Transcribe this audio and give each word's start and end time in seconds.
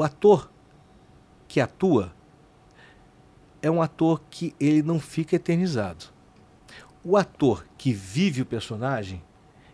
o 0.00 0.02
ator 0.02 0.50
que 1.46 1.60
atua 1.60 2.10
é 3.60 3.70
um 3.70 3.82
ator 3.82 4.22
que 4.30 4.54
ele 4.58 4.82
não 4.82 4.98
fica 4.98 5.36
eternizado. 5.36 6.06
O 7.04 7.18
ator 7.18 7.66
que 7.76 7.92
vive 7.92 8.40
o 8.40 8.46
personagem, 8.46 9.22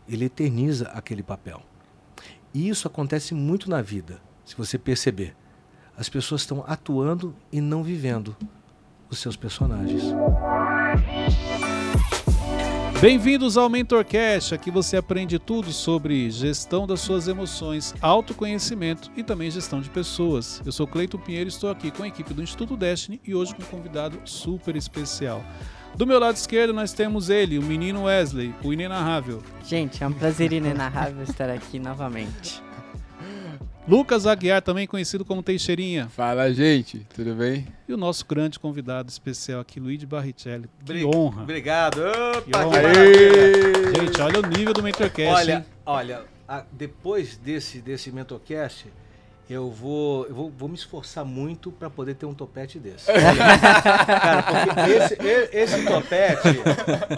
ele 0.09 0.25
eterniza 0.25 0.89
aquele 0.89 1.23
papel. 1.23 1.62
E 2.53 2.69
isso 2.69 2.89
acontece 2.89 3.35
muito 3.35 3.71
na 3.71 3.81
vida, 3.81 4.21
se 4.45 4.57
você 4.57 4.77
perceber. 4.77 5.37
As 5.96 6.09
pessoas 6.09 6.40
estão 6.40 6.64
atuando 6.66 7.32
e 7.52 7.61
não 7.61 7.84
vivendo 7.84 8.36
os 9.08 9.20
seus 9.20 9.36
personagens. 9.36 10.02
Bem-vindos 12.99 13.59
ao 13.59 13.69
MentorCast, 13.69 14.55
aqui 14.55 14.71
você 14.71 14.96
aprende 14.96 15.39
tudo 15.39 15.71
sobre 15.71 16.31
gestão 16.31 16.87
das 16.87 17.01
suas 17.01 17.29
emoções, 17.29 17.95
autoconhecimento 18.01 19.11
e 19.15 19.23
também 19.23 19.51
gestão 19.51 19.83
de 19.83 19.91
pessoas. 19.91 20.63
Eu 20.65 20.73
sou 20.73 20.87
Cleiton 20.87 21.19
Pinheiro 21.19 21.46
estou 21.46 21.69
aqui 21.69 21.90
com 21.90 22.04
a 22.04 22.09
equipe 22.09 22.32
do 22.32 22.43
Instituto 22.43 22.75
Destiny 22.75 23.21
e 23.23 23.35
hoje 23.35 23.54
com 23.54 23.63
um 23.63 23.67
convidado 23.67 24.18
super 24.25 24.75
especial. 24.77 25.45
Do 25.95 26.07
meu 26.07 26.18
lado 26.18 26.37
esquerdo 26.37 26.73
nós 26.73 26.95
temos 26.95 27.29
ele, 27.29 27.59
o 27.59 27.63
menino 27.63 28.04
Wesley, 28.04 28.54
o 28.64 28.73
inenarrável. 28.73 29.43
Gente, 29.63 30.03
é 30.03 30.07
um 30.07 30.13
prazer 30.13 30.54
inenarrável 30.54 31.23
estar 31.23 31.51
aqui 31.51 31.79
novamente. 31.79 32.66
Lucas 33.89 34.27
Aguiar, 34.27 34.61
também 34.61 34.84
conhecido 34.84 35.25
como 35.25 35.42
Teixeirinha. 35.42 36.08
Fala, 36.08 36.53
gente, 36.53 37.06
tudo 37.14 37.34
bem? 37.34 37.67
E 37.89 37.92
o 37.92 37.97
nosso 37.97 38.27
grande 38.27 38.59
convidado 38.59 39.09
especial 39.09 39.61
aqui, 39.61 39.78
Luigi 39.78 40.05
Barrichelli. 40.05 40.69
Que 40.84 41.05
honra. 41.05 41.42
Obrigado. 41.42 42.00
Opa, 42.00 42.42
que 42.42 42.56
honra. 42.56 42.95
Gente, 43.95 44.20
olha 44.20 44.41
o 44.41 44.47
nível 44.47 44.75
do 44.75 44.83
Mentorcast. 44.83 45.33
Olha, 45.33 45.55
hein? 45.59 45.64
olha, 45.86 46.25
a, 46.48 46.64
depois 46.72 47.36
desse, 47.36 47.78
desse 47.78 48.11
Mentorcast, 48.11 48.86
eu 49.48 49.70
vou, 49.70 50.27
eu 50.27 50.34
vou, 50.34 50.53
vou 50.56 50.69
me 50.69 50.75
esforçar 50.75 51.25
muito 51.25 51.70
para 51.70 51.89
poder 51.89 52.14
ter 52.14 52.27
um 52.27 52.34
topete 52.34 52.81
desse. 52.81 53.06
Cara, 53.14 54.43
porque 54.43 54.91
esse, 54.91 55.17
esse 55.53 55.84
topete, 55.84 56.61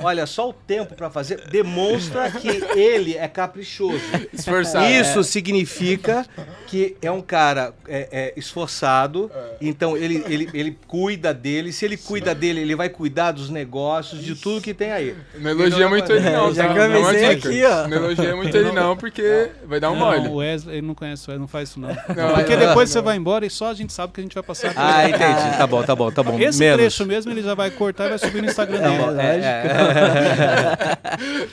olha, 0.02 0.26
só 0.26 0.50
o 0.50 0.52
tempo 0.52 0.94
para 0.94 1.08
fazer 1.08 1.48
demonstra 1.48 2.30
que 2.30 2.48
ele 2.78 3.16
é 3.16 3.26
caprichoso. 3.28 3.98
Esforçado. 4.32 4.84
Isso 4.86 5.24
significa 5.24 6.26
que 6.66 6.96
é 7.00 7.10
um 7.10 7.22
cara 7.22 7.72
é, 7.86 8.08
é, 8.12 8.34
esforçado, 8.36 9.30
então 9.58 9.96
ele, 9.96 10.22
ele, 10.28 10.50
ele 10.52 10.78
cuida 10.86 11.32
dele. 11.32 11.72
Se 11.72 11.86
ele 11.86 11.96
cuida 11.96 12.34
dele, 12.34 12.60
ele 12.60 12.76
vai 12.76 12.90
cuidar 12.90 13.32
dos 13.32 13.48
negócios, 13.48 14.22
de 14.22 14.34
tudo 14.34 14.60
que 14.60 14.74
tem 14.74 14.92
aí. 14.92 15.16
Não 15.38 15.50
elogia 15.50 15.88
muito 15.88 16.12
ele 16.12 16.28
não, 16.28 16.52
Já 16.52 16.68
tá? 16.68 16.88
Não 16.88 17.10
é 17.10 17.30
aqui, 17.30 17.64
ó. 17.64 17.88
Não 17.88 17.96
elogia 17.96 18.36
muito 18.36 18.54
ele 18.54 18.72
não, 18.72 18.96
porque 18.98 19.50
vai 19.64 19.80
dar 19.80 19.90
um 19.90 19.98
Não, 19.98 20.06
mole. 20.06 20.28
o 20.28 20.34
Wesley, 20.36 20.76
ele 20.76 20.86
não 20.86 20.94
conhece 20.94 21.26
o 21.26 21.30
Wesley, 21.30 21.40
não 21.40 21.48
faz 21.48 21.70
isso 21.70 21.80
não. 21.80 21.88
Não, 22.26 22.34
Porque 22.34 22.56
não, 22.56 22.66
depois 22.66 22.88
não. 22.88 22.92
você 22.94 23.00
vai 23.00 23.16
embora 23.16 23.46
e 23.46 23.50
só 23.50 23.70
a 23.70 23.74
gente 23.74 23.92
sabe 23.92 24.12
que 24.12 24.20
a 24.20 24.22
gente 24.22 24.34
vai 24.34 24.42
passar. 24.42 24.72
por 24.74 24.80
Ah, 24.80 25.08
entendi. 25.08 25.56
Tá 25.58 25.66
bom, 25.66 25.82
tá 25.82 25.94
bom, 25.94 26.10
tá 26.10 26.22
bom. 26.22 26.38
Esse 26.38 26.58
Menos. 26.58 26.76
trecho 26.78 27.06
mesmo 27.06 27.30
ele 27.32 27.42
já 27.42 27.54
vai 27.54 27.70
cortar 27.70 28.06
e 28.06 28.08
vai 28.10 28.18
subir 28.18 28.42
no 28.42 28.48
Instagram 28.48 28.80
Tá 28.80 28.88
dele. 28.88 29.02
bom, 29.02 29.20
é, 29.20 29.36
é. 29.36 30.98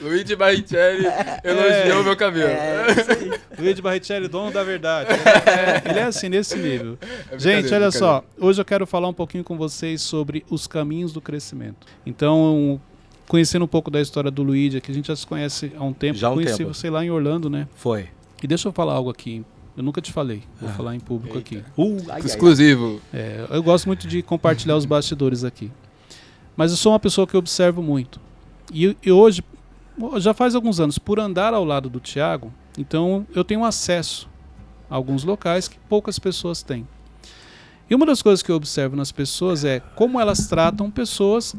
Luigi 0.02 0.36
Barrichelli 0.36 1.06
elogiou 1.44 2.04
meu 2.04 2.16
cabelo. 2.16 2.48
É. 2.50 2.86
Luiz 3.58 3.80
Barrichelli, 3.80 4.28
dono 4.28 4.50
da 4.50 4.62
verdade. 4.62 5.10
É, 5.12 5.90
ele 5.90 5.98
é 5.98 6.02
assim, 6.04 6.28
nesse 6.28 6.56
nível. 6.56 6.98
É 7.30 7.38
Gente, 7.38 7.72
olha 7.72 7.90
só. 7.90 8.22
Hoje 8.38 8.60
eu 8.60 8.64
quero 8.64 8.86
falar 8.86 9.08
um 9.08 9.14
pouquinho 9.14 9.42
com 9.44 9.56
vocês 9.56 10.02
sobre 10.02 10.44
os 10.50 10.66
caminhos 10.66 11.12
do 11.12 11.20
crescimento. 11.20 11.86
Então, 12.04 12.80
conhecendo 13.28 13.64
um 13.64 13.68
pouco 13.68 13.90
da 13.90 14.00
história 14.00 14.30
do 14.30 14.42
Luigi, 14.42 14.80
que 14.80 14.90
a 14.90 14.94
gente 14.94 15.08
já 15.08 15.16
se 15.16 15.26
conhece 15.26 15.72
há 15.76 15.82
um 15.84 15.92
tempo. 15.92 16.18
Já 16.18 16.28
há 16.28 16.30
um 16.30 16.34
Conheci 16.34 16.58
tempo. 16.58 16.74
você 16.74 16.90
lá 16.90 17.04
em 17.04 17.10
Orlando, 17.10 17.48
né? 17.48 17.66
Foi. 17.76 18.08
E 18.42 18.46
deixa 18.46 18.68
eu 18.68 18.72
falar 18.72 18.92
algo 18.94 19.10
aqui. 19.10 19.44
Eu 19.76 19.82
nunca 19.82 20.00
te 20.00 20.12
falei. 20.12 20.42
Vou 20.60 20.70
Ah. 20.70 20.72
falar 20.72 20.94
em 20.94 21.00
público 21.00 21.36
Eita. 21.36 21.58
aqui. 21.58 21.64
Uh, 21.76 21.96
ai, 22.08 22.20
ai, 22.20 22.20
Exclusivo. 22.20 23.00
É, 23.12 23.46
eu 23.50 23.62
gosto 23.62 23.86
muito 23.86 24.06
de 24.08 24.22
compartilhar 24.22 24.76
os 24.76 24.84
bastidores 24.86 25.44
aqui. 25.44 25.70
Mas 26.56 26.70
eu 26.70 26.76
sou 26.76 26.92
uma 26.92 26.98
pessoa 27.00 27.26
que 27.26 27.36
observo 27.36 27.82
muito. 27.82 28.18
E, 28.72 28.96
e 29.04 29.12
hoje, 29.12 29.44
já 30.18 30.32
faz 30.32 30.54
alguns 30.54 30.80
anos, 30.80 30.98
por 30.98 31.20
andar 31.20 31.52
ao 31.52 31.64
lado 31.64 31.90
do 31.90 32.00
Tiago, 32.00 32.52
então 32.78 33.26
eu 33.34 33.44
tenho 33.44 33.64
acesso 33.64 34.28
a 34.90 34.94
alguns 34.94 35.24
locais 35.24 35.68
que 35.68 35.78
poucas 35.88 36.18
pessoas 36.18 36.62
têm. 36.62 36.88
E 37.88 37.94
uma 37.94 38.06
das 38.06 38.22
coisas 38.22 38.42
que 38.42 38.50
eu 38.50 38.56
observo 38.56 38.96
nas 38.96 39.12
pessoas 39.12 39.64
é 39.64 39.78
como 39.80 40.18
elas 40.18 40.48
tratam 40.48 40.90
pessoas 40.90 41.54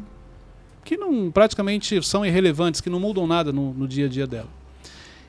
que 0.84 0.96
não 0.96 1.30
praticamente 1.30 2.02
são 2.02 2.24
irrelevantes, 2.26 2.80
que 2.80 2.90
não 2.90 2.98
mudam 2.98 3.26
nada 3.26 3.52
no, 3.52 3.72
no 3.72 3.86
dia 3.86 4.06
a 4.06 4.08
dia 4.08 4.26
dela. 4.26 4.48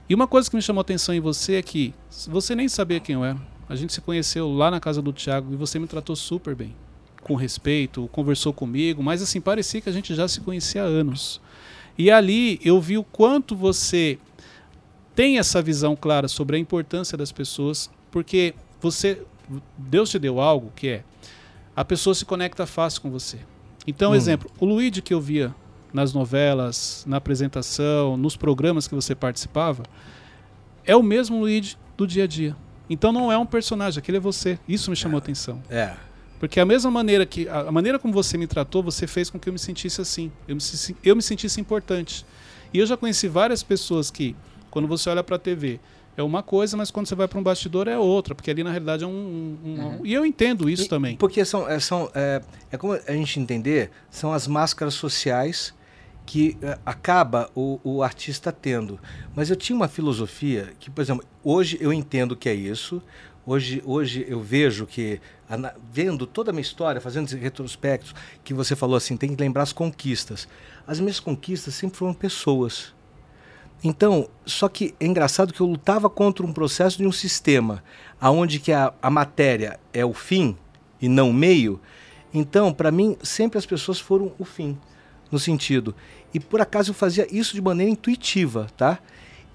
E 0.09 0.15
uma 0.15 0.27
coisa 0.27 0.49
que 0.49 0.55
me 0.55 0.61
chamou 0.61 0.79
a 0.79 0.81
atenção 0.81 1.13
em 1.13 1.19
você 1.19 1.55
é 1.55 1.61
que 1.61 1.93
você 2.27 2.55
nem 2.55 2.67
sabia 2.67 2.99
quem 2.99 3.13
eu 3.13 3.23
era. 3.23 3.39
A 3.67 3.75
gente 3.75 3.93
se 3.93 4.01
conheceu 4.01 4.51
lá 4.51 4.71
na 4.71 4.79
casa 4.79 5.01
do 5.01 5.13
Thiago 5.13 5.53
e 5.53 5.55
você 5.55 5.77
me 5.77 5.85
tratou 5.85 6.15
super 6.15 6.55
bem. 6.55 6.75
Com 7.21 7.35
respeito, 7.35 8.09
conversou 8.11 8.51
comigo, 8.51 9.03
mas 9.03 9.21
assim, 9.21 9.39
parecia 9.39 9.79
que 9.81 9.89
a 9.89 9.91
gente 9.91 10.15
já 10.15 10.27
se 10.27 10.41
conhecia 10.41 10.81
há 10.81 10.85
anos. 10.85 11.39
E 11.97 12.09
ali 12.09 12.59
eu 12.63 12.81
vi 12.81 12.97
o 12.97 13.03
quanto 13.03 13.55
você 13.55 14.17
tem 15.13 15.37
essa 15.37 15.61
visão 15.61 15.95
clara 15.95 16.27
sobre 16.27 16.55
a 16.55 16.59
importância 16.59 17.15
das 17.17 17.31
pessoas, 17.31 17.89
porque 18.09 18.55
você 18.81 19.21
Deus 19.77 20.09
te 20.09 20.17
deu 20.17 20.39
algo 20.39 20.71
que 20.75 20.87
é 20.87 21.03
a 21.75 21.83
pessoa 21.83 22.13
se 22.15 22.25
conecta 22.25 22.65
fácil 22.65 23.01
com 23.01 23.11
você. 23.11 23.37
Então, 23.85 24.11
Hum. 24.11 24.15
exemplo, 24.15 24.49
o 24.59 24.65
Luigi 24.65 25.01
que 25.01 25.13
eu 25.13 25.21
via 25.21 25.53
nas 25.93 26.13
novelas, 26.13 27.03
na 27.07 27.17
apresentação, 27.17 28.15
nos 28.17 28.35
programas 28.35 28.87
que 28.87 28.95
você 28.95 29.15
participava, 29.15 29.83
é 30.85 30.95
o 30.95 31.03
mesmo 31.03 31.39
Luigi 31.39 31.77
do 31.97 32.05
dia 32.07 32.23
a 32.23 32.27
dia. 32.27 32.55
Então 32.89 33.11
não 33.11 33.31
é 33.31 33.37
um 33.37 33.45
personagem, 33.45 33.99
aquele 33.99 34.17
é 34.17 34.19
você. 34.19 34.57
Isso 34.67 34.89
me 34.89 34.95
chamou 34.95 35.17
a 35.17 35.19
atenção. 35.19 35.61
É. 35.69 35.93
Porque 36.39 36.59
a 36.59 36.65
mesma 36.65 36.89
maneira 36.89 37.25
que 37.25 37.47
a 37.49 37.71
maneira 37.71 37.99
como 37.99 38.13
você 38.13 38.37
me 38.37 38.47
tratou, 38.47 38.81
você 38.81 39.05
fez 39.05 39.29
com 39.29 39.37
que 39.37 39.49
eu 39.49 39.53
me 39.53 39.59
sentisse 39.59 39.99
assim. 40.01 40.31
Eu 40.47 40.55
me, 40.55 40.61
eu 41.03 41.15
me 41.15 41.21
sentisse 41.21 41.59
importante. 41.59 42.25
E 42.73 42.79
eu 42.79 42.85
já 42.85 42.95
conheci 42.95 43.27
várias 43.27 43.61
pessoas 43.61 44.09
que, 44.09 44.35
quando 44.71 44.87
você 44.87 45.09
olha 45.09 45.23
para 45.23 45.35
a 45.35 45.39
TV, 45.39 45.79
é 46.15 46.23
uma 46.23 46.41
coisa, 46.41 46.75
mas 46.77 46.89
quando 46.91 47.07
você 47.07 47.15
vai 47.15 47.27
para 47.27 47.37
um 47.39 47.43
bastidor 47.43 47.87
é 47.87 47.97
outra, 47.97 48.33
porque 48.33 48.49
ali 48.49 48.63
na 48.63 48.69
realidade 48.71 49.03
é 49.03 49.07
um. 49.07 49.11
um- 49.11 49.97
um- 50.01 50.05
E 50.05 50.13
eu 50.13 50.25
entendo 50.25 50.69
isso 50.69 50.83
E- 50.85 50.87
também. 50.89 51.15
Porque 51.17 51.43
são, 51.45 51.67
é, 51.69 51.79
são 51.79 52.09
é, 52.15 52.41
é 52.71 52.77
como 52.77 52.93
a 52.93 53.11
gente 53.13 53.39
entender, 53.39 53.91
são 54.09 54.31
as 54.33 54.47
máscaras 54.47 54.93
sociais 54.93 55.73
que 56.29 56.55
é, 56.61 56.77
acaba 56.85 57.49
o, 57.55 57.79
o 57.83 58.03
artista 58.03 58.51
tendo. 58.51 58.99
Mas 59.35 59.49
eu 59.49 59.55
tinha 59.55 59.75
uma 59.75 59.87
filosofia 59.87 60.73
que, 60.79 60.87
por 60.87 61.01
exemplo, 61.01 61.25
hoje 61.43 61.79
eu 61.81 61.91
entendo 61.91 62.35
que 62.35 62.47
é 62.47 62.53
isso. 62.53 63.01
Hoje, 63.43 63.81
hoje 63.83 64.27
eu 64.29 64.39
vejo 64.39 64.85
que, 64.85 65.19
vendo 65.91 66.27
toda 66.27 66.51
a 66.51 66.53
minha 66.53 66.61
história, 66.61 67.01
fazendo 67.01 67.25
esses 67.25 67.41
retrospectos, 67.41 68.13
que 68.43 68.53
você 68.53 68.75
falou 68.75 68.95
assim, 68.95 69.17
tem 69.17 69.35
que 69.35 69.41
lembrar 69.41 69.63
as 69.63 69.73
conquistas. 69.73 70.47
As 70.85 70.99
minhas 70.99 71.19
conquistas 71.19 71.73
sempre 71.73 71.97
foram 71.97 72.13
pessoas. 72.13 72.93
Então, 73.83 74.29
só 74.45 74.69
que 74.69 74.93
é 74.99 75.07
engraçado 75.07 75.51
que 75.51 75.61
eu 75.61 75.65
lutava 75.65 76.11
contra 76.11 76.45
um 76.45 76.53
processo 76.53 76.99
de 76.99 77.07
um 77.07 77.11
sistema 77.11 77.83
aonde 78.21 78.59
que 78.59 78.71
a, 78.71 78.93
a 79.01 79.09
matéria 79.09 79.79
é 79.91 80.05
o 80.05 80.13
fim 80.13 80.55
e 81.01 81.09
não 81.09 81.31
o 81.31 81.33
meio. 81.33 81.81
Então, 82.31 82.71
para 82.71 82.91
mim, 82.91 83.17
sempre 83.23 83.57
as 83.57 83.65
pessoas 83.65 83.99
foram 83.99 84.31
o 84.37 84.45
fim, 84.45 84.77
no 85.31 85.39
sentido. 85.39 85.95
E 86.33 86.39
por 86.39 86.61
acaso 86.61 86.91
eu 86.91 86.95
fazia 86.95 87.27
isso 87.31 87.53
de 87.55 87.61
maneira 87.61 87.91
intuitiva, 87.91 88.67
tá? 88.77 88.99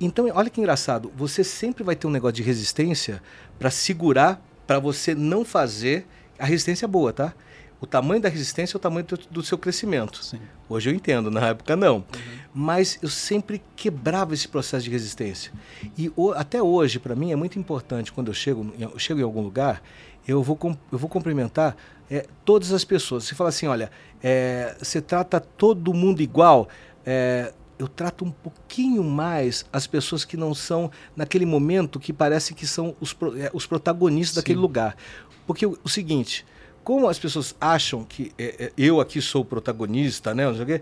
Então, 0.01 0.27
olha 0.35 0.51
que 0.51 0.61
engraçado, 0.61 1.13
você 1.17 1.45
sempre 1.45 1.85
vai 1.85 1.95
ter 1.95 2.07
um 2.07 2.11
negócio 2.11 2.35
de 2.35 2.43
resistência 2.43 3.23
para 3.59 3.71
segurar, 3.71 4.45
para 4.67 4.79
você 4.79 5.15
não 5.15 5.45
fazer 5.45 6.07
a 6.39 6.45
resistência 6.45 6.89
boa, 6.89 7.13
tá? 7.13 7.33
O 7.81 7.87
tamanho 7.87 8.21
da 8.21 8.29
resistência 8.29 8.77
é 8.77 8.79
o 8.79 8.81
tamanho 8.81 9.05
do, 9.07 9.17
do 9.31 9.43
seu 9.43 9.59
crescimento. 9.59 10.25
Sim. 10.25 10.41
Hoje 10.69 10.91
eu 10.91 10.95
entendo, 10.95 11.31
na 11.31 11.49
época 11.49 11.77
não. 11.77 12.05
Mas 12.53 12.99
eu 13.03 13.09
sempre 13.11 13.63
quebrava 13.77 14.33
esse 14.33 14.49
processo 14.49 14.85
de 14.85 14.91
resistência. 14.91 15.53
E 15.97 16.11
o- 16.17 16.33
até 16.33 16.63
hoje, 16.63 16.99
para 16.99 17.15
mim, 17.15 17.31
é 17.31 17.37
muito 17.37 17.59
importante, 17.59 18.11
quando 18.13 18.29
eu 18.29 18.35
chego, 18.35 18.73
eu 18.79 18.99
chego 18.99 19.21
em 19.21 19.23
algum 19.23 19.43
lugar, 19.43 19.83
eu 20.27 20.43
vou, 20.43 20.59
eu 20.91 20.99
vou 20.99 21.09
cumprimentar 21.11 21.77
é, 22.11 22.27
todas 22.45 22.73
as 22.73 22.85
pessoas. 22.85 23.25
Você 23.25 23.35
fala 23.35 23.51
assim, 23.51 23.67
olha, 23.67 23.91
é, 24.23 24.77
você 24.81 25.01
trata 25.01 25.41
todo 25.41 25.93
mundo 25.93 26.21
igual, 26.21 26.69
é, 27.05 27.53
eu 27.79 27.89
trato 27.89 28.25
um 28.25 28.31
pouquinho 28.31 29.03
mais 29.03 29.65
as 29.73 29.87
pessoas 29.87 30.25
que 30.25 30.37
não 30.37 30.55
são, 30.55 30.91
naquele 31.17 31.45
momento, 31.45 31.99
que 31.99 32.13
parece 32.13 32.55
que 32.55 32.67
são 32.67 32.95
os, 33.01 33.15
é, 33.37 33.51
os 33.53 33.67
protagonistas 33.67 34.37
daquele 34.37 34.59
Sim. 34.59 34.63
lugar. 34.63 34.97
Porque 35.47 35.67
o, 35.67 35.79
o 35.83 35.89
seguinte, 35.89 36.47
como 36.83 37.09
as 37.09 37.19
pessoas 37.19 37.55
acham 37.61 38.05
que 38.05 38.33
é, 38.39 38.67
é, 38.67 38.73
eu 38.77 39.01
aqui 39.01 39.21
sou 39.21 39.43
o 39.43 39.45
protagonista, 39.45 40.35
né? 40.35 40.47
Não 40.47 40.55
sei 40.55 40.63
o 40.63 40.67
quê, 40.67 40.81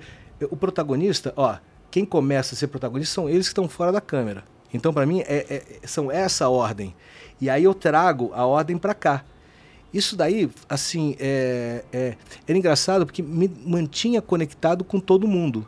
o 0.51 0.57
protagonista, 0.57 1.33
ó, 1.37 1.57
quem 1.91 2.05
começa 2.05 2.55
a 2.55 2.59
ser 2.59 2.67
protagonista 2.69 3.15
são 3.15 3.29
eles 3.29 3.47
que 3.47 3.53
estão 3.53 3.69
fora 3.69 3.93
da 3.93 4.01
câmera. 4.01 4.45
Então, 4.75 4.93
para 4.93 5.07
mim, 5.07 5.21
é, 5.21 5.47
é- 5.83 5.87
são 5.87 6.11
essa 6.11 6.49
ordem. 6.49 6.95
E 7.41 7.51
aí 7.51 7.65
eu 7.65 7.75
trago 7.75 8.33
a 8.35 8.47
ordem 8.47 8.79
para 8.79 8.95
cá. 8.95 9.25
Isso 9.93 10.17
daí, 10.17 10.49
assim, 10.69 11.17
é, 11.19 11.85
é, 11.93 12.17
era 12.49 12.59
engraçado 12.59 13.05
porque 13.05 13.23
me 13.23 13.51
mantinha 13.65 14.23
conectado 14.23 14.85
com 14.85 14.99
todo 14.99 15.29
mundo. 15.29 15.67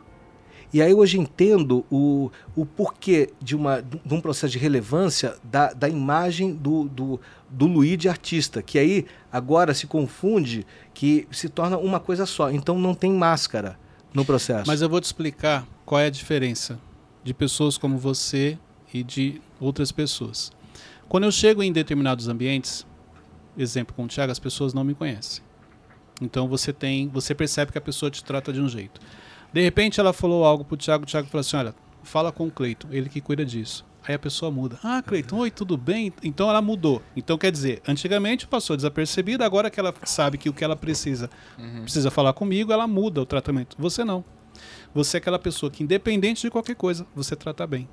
E 0.73 0.81
aí 0.81 0.93
hoje 0.93 1.17
entendo 1.17 1.85
o, 1.89 2.29
o 2.55 2.65
porquê 2.65 3.29
de, 3.41 3.55
uma, 3.55 3.81
de 3.81 4.13
um 4.13 4.19
processo 4.19 4.51
de 4.51 4.59
relevância 4.59 5.35
da, 5.43 5.71
da 5.71 5.87
imagem 5.87 6.53
do, 6.53 6.83
do, 6.85 7.19
do 7.49 7.65
Luigi 7.65 8.09
artista, 8.09 8.61
que 8.61 8.77
aí 8.77 9.05
agora 9.31 9.73
se 9.73 9.87
confunde, 9.87 10.65
que 10.93 11.27
se 11.31 11.47
torna 11.47 11.77
uma 11.77 11.99
coisa 11.99 12.25
só. 12.25 12.51
Então 12.51 12.77
não 12.77 12.93
tem 12.93 13.13
máscara 13.13 13.79
no 14.13 14.25
processo. 14.25 14.65
Mas 14.67 14.81
eu 14.81 14.89
vou 14.89 14.99
te 14.99 15.05
explicar 15.05 15.65
qual 15.85 16.01
é 16.01 16.07
a 16.07 16.09
diferença 16.09 16.79
de 17.23 17.33
pessoas 17.33 17.77
como 17.77 17.97
você 17.97 18.57
e 18.93 19.03
de 19.03 19.41
outras 19.59 19.91
pessoas. 19.91 20.51
Quando 21.07 21.23
eu 21.23 21.31
chego 21.31 21.63
em 21.63 21.71
determinados 21.71 22.27
ambientes, 22.27 22.85
exemplo 23.57 23.95
com 23.95 24.05
o 24.05 24.07
Thiago, 24.07 24.31
as 24.31 24.39
pessoas 24.39 24.73
não 24.73 24.83
me 24.83 24.93
conhecem. 24.93 25.43
Então 26.21 26.47
você 26.47 26.71
tem, 26.71 27.07
você 27.09 27.35
percebe 27.35 27.71
que 27.71 27.77
a 27.77 27.81
pessoa 27.81 28.09
te 28.09 28.23
trata 28.23 28.53
de 28.53 28.61
um 28.61 28.69
jeito. 28.69 29.01
De 29.51 29.61
repente 29.61 29.99
ela 29.99 30.13
falou 30.13 30.45
algo 30.45 30.63
pro 30.63 30.77
Thiago, 30.77 31.03
o 31.03 31.07
Thiago 31.07 31.27
falou 31.27 31.41
assim: 31.41 31.57
"Olha, 31.57 31.75
fala 32.03 32.31
com 32.31 32.47
o 32.47 32.51
Cleiton, 32.51 32.87
ele 32.91 33.09
que 33.09 33.21
cuida 33.21 33.45
disso". 33.45 33.85
Aí 34.07 34.13
a 34.13 34.19
pessoa 34.19 34.51
muda. 34.51 34.77
Ah, 34.83 35.01
Cleiton, 35.01 35.37
oi, 35.37 35.49
tudo 35.49 35.75
bem? 35.75 36.13
Então 36.21 36.47
ela 36.47 36.61
mudou. 36.61 37.01
Então 37.15 37.39
quer 37.39 37.51
dizer, 37.51 37.81
antigamente 37.87 38.45
passou 38.45 38.75
desapercebida, 38.75 39.43
agora 39.43 39.69
que 39.69 39.79
ela 39.79 39.93
sabe 40.03 40.37
que 40.37 40.47
o 40.47 40.53
que 40.53 40.63
ela 40.63 40.75
precisa 40.75 41.29
precisa 41.81 42.11
falar 42.11 42.33
comigo, 42.33 42.71
ela 42.71 42.87
muda 42.87 43.21
o 43.21 43.25
tratamento. 43.25 43.75
Você 43.79 44.03
não. 44.03 44.23
Você 44.93 45.17
é 45.17 45.19
aquela 45.19 45.39
pessoa 45.39 45.71
que, 45.71 45.83
independente 45.83 46.43
de 46.43 46.51
qualquer 46.51 46.75
coisa, 46.75 47.05
você 47.15 47.35
trata 47.35 47.65
bem. 47.65 47.89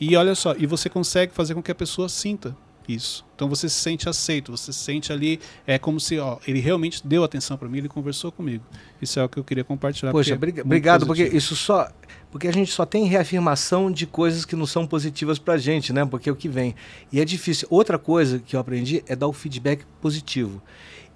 E 0.00 0.16
olha 0.16 0.34
só, 0.34 0.54
e 0.56 0.66
você 0.66 0.88
consegue 0.88 1.32
fazer 1.32 1.54
com 1.54 1.62
que 1.62 1.70
a 1.70 1.74
pessoa 1.74 2.08
sinta 2.08 2.56
isso. 2.88 3.24
Então 3.34 3.48
você 3.48 3.68
se 3.68 3.76
sente 3.76 4.08
aceito, 4.08 4.50
você 4.50 4.72
se 4.72 4.78
sente 4.78 5.12
ali, 5.12 5.40
é 5.66 5.78
como 5.78 5.98
se 6.00 6.18
ó, 6.18 6.38
ele 6.46 6.60
realmente 6.60 7.06
deu 7.06 7.24
atenção 7.24 7.56
para 7.56 7.68
mim, 7.68 7.78
ele 7.78 7.88
conversou 7.88 8.30
comigo. 8.32 8.64
Isso 9.00 9.18
é 9.18 9.24
o 9.24 9.28
que 9.28 9.38
eu 9.38 9.44
queria 9.44 9.64
compartilhar. 9.64 10.12
Poxa, 10.12 10.36
porque 10.36 10.60
é 10.60 10.62
obrigado, 10.62 11.06
porque 11.06 11.22
positivo. 11.22 11.36
isso 11.38 11.56
só. 11.56 11.90
Porque 12.30 12.46
a 12.46 12.52
gente 12.52 12.70
só 12.70 12.86
tem 12.86 13.06
reafirmação 13.06 13.90
de 13.90 14.06
coisas 14.06 14.44
que 14.44 14.54
não 14.54 14.66
são 14.66 14.86
positivas 14.86 15.38
pra 15.38 15.56
gente, 15.56 15.92
né? 15.92 16.04
Porque 16.04 16.28
é 16.28 16.32
o 16.32 16.36
que 16.36 16.48
vem. 16.48 16.74
E 17.10 17.20
é 17.20 17.24
difícil. 17.24 17.66
Outra 17.70 17.98
coisa 17.98 18.38
que 18.38 18.54
eu 18.54 18.60
aprendi 18.60 19.02
é 19.06 19.16
dar 19.16 19.26
o 19.26 19.32
feedback 19.32 19.84
positivo. 20.00 20.62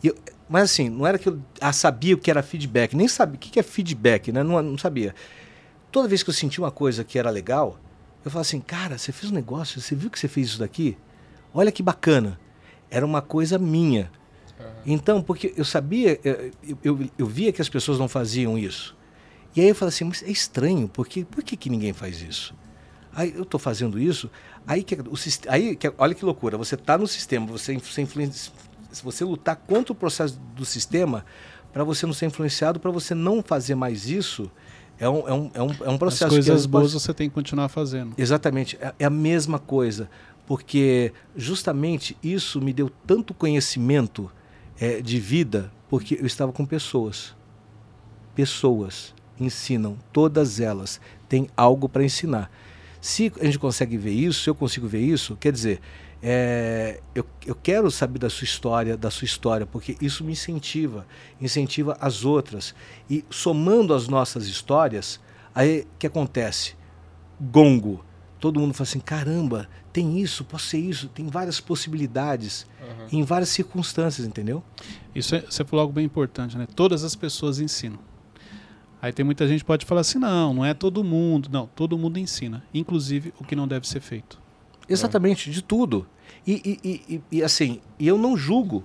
E 0.02 0.08
eu- 0.08 0.16
mas 0.48 0.64
assim, 0.64 0.88
não 0.88 1.06
era 1.06 1.18
que 1.18 1.28
eu 1.28 1.40
ah, 1.60 1.72
sabia 1.72 2.14
o 2.14 2.18
que 2.18 2.30
era 2.30 2.42
feedback, 2.42 2.96
nem 2.96 3.08
sabia 3.08 3.36
o 3.36 3.38
que 3.38 3.50
que 3.50 3.60
é 3.60 3.62
feedback, 3.62 4.32
né? 4.32 4.42
Não, 4.42 4.60
não 4.62 4.78
sabia. 4.78 5.14
Toda 5.92 6.08
vez 6.08 6.22
que 6.22 6.30
eu 6.30 6.34
senti 6.34 6.58
uma 6.58 6.70
coisa 6.70 7.04
que 7.04 7.18
era 7.18 7.30
legal, 7.30 7.78
eu 8.24 8.30
falava 8.30 8.40
assim, 8.40 8.60
cara, 8.60 8.98
você 8.98 9.12
fez 9.12 9.30
um 9.30 9.34
negócio, 9.34 9.80
você 9.80 9.94
viu 9.94 10.10
que 10.10 10.18
você 10.18 10.26
fez 10.28 10.48
isso 10.48 10.58
daqui? 10.58 10.96
Olha 11.54 11.70
que 11.72 11.82
bacana. 11.82 12.38
Era 12.90 13.06
uma 13.06 13.22
coisa 13.22 13.58
minha. 13.58 14.10
Então, 14.86 15.22
porque 15.22 15.54
eu 15.56 15.64
sabia, 15.64 16.20
eh, 16.24 16.50
eu, 16.62 16.78
eu, 16.84 17.10
eu 17.16 17.26
via 17.26 17.52
que 17.52 17.62
as 17.62 17.68
pessoas 17.68 17.98
não 17.98 18.08
faziam 18.08 18.58
isso. 18.58 18.94
E 19.56 19.60
aí 19.60 19.68
eu 19.68 19.74
falei 19.74 19.88
assim, 19.90 20.04
mas 20.04 20.22
é 20.22 20.30
estranho, 20.30 20.88
porque, 20.88 21.24
por 21.24 21.42
que, 21.42 21.56
que 21.56 21.70
ninguém 21.70 21.92
faz 21.92 22.20
isso? 22.20 22.54
Aí 23.14 23.32
eu 23.34 23.44
estou 23.44 23.58
fazendo 23.60 23.98
isso, 23.98 24.28
aí, 24.66 24.82
que, 24.82 24.94
o, 24.96 25.12
aí 25.48 25.76
que, 25.76 25.92
olha 25.96 26.14
que 26.14 26.24
loucura, 26.24 26.58
você 26.58 26.74
está 26.74 26.98
no 26.98 27.06
sistema, 27.06 27.46
você, 27.46 27.72
inf- 27.74 27.86
você, 27.90 28.02
influencia, 28.02 28.52
se 28.90 29.02
você 29.04 29.24
lutar 29.24 29.54
contra 29.56 29.92
o 29.92 29.94
processo 29.94 30.38
do 30.56 30.64
sistema, 30.64 31.24
para 31.72 31.84
você 31.84 32.04
não 32.06 32.12
ser 32.12 32.26
influenciado, 32.26 32.80
para 32.80 32.90
você 32.90 33.14
não 33.14 33.42
fazer 33.42 33.76
mais 33.76 34.08
isso, 34.08 34.50
é 34.98 35.08
um, 35.08 35.28
é 35.28 35.32
um, 35.32 35.50
é 35.54 35.62
um, 35.62 35.70
é 35.84 35.88
um 35.88 35.92
As 35.92 35.98
processo 35.98 36.18
que 36.34 36.40
às 36.40 36.46
coisas 36.46 36.66
boas 36.66 36.92
você 36.92 37.14
tem 37.14 37.28
que 37.28 37.34
continuar 37.34 37.68
fazendo. 37.68 38.12
Exatamente, 38.18 38.76
é, 38.80 38.92
é 38.98 39.04
a 39.04 39.10
mesma 39.10 39.58
coisa, 39.60 40.10
porque 40.46 41.12
justamente 41.36 42.16
isso 42.22 42.60
me 42.60 42.72
deu 42.72 42.90
tanto 43.06 43.32
conhecimento 43.32 44.30
eh, 44.78 45.00
de 45.00 45.18
vida, 45.18 45.72
porque 45.88 46.16
eu 46.20 46.26
estava 46.26 46.52
com 46.52 46.64
pessoas. 46.64 47.34
Pessoas 48.34 49.14
ensinam, 49.38 49.96
todas 50.12 50.60
elas 50.60 51.00
têm 51.28 51.48
algo 51.56 51.88
para 51.88 52.04
ensinar. 52.04 52.50
Se 53.00 53.32
a 53.40 53.44
gente 53.44 53.58
consegue 53.58 53.96
ver 53.96 54.12
isso, 54.12 54.42
se 54.42 54.50
eu 54.50 54.54
consigo 54.54 54.86
ver 54.86 55.00
isso, 55.00 55.36
quer 55.36 55.52
dizer, 55.52 55.80
eh, 56.22 57.00
eu, 57.14 57.24
eu 57.46 57.54
quero 57.54 57.90
saber 57.90 58.18
da 58.18 58.30
sua 58.30 58.44
história, 58.44 58.96
da 58.96 59.10
sua 59.10 59.26
história, 59.26 59.66
porque 59.66 59.96
isso 60.00 60.24
me 60.24 60.32
incentiva, 60.32 61.06
incentiva 61.40 61.96
as 62.00 62.24
outras. 62.24 62.74
E 63.08 63.24
somando 63.28 63.94
as 63.94 64.08
nossas 64.08 64.46
histórias, 64.46 65.20
aí 65.54 65.86
que 65.98 66.06
acontece? 66.06 66.74
gongo. 67.40 68.04
Todo 68.40 68.60
mundo 68.60 68.74
fala 68.74 68.88
assim: 68.88 69.00
caramba, 69.00 69.68
tem 69.94 70.18
isso, 70.18 70.44
pode 70.44 70.64
ser 70.64 70.78
isso, 70.78 71.08
tem 71.08 71.28
várias 71.28 71.60
possibilidades, 71.60 72.66
em 73.12 73.22
várias 73.22 73.48
circunstâncias, 73.50 74.26
entendeu? 74.26 74.60
Isso 75.14 75.36
é, 75.36 75.40
você 75.40 75.64
falou 75.64 75.82
algo 75.82 75.92
bem 75.94 76.04
importante, 76.04 76.58
né? 76.58 76.66
Todas 76.74 77.04
as 77.04 77.14
pessoas 77.14 77.60
ensinam. 77.60 78.00
Aí 79.00 79.12
tem 79.12 79.24
muita 79.24 79.46
gente 79.46 79.60
que 79.60 79.66
pode 79.66 79.86
falar 79.86 80.00
assim, 80.00 80.18
não, 80.18 80.52
não 80.52 80.64
é 80.64 80.74
todo 80.74 81.04
mundo. 81.04 81.48
Não, 81.52 81.66
todo 81.68 81.96
mundo 81.96 82.18
ensina. 82.18 82.64
Inclusive 82.74 83.32
o 83.38 83.44
que 83.44 83.54
não 83.54 83.68
deve 83.68 83.86
ser 83.86 84.00
feito. 84.00 84.40
Exatamente, 84.88 85.48
de 85.50 85.62
tudo. 85.62 86.06
E, 86.44 86.54
e- 86.82 86.88
e- 86.88 87.14
e- 87.16 87.22
e, 87.38 87.42
assim, 87.42 87.80
e 87.98 88.08
eu 88.08 88.18
não 88.18 88.36
julgo 88.36 88.82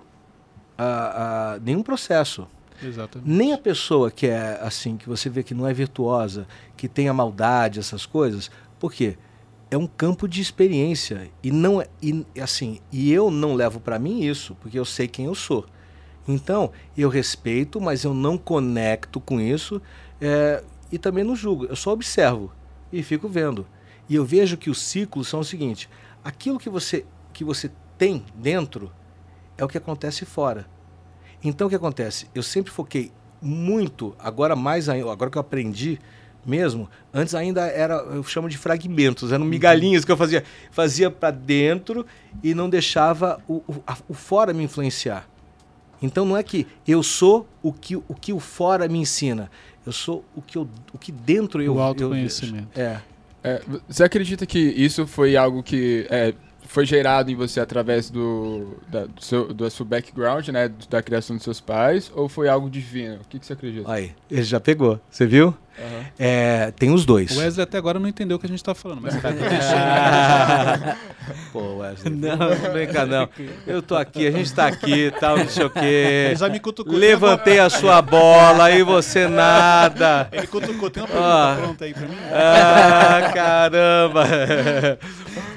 ah, 0.77 1.55
ah, 1.55 1.59
nenhum 1.63 1.81
processo. 1.81 2.47
Exatamente. 2.83 3.27
Nem 3.29 3.51
a 3.53 3.57
pessoa 3.57 4.11
que 4.11 4.27
é 4.27 4.59
assim, 4.61 4.95
que 4.95 5.09
você 5.09 5.27
vê 5.29 5.41
que 5.41 5.53
não 5.55 5.65
é 5.67 5.73
virtuosa, 5.73 6.47
que 6.77 6.87
tem 6.87 7.09
a 7.09 7.13
maldade, 7.13 7.79
essas 7.79 8.05
coisas. 8.05 8.51
Por 8.79 8.93
quê? 8.93 9.17
É 9.71 9.77
um 9.77 9.85
campo 9.85 10.27
de 10.27 10.41
experiência 10.41 11.29
e 11.43 11.51
não 11.51 11.79
é 11.81 11.87
e, 12.01 12.25
assim, 12.41 12.79
e 12.91 13.11
eu 13.11 13.29
não 13.29 13.53
levo 13.53 13.79
para 13.79 13.99
mim 13.99 14.23
isso, 14.23 14.55
porque 14.55 14.79
eu 14.79 14.85
sei 14.85 15.07
quem 15.07 15.25
eu 15.25 15.35
sou. 15.35 15.65
Então, 16.27 16.71
eu 16.97 17.09
respeito, 17.09 17.79
mas 17.79 18.03
eu 18.03 18.13
não 18.13 18.37
conecto 18.37 19.19
com 19.19 19.39
isso 19.39 19.81
é, 20.21 20.63
e 20.91 20.97
também 20.97 21.23
não 21.23 21.35
julgo. 21.35 21.65
Eu 21.65 21.75
só 21.75 21.91
observo 21.91 22.51
e 22.91 23.01
fico 23.03 23.27
vendo. 23.27 23.65
E 24.07 24.15
eu 24.15 24.25
vejo 24.25 24.57
que 24.57 24.69
os 24.69 24.81
ciclos 24.81 25.27
são 25.27 25.41
o 25.41 25.45
seguinte: 25.45 25.89
aquilo 26.23 26.59
que 26.59 26.69
você, 26.69 27.05
que 27.33 27.43
você 27.43 27.71
tem 27.97 28.23
dentro 28.35 28.91
é 29.57 29.63
o 29.63 29.67
que 29.67 29.77
acontece 29.77 30.25
fora. 30.25 30.67
Então 31.43 31.67
o 31.67 31.69
que 31.69 31.75
acontece? 31.75 32.27
Eu 32.33 32.43
sempre 32.43 32.71
foquei 32.71 33.11
muito, 33.41 34.15
agora 34.19 34.55
mais 34.55 34.89
agora 34.89 35.29
que 35.29 35.37
eu 35.37 35.41
aprendi 35.41 35.99
mesmo, 36.49 36.89
antes 37.13 37.35
ainda 37.35 37.61
era, 37.67 37.93
eu 37.95 38.23
chamo 38.23 38.49
de 38.49 38.57
fragmentos, 38.57 39.31
eram 39.31 39.45
migalhinhas 39.45 40.03
que 40.03 40.11
eu 40.11 40.17
fazia, 40.17 40.43
fazia 40.71 41.11
para 41.11 41.31
dentro 41.31 42.05
e 42.43 42.53
não 42.55 42.69
deixava 42.69 43.39
o, 43.47 43.61
o, 43.67 43.83
a- 43.85 43.97
o 44.09 44.13
fora 44.13 44.51
me 44.53 44.63
influenciar. 44.63 45.29
Então 46.01 46.25
não 46.25 46.35
é 46.35 46.41
que 46.43 46.65
eu 46.87 47.03
sou 47.03 47.47
o 47.61 47.71
que 47.71 47.95
o, 47.95 48.03
que 48.19 48.33
o 48.33 48.39
fora 48.39 48.87
me 48.87 48.97
ensina, 48.99 49.51
eu 49.85 49.91
sou 49.91 50.25
o 50.35 50.41
que, 50.41 50.57
eu, 50.57 50.67
o 50.93 50.97
que 50.97 51.11
dentro 51.11 51.61
eu 51.61 51.73
O 51.73 51.77
eu 51.77 51.81
autoconhecimento. 51.81 52.67
vejo. 52.73 52.87
É. 52.87 53.01
É, 53.41 53.61
você 53.87 54.03
acredita 54.03 54.45
que 54.45 54.59
isso 54.59 55.07
foi 55.07 55.37
algo 55.37 55.63
que 55.63 56.05
é, 56.09 56.33
foi 56.69 56.85
gerado 56.85 57.31
em 57.31 57.35
você 57.35 57.59
através 57.59 58.11
do, 58.11 58.77
da, 58.87 59.05
do, 59.05 59.23
seu, 59.23 59.51
do 59.51 59.67
seu 59.71 59.83
background, 59.83 60.47
né? 60.49 60.69
Da 60.87 61.01
criação 61.01 61.35
dos 61.35 61.43
seus 61.43 61.59
pais, 61.59 62.11
ou 62.15 62.29
foi 62.29 62.47
algo 62.47 62.69
divino? 62.69 63.15
O 63.15 63.27
que, 63.27 63.39
que 63.39 63.45
você 63.45 63.53
acredita? 63.53 63.91
Aí, 63.91 64.11
ele 64.29 64.43
já 64.43 64.59
pegou, 64.59 64.99
você 65.09 65.25
viu? 65.25 65.47
Aham. 65.79 66.05
É, 66.19 66.71
tem 66.77 66.91
os 66.91 67.05
dois. 67.05 67.35
O 67.35 67.39
Wesley 67.39 67.63
até 67.63 67.77
agora 67.79 67.97
não 67.99 68.07
entendeu 68.07 68.37
o 68.37 68.39
que 68.39 68.45
a 68.45 68.49
gente 68.49 68.59
está 68.59 68.75
falando, 68.75 69.01
mas 69.01 69.19
tá 69.19 69.29
Pô, 71.51 71.77
Wesley, 71.77 72.13
não, 72.13 72.37
não 72.37 72.73
vem 72.73 72.87
cá 72.87 73.03
não. 73.03 73.27
Eu 73.65 73.81
tô 73.81 73.95
aqui, 73.95 74.27
a 74.27 74.31
gente 74.31 74.53
tá 74.53 74.67
aqui, 74.67 75.11
tal, 75.19 75.37
não 75.39 75.49
sei 75.49 75.65
o 75.65 75.69
quê. 75.71 76.27
Ele 76.27 76.35
já 76.35 76.49
me 76.49 76.59
cutucou. 76.59 76.93
Levantei 76.93 77.57
a 77.59 77.69
sua 77.69 77.99
bola 77.99 78.69
e 78.69 78.83
você 78.83 79.27
nada. 79.27 80.29
Ele 80.31 80.45
cutucou. 80.45 80.91
Tem 80.91 81.01
uma 81.01 81.07
pergunta 81.09 81.33
Ah. 81.33 81.57
pronta 81.59 81.85
aí 81.85 81.93
pra 81.95 82.07
mim? 82.07 82.17
Ah, 82.31 83.31
caramba. 83.33 84.27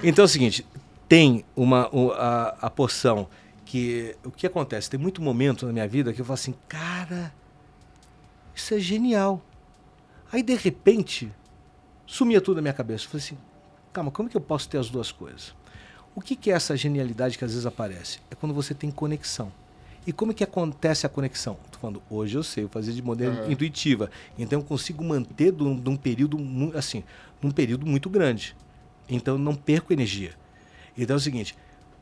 Então 0.03 0.23
é 0.23 0.27
o 0.27 0.29
seguinte, 0.29 0.65
tem 1.13 1.45
uma 1.55 1.91
a, 2.15 2.69
a 2.69 2.71
porção 2.71 3.29
que 3.67 4.17
o 4.25 4.31
que 4.31 4.47
acontece? 4.47 4.89
Tem 4.89 4.99
muito 4.99 5.21
momento 5.21 5.67
na 5.67 5.73
minha 5.75 5.87
vida 5.87 6.11
que 6.11 6.23
eu 6.23 6.25
falo 6.25 6.37
assim, 6.37 6.55
cara, 6.67 7.31
isso 8.55 8.73
é 8.73 8.79
genial. 8.79 9.43
Aí 10.33 10.43
de 10.43 10.55
repente 10.55 11.31
sumia 12.07 12.41
tudo 12.41 12.57
da 12.57 12.63
minha 12.63 12.73
cabeça. 12.73 13.05
Eu 13.05 13.11
falei 13.11 13.27
assim, 13.27 13.39
calma, 13.93 14.11
como 14.11 14.27
que 14.27 14.35
eu 14.39 14.41
posso 14.41 14.67
ter 14.71 14.79
as 14.79 14.89
duas 14.89 15.13
coisas? 15.13 15.55
O 16.15 16.23
que, 16.23 16.35
que 16.35 16.51
é 16.51 16.55
essa 16.55 16.75
genialidade 16.79 17.37
que 17.37 17.45
às 17.45 17.51
vezes 17.51 17.67
aparece? 17.67 18.19
É 18.31 18.35
quando 18.35 18.55
você 18.55 18.73
tem 18.73 18.91
conexão. 18.91 19.53
E 20.07 20.15
como 20.15 20.33
que 20.33 20.43
acontece 20.43 21.05
a 21.05 21.11
conexão? 21.11 21.59
Tô 21.71 21.79
falando, 21.79 22.03
hoje 22.09 22.39
eu 22.39 22.43
sei, 22.43 22.65
eu 22.65 22.71
fazia 22.71 22.95
de 22.95 23.03
maneira 23.03 23.35
Aham. 23.35 23.53
intuitiva. 23.53 24.11
Então 24.39 24.61
eu 24.61 24.65
consigo 24.65 25.05
manter 25.05 25.53
de 25.53 25.63
um, 25.63 25.95
período 25.95 26.39
assim, 26.75 27.05
num 27.43 27.51
período 27.51 27.85
muito 27.85 28.09
grande. 28.09 28.57
Então 29.11 29.35
eu 29.35 29.39
não 29.39 29.55
perco 29.55 29.93
energia. 29.93 30.41
Então 30.97 31.15
é 31.15 31.17
o 31.17 31.21
seguinte, 31.21 31.57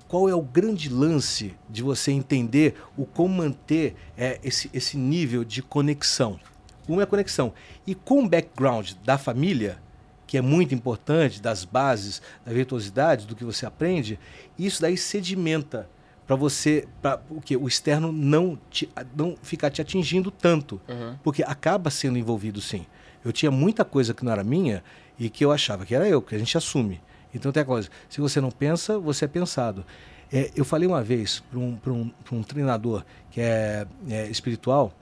qual 0.08 0.28
é 0.28 0.34
o 0.34 0.42
grande 0.42 0.88
lance 0.88 1.54
de 1.68 1.82
você 1.82 2.10
entender 2.10 2.74
o 2.96 3.06
como 3.06 3.36
manter 3.36 3.94
é, 4.18 4.40
esse, 4.42 4.68
esse 4.74 4.96
nível 4.96 5.44
de 5.44 5.62
conexão? 5.62 6.40
Uma 6.88 7.02
é 7.02 7.04
a 7.04 7.06
conexão. 7.06 7.52
E 7.86 7.94
com 7.94 8.24
o 8.24 8.28
background 8.28 8.92
da 9.04 9.16
família, 9.16 9.78
que 10.26 10.36
é 10.36 10.40
muito 10.40 10.74
importante, 10.74 11.40
das 11.40 11.64
bases, 11.64 12.20
da 12.44 12.52
virtuosidade, 12.52 13.26
do 13.26 13.36
que 13.36 13.44
você 13.44 13.64
aprende, 13.64 14.18
isso 14.58 14.82
daí 14.82 14.96
sedimenta 14.96 15.88
para 16.26 16.36
você, 16.36 16.86
para 17.02 17.20
o 17.28 17.40
que 17.40 17.56
o 17.56 17.66
externo 17.66 18.12
não 18.12 18.58
te, 18.70 18.88
não 19.16 19.36
ficar 19.42 19.70
te 19.70 19.82
atingindo 19.82 20.30
tanto, 20.30 20.80
Aham. 20.88 21.18
porque 21.22 21.42
acaba 21.42 21.90
sendo 21.90 22.18
envolvido 22.18 22.60
sim. 22.60 22.86
Eu 23.24 23.32
tinha 23.32 23.50
muita 23.50 23.84
coisa 23.84 24.14
que 24.14 24.24
não 24.24 24.32
era 24.32 24.44
minha 24.44 24.82
e 25.18 25.28
que 25.28 25.44
eu 25.44 25.52
achava 25.52 25.84
que 25.84 25.94
era 25.94 26.08
eu, 26.08 26.22
que 26.22 26.34
a 26.34 26.38
gente 26.38 26.56
assume. 26.56 27.00
Então 27.34 27.52
tem 27.52 27.62
a 27.62 27.66
coisa, 27.66 27.88
se 28.08 28.20
você 28.20 28.40
não 28.40 28.50
pensa, 28.50 28.98
você 28.98 29.24
é 29.24 29.28
pensado. 29.28 29.84
É, 30.32 30.50
eu 30.54 30.64
falei 30.64 30.86
uma 30.86 31.02
vez 31.02 31.40
para 31.50 31.58
um, 31.58 31.76
pra 31.76 31.92
um, 31.92 32.08
pra 32.24 32.36
um 32.36 32.42
treinador 32.42 33.04
que 33.30 33.40
é, 33.40 33.86
é 34.08 34.28
espiritual, 34.28 34.92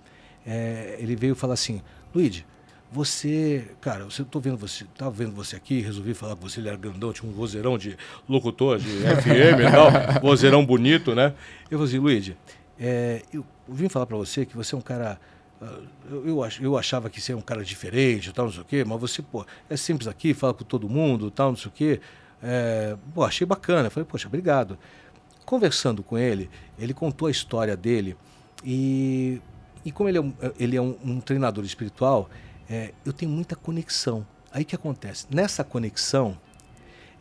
é, 0.46 0.96
ele 0.98 1.14
veio 1.14 1.34
falar 1.34 1.54
assim, 1.54 1.82
Luigi, 2.14 2.46
você, 2.90 3.66
cara, 3.82 4.06
eu 4.18 4.24
tô 4.24 4.40
vendo 4.40 4.56
você, 4.56 4.86
tava 4.96 5.10
vendo 5.10 5.32
você 5.32 5.54
aqui, 5.54 5.80
resolvi 5.80 6.14
falar 6.14 6.34
com 6.36 6.48
você, 6.48 6.60
ele 6.60 6.68
era 6.68 6.76
grandão, 6.76 7.12
tinha 7.12 7.30
um 7.30 7.34
vozeirão 7.34 7.76
de 7.76 7.96
locutor 8.26 8.78
de 8.78 8.88
FM 9.20 9.60
e 9.60 9.70
tal, 9.70 10.20
vozeirão 10.22 10.64
bonito, 10.64 11.14
né? 11.14 11.34
Eu 11.70 11.78
falei 11.78 11.84
assim, 11.84 11.98
Luigi, 11.98 12.36
é, 12.80 13.22
eu 13.32 13.44
vim 13.68 13.90
falar 13.90 14.06
para 14.06 14.16
você 14.16 14.46
que 14.46 14.56
você 14.56 14.74
é 14.74 14.78
um 14.78 14.82
cara 14.82 15.20
eu, 16.10 16.26
eu, 16.26 16.48
eu 16.60 16.78
achava 16.78 17.10
que 17.10 17.20
você 17.20 17.32
é 17.32 17.36
um 17.36 17.40
cara 17.40 17.64
diferente, 17.64 18.32
tal, 18.32 18.46
não 18.46 18.52
sei 18.52 18.62
o 18.62 18.64
quê, 18.64 18.84
mas 18.84 19.00
você, 19.00 19.22
pô, 19.22 19.44
é 19.68 19.76
simples 19.76 20.06
aqui, 20.06 20.32
fala 20.34 20.54
com 20.54 20.64
todo 20.64 20.88
mundo, 20.88 21.30
tal, 21.30 21.50
não 21.50 21.56
sei 21.56 21.68
o 21.68 21.72
quê. 21.72 22.00
É, 22.42 22.96
pô, 23.14 23.24
achei 23.24 23.46
bacana. 23.46 23.90
Falei, 23.90 24.06
poxa, 24.08 24.28
obrigado. 24.28 24.78
Conversando 25.44 26.02
com 26.02 26.16
ele, 26.16 26.48
ele 26.78 26.94
contou 26.94 27.26
a 27.28 27.30
história 27.30 27.76
dele 27.76 28.16
e, 28.64 29.40
e 29.84 29.90
como 29.90 30.08
ele 30.08 30.18
é 30.18 30.20
um, 30.20 30.32
ele 30.58 30.76
é 30.76 30.82
um, 30.82 30.96
um 31.02 31.20
treinador 31.20 31.64
espiritual, 31.64 32.28
é, 32.68 32.92
eu 33.04 33.12
tenho 33.12 33.30
muita 33.30 33.56
conexão. 33.56 34.26
Aí 34.52 34.64
que 34.64 34.74
acontece? 34.74 35.26
Nessa 35.30 35.64
conexão, 35.64 36.38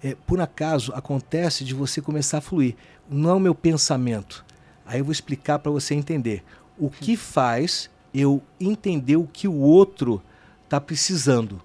é, 0.04 0.16
por 0.28 0.42
acaso 0.42 0.94
acontece 0.94 1.64
de 1.64 1.74
você 1.74 2.02
começar 2.02 2.40
a 2.40 2.42
fluir. 2.42 2.76
Não 3.10 3.30
é 3.30 3.34
o 3.34 3.40
meu 3.40 3.56
pensamento. 3.56 4.46
Aí 4.86 5.00
eu 5.00 5.06
vou 5.06 5.12
explicar 5.12 5.60
para 5.60 5.72
você 5.72 5.96
entender. 5.96 6.44
O 6.78 6.90
que 6.90 7.18
faz 7.18 7.90
eu 8.20 8.42
entender 8.60 9.16
o 9.18 9.28
que 9.28 9.48
o 9.48 9.54
outro 9.54 10.22
está 10.64 10.80
precisando, 10.82 11.62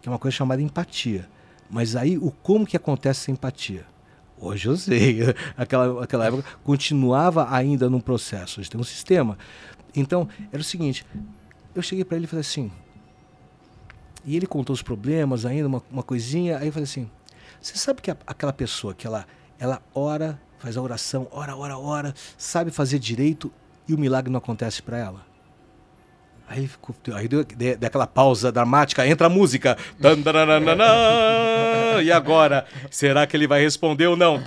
que 0.00 0.08
é 0.08 0.12
uma 0.12 0.18
coisa 0.18 0.36
chamada 0.36 0.62
empatia. 0.62 1.28
Mas 1.68 1.96
aí 1.96 2.18
o 2.18 2.30
como 2.30 2.66
que 2.66 2.76
acontece 2.76 3.22
essa 3.22 3.30
empatia? 3.30 3.84
Hoje 4.38 4.68
eu 4.68 4.76
sei. 4.76 5.20
Aquela, 5.56 6.04
aquela 6.04 6.26
época 6.26 6.44
continuava 6.64 7.52
ainda 7.54 7.88
num 7.88 8.00
processo. 8.00 8.60
Hoje 8.60 8.68
tem 8.70 8.80
um 8.80 8.84
sistema. 8.84 9.38
Então, 9.94 10.28
era 10.52 10.60
o 10.60 10.64
seguinte: 10.64 11.06
eu 11.74 11.82
cheguei 11.82 12.04
para 12.04 12.16
ele 12.16 12.24
e 12.26 12.28
falei 12.28 12.40
assim. 12.40 12.70
E 14.24 14.36
ele 14.36 14.46
contou 14.46 14.74
os 14.74 14.82
problemas 14.82 15.44
ainda, 15.44 15.66
uma, 15.68 15.82
uma 15.90 16.02
coisinha. 16.02 16.58
Aí 16.58 16.66
eu 16.66 16.72
falei 16.72 16.84
assim: 16.84 17.08
você 17.60 17.76
sabe 17.76 18.02
que 18.02 18.10
a- 18.10 18.16
aquela 18.26 18.52
pessoa 18.52 18.94
que 18.94 19.06
ela, 19.06 19.26
ela 19.58 19.80
ora, 19.94 20.40
faz 20.58 20.76
a 20.76 20.82
oração, 20.82 21.26
ora, 21.30 21.56
ora, 21.56 21.78
ora, 21.78 22.14
sabe 22.36 22.70
fazer 22.70 22.98
direito 22.98 23.50
e 23.88 23.94
o 23.94 23.98
milagre 23.98 24.30
não 24.30 24.38
acontece 24.38 24.82
para 24.82 24.98
ela? 24.98 25.31
Aí 26.54 26.68
ficou, 26.68 26.94
aí 27.14 27.26
deu, 27.26 27.42
deu- 27.44 27.78
deu 27.78 27.86
aquela 27.86 28.06
pausa 28.06 28.52
dramática, 28.52 29.06
entra 29.06 29.26
a 29.26 29.30
música. 29.30 29.74
E 32.02 32.12
agora? 32.12 32.66
Será 32.90 33.26
que 33.26 33.34
ele 33.34 33.46
vai 33.46 33.62
responder 33.62 34.06
ou 34.06 34.16
não? 34.16 34.38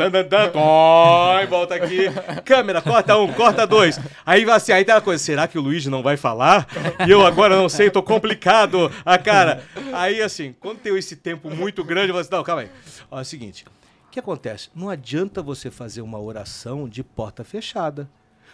Tom, 0.52 1.48
volta 1.50 1.74
aqui. 1.74 2.02
Câmera, 2.46 2.80
corta 2.80 3.18
um, 3.18 3.34
corta 3.34 3.66
dois. 3.66 4.00
Aí 4.24 4.46
vai 4.46 4.56
assim, 4.56 4.72
aí 4.72 4.86
tem 4.86 4.94
uma 4.94 5.02
coisa, 5.02 5.24
será 5.24 5.48
que 5.48 5.58
o 5.58 5.62
Luigi 5.62 5.90
não 5.90 6.04
vai 6.04 6.16
falar? 6.16 6.68
E 7.08 7.10
eu 7.10 7.26
agora 7.26 7.56
não 7.56 7.68
sei, 7.68 7.90
tô 7.90 8.04
complicado. 8.04 8.92
A 9.04 9.18
cara. 9.18 9.64
Aí 9.92 10.22
assim, 10.22 10.54
quando 10.60 10.78
tem 10.78 10.96
esse 10.96 11.16
tempo 11.16 11.50
muito 11.50 11.84
grande, 11.84 12.12
você 12.12 12.30
não, 12.32 12.44
calma 12.44 12.62
aí. 12.64 12.70
Ó, 13.10 13.18
é 13.18 13.22
o 13.22 13.26
seguinte, 13.26 13.66
o 14.08 14.12
que 14.12 14.20
acontece? 14.20 14.70
Não 14.76 14.90
adianta 14.92 15.42
você 15.42 15.72
fazer 15.72 16.02
uma 16.02 16.20
oração 16.20 16.88
de 16.88 17.04
porta 17.04 17.44
fechada. 17.44 18.08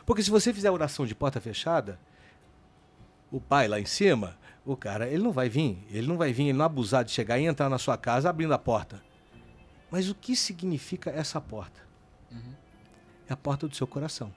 Porque 0.05 0.23
se 0.23 0.31
você 0.31 0.53
fizer 0.53 0.71
oração 0.71 1.05
de 1.05 1.13
porta 1.13 1.41
fechada, 1.41 1.99
o 3.31 3.39
pai 3.39 3.67
lá 3.67 3.79
em 3.79 3.85
cima, 3.85 4.37
o 4.65 4.75
cara, 4.75 5.07
ele 5.07 5.23
não 5.23 5.31
vai 5.31 5.49
vir, 5.49 5.83
ele 5.89 6.07
não 6.07 6.17
vai 6.17 6.33
vir, 6.33 6.49
ele 6.49 6.57
não 6.57 6.65
abusar 6.65 7.03
de 7.03 7.11
chegar 7.11 7.39
e 7.39 7.45
entrar 7.45 7.69
na 7.69 7.77
sua 7.77 7.97
casa 7.97 8.29
abrindo 8.29 8.53
a 8.53 8.59
porta. 8.59 9.01
Mas 9.89 10.09
o 10.09 10.15
que 10.15 10.35
significa 10.35 11.09
essa 11.09 11.39
porta? 11.41 11.81
É 13.27 13.33
a 13.33 13.37
porta 13.37 13.67
do 13.67 13.75
seu 13.75 13.87
coração. 13.87 14.33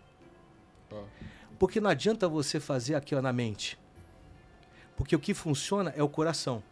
Ó. 0.90 1.02
Porque 1.58 1.80
não 1.80 1.90
adianta 1.90 2.28
você 2.28 2.60
fazer 2.60 2.94
aqui 2.94 3.14
ó, 3.14 3.20
na 3.20 3.32
mente. 3.32 3.78
Porque 4.96 5.14
o 5.14 5.18
que 5.18 5.34
funciona 5.34 5.92
é 5.96 6.02
o 6.02 6.08
coração. 6.08 6.62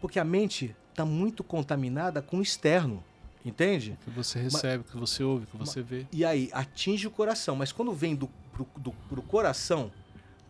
Porque 0.00 0.18
a 0.18 0.24
mente 0.24 0.74
está 0.90 1.04
muito 1.04 1.42
contaminada 1.42 2.22
com 2.22 2.38
o 2.38 2.42
externo. 2.42 3.02
Entende? 3.44 3.98
Que 4.04 4.10
você 4.10 4.40
recebe, 4.40 4.84
que 4.84 4.96
você 4.96 5.24
ouve, 5.24 5.46
que 5.46 5.56
você 5.56 5.82
vê. 5.82 6.06
E 6.12 6.24
aí 6.24 6.48
atinge 6.52 7.06
o 7.06 7.10
coração. 7.10 7.56
Mas 7.56 7.72
quando 7.72 7.92
vem 7.92 8.14
do, 8.14 8.28
pro, 8.52 8.66
do, 8.76 8.92
pro 8.92 9.22
coração 9.22 9.90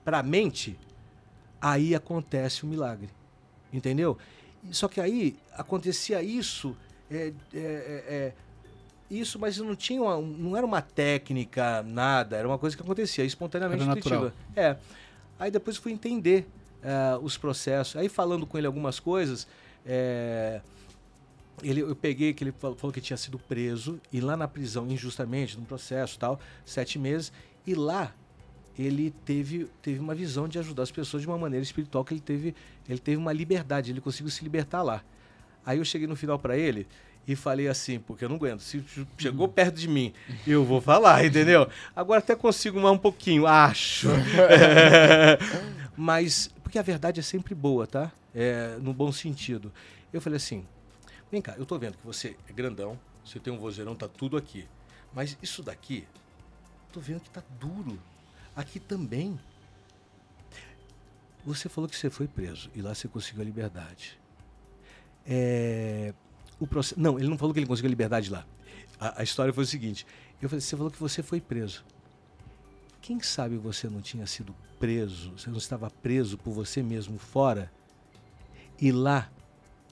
para 0.04 0.18
a 0.18 0.22
mente, 0.22 0.78
aí 1.62 1.94
acontece 1.94 2.64
o 2.64 2.66
milagre. 2.66 3.08
Entendeu? 3.72 4.18
Só 4.70 4.88
que 4.88 5.00
aí 5.00 5.36
acontecia 5.54 6.22
isso, 6.22 6.76
é, 7.10 7.16
é, 7.16 7.32
é, 7.54 8.04
é, 8.08 8.32
isso, 9.10 9.38
mas 9.38 9.56
não 9.58 9.74
tinha 9.76 10.02
uma- 10.02 10.20
não 10.20 10.56
era 10.56 10.66
uma 10.66 10.82
técnica, 10.82 11.82
nada, 11.82 12.36
era 12.36 12.46
uma 12.46 12.58
coisa 12.58 12.76
que 12.76 12.82
acontecia 12.82 13.24
espontaneamente 13.24 13.82
intuitiva. 13.84 14.34
É. 14.54 14.76
Aí 15.38 15.50
depois 15.50 15.76
fui 15.76 15.92
entender 15.92 16.46
ah, 16.82 17.18
os 17.22 17.36
processos. 17.38 17.96
Aí 17.96 18.08
falando 18.08 18.46
com 18.46 18.58
ele 18.58 18.66
algumas 18.66 18.98
coisas, 19.00 19.46
é, 19.86 20.60
ele, 21.62 21.80
eu 21.80 21.94
peguei 21.94 22.32
que 22.32 22.44
ele 22.44 22.52
falou, 22.52 22.76
falou 22.76 22.92
que 22.92 23.00
tinha 23.00 23.16
sido 23.16 23.38
preso 23.38 24.00
e 24.12 24.20
lá 24.20 24.36
na 24.36 24.48
prisão 24.48 24.86
injustamente, 24.88 25.56
num 25.58 25.64
processo 25.64 26.18
tal, 26.18 26.40
sete 26.64 26.98
meses, 26.98 27.32
e 27.66 27.74
lá 27.74 28.12
ele 28.78 29.12
teve, 29.24 29.68
teve 29.80 29.98
uma 29.98 30.14
visão 30.14 30.48
de 30.48 30.58
ajudar 30.58 30.82
as 30.82 30.90
pessoas 30.90 31.22
de 31.22 31.28
uma 31.28 31.38
maneira 31.38 31.62
espiritual 31.62 32.04
que 32.04 32.14
ele 32.14 32.20
teve, 32.20 32.54
ele 32.88 32.98
teve 32.98 33.16
uma 33.16 33.32
liberdade, 33.32 33.90
ele 33.90 34.00
conseguiu 34.00 34.30
se 34.30 34.42
libertar 34.42 34.82
lá. 34.82 35.02
Aí 35.64 35.78
eu 35.78 35.84
cheguei 35.84 36.06
no 36.06 36.16
final 36.16 36.38
para 36.38 36.56
ele 36.56 36.86
e 37.26 37.36
falei 37.36 37.68
assim, 37.68 38.00
porque 38.00 38.24
eu 38.24 38.28
não 38.28 38.36
aguento, 38.36 38.60
se 38.60 38.82
chegou 39.16 39.46
perto 39.48 39.76
de 39.76 39.88
mim, 39.88 40.12
eu 40.46 40.64
vou 40.64 40.80
falar, 40.80 41.22
entendeu? 41.26 41.68
Agora 41.94 42.18
até 42.18 42.34
consigo 42.34 42.80
mais 42.80 42.94
um 42.94 42.98
pouquinho, 42.98 43.46
acho. 43.46 44.08
É, 44.10 45.38
mas, 45.96 46.50
porque 46.62 46.78
a 46.78 46.82
verdade 46.82 47.20
é 47.20 47.22
sempre 47.22 47.54
boa, 47.54 47.86
tá? 47.86 48.10
É, 48.34 48.76
no 48.80 48.92
bom 48.94 49.12
sentido. 49.12 49.72
Eu 50.12 50.20
falei 50.20 50.38
assim, 50.38 50.64
Vem 51.32 51.40
cá, 51.40 51.54
eu 51.56 51.64
tô 51.64 51.78
vendo 51.78 51.96
que 51.96 52.04
você 52.04 52.36
é 52.46 52.52
grandão, 52.52 53.00
você 53.24 53.40
tem 53.40 53.50
um 53.50 53.58
vozeirão, 53.58 53.96
tá 53.96 54.06
tudo 54.06 54.36
aqui. 54.36 54.68
Mas 55.14 55.38
isso 55.42 55.62
daqui, 55.62 56.06
tô 56.92 57.00
vendo 57.00 57.20
que 57.20 57.30
tá 57.30 57.42
duro. 57.58 57.98
Aqui 58.54 58.78
também. 58.78 59.38
Você 61.44 61.68
falou 61.68 61.88
que 61.88 61.96
você 61.96 62.08
foi 62.08 62.28
preso 62.28 62.70
e 62.74 62.80
lá 62.80 62.94
você 62.94 63.08
conseguiu 63.08 63.42
a 63.42 63.44
liberdade. 63.44 64.18
É, 65.26 66.14
o 66.60 66.66
processo, 66.66 67.00
não, 67.00 67.18
ele 67.18 67.28
não 67.28 67.38
falou 67.38 67.52
que 67.52 67.58
ele 67.58 67.66
conseguiu 67.66 67.88
a 67.88 67.90
liberdade 67.90 68.30
lá. 68.30 68.46
A, 69.00 69.20
a 69.20 69.22
história 69.24 69.52
foi 69.52 69.64
o 69.64 69.66
seguinte: 69.66 70.06
eu 70.40 70.48
falei, 70.48 70.60
você 70.60 70.76
falou 70.76 70.90
que 70.90 71.00
você 71.00 71.22
foi 71.22 71.40
preso. 71.40 71.84
Quem 73.00 73.20
sabe 73.20 73.56
você 73.56 73.88
não 73.88 74.00
tinha 74.00 74.26
sido 74.26 74.54
preso, 74.78 75.32
você 75.32 75.50
não 75.50 75.58
estava 75.58 75.90
preso 75.90 76.38
por 76.38 76.52
você 76.52 76.82
mesmo 76.82 77.18
fora? 77.18 77.72
E 78.80 78.92
lá 78.92 79.30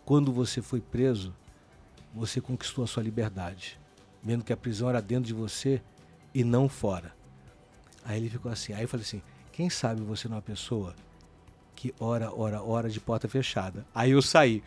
quando 0.04 0.32
você 0.32 0.60
foi 0.60 0.80
preso, 0.80 1.34
você 2.12 2.40
conquistou 2.40 2.82
a 2.82 2.86
sua 2.86 3.02
liberdade, 3.02 3.78
vendo 4.22 4.44
que 4.44 4.52
a 4.52 4.56
prisão 4.56 4.88
era 4.88 5.00
dentro 5.00 5.24
de 5.24 5.32
você 5.32 5.80
e 6.34 6.42
não 6.42 6.68
fora. 6.68 7.14
Aí 8.04 8.18
ele 8.18 8.30
ficou 8.30 8.50
assim. 8.50 8.72
Aí 8.72 8.82
eu 8.82 8.88
falei 8.88 9.04
assim: 9.04 9.22
quem 9.52 9.68
sabe 9.70 10.00
você 10.02 10.28
não 10.28 10.34
é 10.34 10.36
uma 10.36 10.42
pessoa 10.42 10.94
que 11.74 11.94
ora, 11.98 12.30
ora, 12.34 12.62
ora 12.62 12.88
de 12.88 13.00
porta 13.00 13.28
fechada. 13.28 13.86
Aí 13.94 14.10
eu 14.10 14.22
saí. 14.22 14.62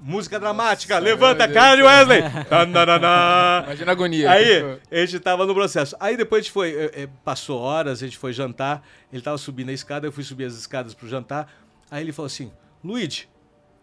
Música 0.00 0.38
dramática, 0.38 0.96
levanta 0.98 1.42
a 1.44 1.46
meu 1.48 1.54
cara. 1.54 1.84
Wesley. 1.84 2.22
Tananana. 2.48 3.64
Imagina 3.66 3.90
a 3.90 3.92
agonia. 3.92 4.30
Aí, 4.30 4.44
Tipo, 4.44 4.94
a 4.94 4.96
gente 5.06 5.20
tava 5.20 5.44
no 5.44 5.54
processo. 5.54 5.96
Aí 5.98 6.16
depois 6.16 6.40
a 6.40 6.42
gente 6.42 6.52
foi, 6.52 6.70
eh, 6.70 6.90
eh, 6.94 7.08
passou 7.24 7.60
horas, 7.60 8.00
a 8.00 8.06
gente 8.06 8.16
foi 8.16 8.32
jantar. 8.32 8.86
Ele 9.12 9.20
tava 9.20 9.36
subindo 9.38 9.70
a 9.70 9.72
escada, 9.72 10.06
eu 10.06 10.12
fui 10.12 10.22
subir 10.22 10.44
as 10.44 10.54
escadas 10.54 10.94
pro 10.94 11.08
jantar. 11.08 11.52
Aí 11.90 12.04
ele 12.04 12.12
falou 12.12 12.26
assim: 12.26 12.52
Luigi, 12.84 13.28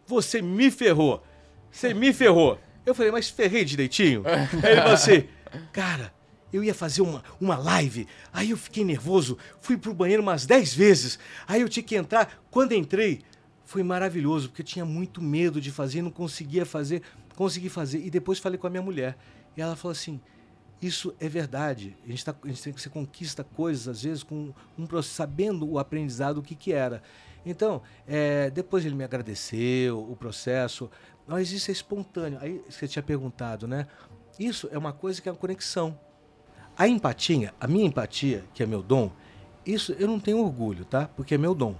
você 0.08 0.42
me 0.42 0.72
ferrou. 0.72 1.22
Você 1.70 1.94
me 1.94 2.14
ferrou. 2.14 2.60
Eu 2.86 2.96
falei, 2.96 3.12
mas 3.12 3.30
ferrei 3.30 3.66
direitinho? 3.66 4.24
Aí 4.26 4.48
ele 4.72 4.82
falou 4.82 4.94
assim: 4.94 5.28
cara, 5.74 6.14
eu 6.56 6.64
ia 6.64 6.74
fazer 6.74 7.02
uma, 7.02 7.24
uma 7.40 7.58
live. 7.58 8.08
Aí 8.32 8.52
eu 8.52 8.58
fiquei 8.58 8.84
nervoso, 8.84 9.38
fui 9.60 9.78
pro 9.78 9.94
banheiro 9.94 10.24
umas 10.24 10.46
10 10.46 10.74
vezes. 10.74 11.20
Aí 11.48 11.62
eu 11.62 11.70
tinha 11.70 11.84
que 11.84 11.96
entrar. 11.96 12.44
Quando 12.50 12.74
entrei, 12.74 13.22
foi 13.66 13.84
maravilhoso, 13.84 14.50
porque 14.50 14.62
eu 14.62 14.66
tinha 14.66 14.86
muito 14.86 15.22
medo 15.22 15.60
de 15.60 15.72
fazer, 15.72 16.02
não 16.02 16.12
conseguia 16.12 16.66
fazer, 16.66 17.02
consegui 17.36 17.70
fazer. 17.70 18.00
E 18.06 18.10
depois 18.10 18.40
falei 18.40 18.58
com 18.58 18.68
a 18.68 18.70
minha 18.70 18.82
mulher. 18.82 19.18
E 19.58 19.62
ela 19.62 19.76
falou 19.76 19.92
assim: 19.92 20.20
isso 20.82 21.14
é 21.20 21.28
verdade. 21.28 21.98
A 22.06 22.10
gente, 22.10 22.24
tá, 22.24 22.36
a 22.44 22.48
gente 22.48 22.62
tem- 22.62 22.74
você 22.74 22.90
conquista 22.90 23.44
coisas, 23.44 23.88
às 23.88 24.04
vezes, 24.04 24.24
com 24.24 24.54
um 24.78 25.02
sabendo 25.02 25.70
o 25.70 25.80
aprendizado, 25.80 26.38
o 26.38 26.44
que, 26.44 26.56
que 26.56 26.72
era. 26.72 27.02
Então, 27.46 27.82
é, 28.08 28.50
depois 28.50 28.86
ele 28.86 28.96
me 28.96 29.04
agradeceu, 29.04 30.00
o 30.00 30.16
processo. 30.16 30.90
Mas 31.28 31.52
isso 31.52 31.72
é 31.72 31.74
espontâneo. 31.74 32.40
Aí 32.42 32.62
você 32.70 32.88
tinha 32.88 33.04
perguntado, 33.04 33.68
né? 33.68 33.88
Isso 34.40 34.68
é 34.72 34.78
uma 34.78 34.94
coisa 34.94 35.22
que 35.22 35.30
é 35.30 35.32
uma 35.32 35.38
conexão. 35.38 35.98
A 36.78 36.88
empatia, 36.88 37.54
a 37.60 37.68
minha 37.68 37.86
empatia, 37.86 38.44
que 38.54 38.62
é 38.62 38.66
meu 38.66 38.82
dom, 38.82 39.12
isso 39.66 39.94
eu 39.94 40.08
não 40.08 40.20
tenho 40.20 40.40
orgulho, 40.40 40.86
tá? 40.86 41.10
Porque 41.16 41.36
é 41.36 41.38
meu 41.38 41.56
dom. 41.56 41.76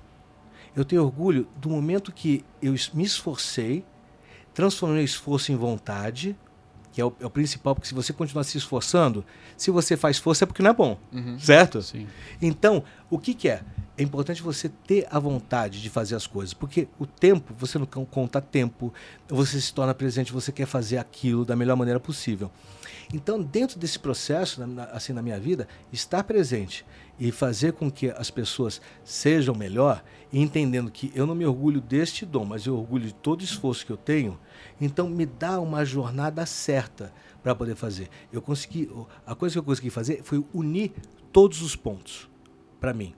Eu 0.76 0.84
tenho 0.84 1.04
orgulho 1.04 1.48
do 1.58 1.70
momento 1.70 2.12
que 2.12 2.44
eu 2.62 2.74
me 2.94 3.04
esforcei, 3.04 3.86
transformei 4.54 5.02
o 5.02 5.06
esforço 5.06 5.52
em 5.52 5.56
vontade, 5.56 6.36
que 6.92 7.02
é 7.02 7.06
o, 7.06 7.14
é 7.20 7.26
o 7.26 7.30
principal, 7.30 7.76
porque 7.76 7.88
se 7.88 7.94
você 7.94 8.14
continuar 8.14 8.44
se 8.44 8.58
esforçando, 8.58 9.26
se 9.58 9.70
você 9.70 9.98
faz 9.98 10.18
força 10.18 10.44
é 10.44 10.48
porque 10.48 10.64
não 10.64 10.72
é 10.72 10.74
bom, 10.74 10.98
certo? 11.40 11.82
Sim. 11.82 12.08
Então, 12.42 12.84
o 13.10 13.20
que, 13.20 13.34
que 13.34 13.50
é? 13.50 13.62
É 13.98 14.04
importante 14.04 14.42
você 14.42 14.68
ter 14.68 15.08
a 15.10 15.18
vontade 15.18 15.82
de 15.82 15.90
fazer 15.90 16.16
as 16.16 16.28
coisas, 16.28 16.54
porque 16.54 16.86
o 17.00 17.06
tempo, 17.06 17.54
você 17.58 17.80
não 17.80 17.86
con- 17.86 18.06
conta 18.06 18.42
tempo, 18.42 18.94
você 19.26 19.62
se 19.62 19.74
torna 19.74 19.94
presente, 19.94 20.34
você 20.34 20.52
quer 20.52 20.66
fazer 20.66 20.98
aquilo 20.98 21.46
da 21.46 21.56
melhor 21.56 21.78
maneira 21.78 21.98
possível. 21.98 22.52
Então, 23.14 23.42
dentro 23.42 23.80
desse 23.80 23.98
processo, 23.98 24.62
assim, 24.92 25.14
na 25.14 25.22
minha 25.22 25.40
vida, 25.40 25.66
estar 25.94 26.26
presente 26.26 26.86
e 27.18 27.32
fazer 27.32 27.72
com 27.72 27.90
que 27.90 28.10
as 28.10 28.30
pessoas 28.30 28.82
sejam 29.06 29.56
melhor, 29.56 30.04
entendendo 30.34 30.92
que 30.92 31.10
eu 31.16 31.26
não 31.26 31.36
me 31.36 31.46
orgulho 31.46 31.80
deste 31.80 32.26
dom, 32.26 32.44
mas 32.44 32.66
eu 32.66 32.76
orgulho 32.76 33.06
de 33.06 33.14
todo 33.14 33.40
o 33.40 33.46
esforço 33.46 33.86
que 33.86 33.92
eu 33.94 33.98
tenho, 33.98 34.38
então 34.82 35.08
me 35.08 35.26
dá 35.26 35.58
uma 35.62 35.86
jornada 35.86 36.46
certa 36.46 37.14
para 37.42 37.56
poder 37.56 37.76
fazer. 37.76 38.10
Eu 38.34 38.42
consegui, 38.42 38.90
a 39.26 39.34
coisa 39.36 39.54
que 39.54 39.60
eu 39.60 39.64
consegui 39.64 39.90
fazer 39.90 40.22
foi 40.22 40.44
unir 40.54 40.92
todos 41.32 41.62
os 41.62 41.78
pontos 41.78 42.30
para 42.82 42.94
mim 42.94 43.16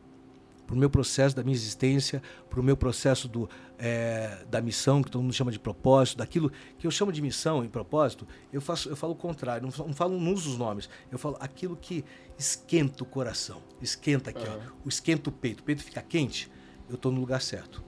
para 0.68 0.76
o 0.76 0.78
meu 0.78 0.90
processo 0.90 1.34
da 1.34 1.42
minha 1.44 1.56
existência, 1.56 2.22
para 2.50 2.60
o 2.60 2.64
meu 2.64 2.76
processo 2.76 3.28
do, 3.28 3.50
eh, 3.80 4.46
da 4.52 4.62
missão, 4.62 5.02
que 5.02 5.10
todo 5.10 5.22
mundo 5.22 5.34
chama 5.34 5.50
de 5.52 5.58
propósito, 5.58 6.18
daquilo 6.18 6.52
que 6.78 6.86
eu 6.86 6.92
chamo 6.92 7.12
de 7.12 7.22
missão 7.22 7.64
e 7.64 7.70
propósito, 7.70 8.28
eu, 8.52 8.60
faço, 8.60 8.90
eu 8.90 8.96
falo 8.96 9.14
o 9.14 9.16
contrário, 9.16 9.64
não, 9.64 9.72
fa- 9.72 9.86
não 9.86 9.94
falo, 9.94 10.20
não 10.20 10.34
uso 10.34 10.52
os 10.52 10.58
nomes, 10.58 10.90
eu 11.10 11.18
falo 11.18 11.38
aquilo 11.40 11.78
que 11.78 12.04
esquenta 12.38 13.02
o 13.02 13.06
coração, 13.06 13.62
esquenta 13.82 14.30
aqui, 14.30 14.44
ó, 14.46 14.72
o 14.86 14.90
esquenta 14.90 15.30
o 15.30 15.32
peito, 15.32 15.62
o 15.62 15.64
peito 15.64 15.82
fica 15.82 16.02
quente, 16.02 16.52
eu 16.90 16.96
estou 16.96 17.12
no 17.12 17.20
lugar 17.22 17.42
certo. 17.42 17.82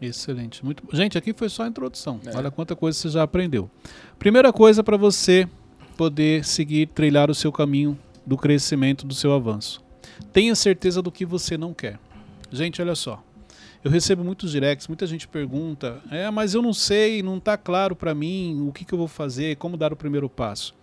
Excelente. 0.00 0.64
Muito... 0.64 0.84
Gente, 0.94 1.18
aqui 1.18 1.32
foi 1.32 1.48
só 1.48 1.64
a 1.64 1.66
introdução. 1.66 2.20
É. 2.24 2.36
Olha 2.36 2.52
quanta 2.52 2.76
coisa 2.76 2.96
você 2.96 3.08
já 3.08 3.24
aprendeu. 3.24 3.68
Primeira 4.16 4.52
coisa 4.52 4.84
para 4.84 4.96
você 4.96 5.48
poder 5.96 6.44
seguir, 6.44 6.86
trilhar 6.88 7.28
o 7.30 7.34
seu 7.34 7.50
caminho 7.50 7.98
do 8.24 8.36
crescimento, 8.36 9.04
do 9.04 9.12
seu 9.12 9.32
avanço. 9.32 9.82
Tenha 10.32 10.54
certeza 10.54 11.02
do 11.02 11.10
que 11.10 11.26
você 11.26 11.58
não 11.58 11.74
quer. 11.74 11.98
Gente, 12.50 12.80
olha 12.80 12.94
só. 12.94 13.22
Eu 13.82 13.90
recebo 13.90 14.24
muitos 14.24 14.50
directs, 14.50 14.88
muita 14.88 15.06
gente 15.06 15.28
pergunta: 15.28 16.02
"É, 16.10 16.30
mas 16.30 16.54
eu 16.54 16.62
não 16.62 16.72
sei, 16.72 17.22
não 17.22 17.38
está 17.38 17.56
claro 17.56 17.94
para 17.94 18.14
mim 18.14 18.66
o 18.68 18.72
que, 18.72 18.84
que 18.84 18.92
eu 18.92 18.98
vou 18.98 19.08
fazer, 19.08 19.56
como 19.56 19.76
dar 19.76 19.92
o 19.92 19.96
primeiro 19.96 20.28
passo". 20.28 20.74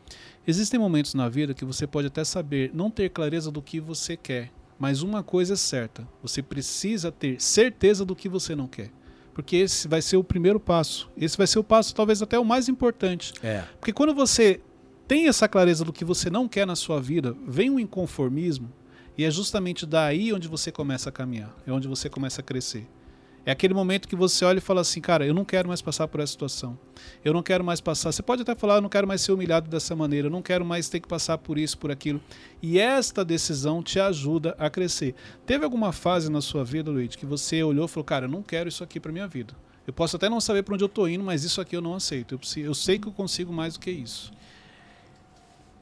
Existem 0.47 0.79
momentos 0.79 1.13
na 1.13 1.27
vida 1.27 1.53
que 1.53 1.65
você 1.65 1.87
pode 1.87 2.07
até 2.07 2.23
saber, 2.23 2.71
não 2.73 2.89
ter 2.91 3.09
clareza 3.09 3.51
do 3.51 3.61
que 3.61 3.79
você 3.79 4.15
quer, 4.15 4.51
mas 4.79 5.01
uma 5.01 5.23
coisa 5.23 5.53
é 5.53 5.57
certa: 5.57 6.07
você 6.21 6.41
precisa 6.41 7.11
ter 7.11 7.41
certeza 7.41 8.05
do 8.05 8.15
que 8.15 8.29
você 8.29 8.55
não 8.55 8.67
quer. 8.67 8.91
Porque 9.33 9.57
esse 9.57 9.87
vai 9.87 10.01
ser 10.01 10.15
o 10.15 10.23
primeiro 10.23 10.61
passo. 10.61 11.09
Esse 11.17 11.37
vai 11.37 11.45
ser 11.45 11.59
o 11.59 11.63
passo, 11.63 11.93
talvez 11.93 12.21
até 12.21 12.39
o 12.39 12.45
mais 12.45 12.69
importante. 12.69 13.33
É. 13.43 13.63
Porque 13.79 13.91
quando 13.91 14.15
você 14.15 14.61
tem 15.07 15.27
essa 15.27 15.47
clareza 15.47 15.83
do 15.83 15.91
que 15.91 16.05
você 16.05 16.29
não 16.29 16.47
quer 16.47 16.65
na 16.65 16.75
sua 16.75 17.01
vida, 17.01 17.35
vem 17.45 17.69
um 17.69 17.77
inconformismo, 17.77 18.71
e 19.17 19.23
é 19.23 19.31
justamente 19.31 19.85
daí 19.85 20.33
onde 20.33 20.47
você 20.47 20.71
começa 20.71 21.09
a 21.09 21.11
caminhar, 21.11 21.55
é 21.65 21.71
onde 21.71 21.87
você 21.87 22.09
começa 22.09 22.41
a 22.41 22.43
crescer. 22.43 22.87
É 23.45 23.51
aquele 23.51 23.75
momento 23.75 24.07
que 24.07 24.15
você 24.15 24.43
olha 24.43 24.57
e 24.57 24.61
fala 24.61 24.81
assim, 24.81 24.99
cara, 24.99 25.23
eu 25.23 25.33
não 25.33 25.45
quero 25.45 25.67
mais 25.67 25.79
passar 25.79 26.07
por 26.07 26.19
essa 26.19 26.31
situação. 26.31 26.75
Eu 27.23 27.31
não 27.31 27.43
quero 27.43 27.63
mais 27.63 27.79
passar. 27.79 28.11
Você 28.11 28.23
pode 28.23 28.41
até 28.41 28.55
falar, 28.55 28.75
eu 28.75 28.81
não 28.81 28.89
quero 28.89 29.07
mais 29.07 29.21
ser 29.21 29.33
humilhado 29.33 29.69
dessa 29.69 29.95
maneira, 29.95 30.27
eu 30.27 30.31
não 30.31 30.41
quero 30.41 30.65
mais 30.65 30.89
ter 30.89 30.99
que 30.99 31.07
passar 31.07 31.37
por 31.37 31.59
isso, 31.59 31.77
por 31.77 31.91
aquilo. 31.91 32.19
E 32.59 32.79
esta 32.79 33.23
decisão 33.23 33.83
te 33.83 33.99
ajuda 33.99 34.55
a 34.57 34.67
crescer. 34.67 35.13
Teve 35.45 35.63
alguma 35.63 35.91
fase 35.91 36.27
na 36.31 36.41
sua 36.41 36.65
vida, 36.65 36.89
Luiz, 36.89 37.15
que 37.15 37.25
você 37.25 37.61
olhou 37.61 37.85
e 37.85 37.87
falou, 37.87 38.03
cara, 38.03 38.25
eu 38.25 38.31
não 38.31 38.41
quero 38.41 38.67
isso 38.67 38.83
aqui 38.83 38.99
para 38.99 39.11
minha 39.11 39.27
vida. 39.27 39.53
Eu 39.85 39.93
posso 39.93 40.15
até 40.15 40.27
não 40.27 40.41
saber 40.41 40.63
para 40.63 40.73
onde 40.73 40.83
eu 40.83 40.89
tô 40.89 41.07
indo, 41.07 41.23
mas 41.23 41.43
isso 41.43 41.61
aqui 41.61 41.77
eu 41.77 41.81
não 41.81 41.93
aceito. 41.93 42.33
Eu, 42.33 42.63
eu 42.63 42.73
sei 42.73 42.97
que 42.97 43.07
eu 43.07 43.11
consigo 43.11 43.53
mais 43.53 43.75
do 43.75 43.79
que 43.79 43.91
isso. 43.91 44.33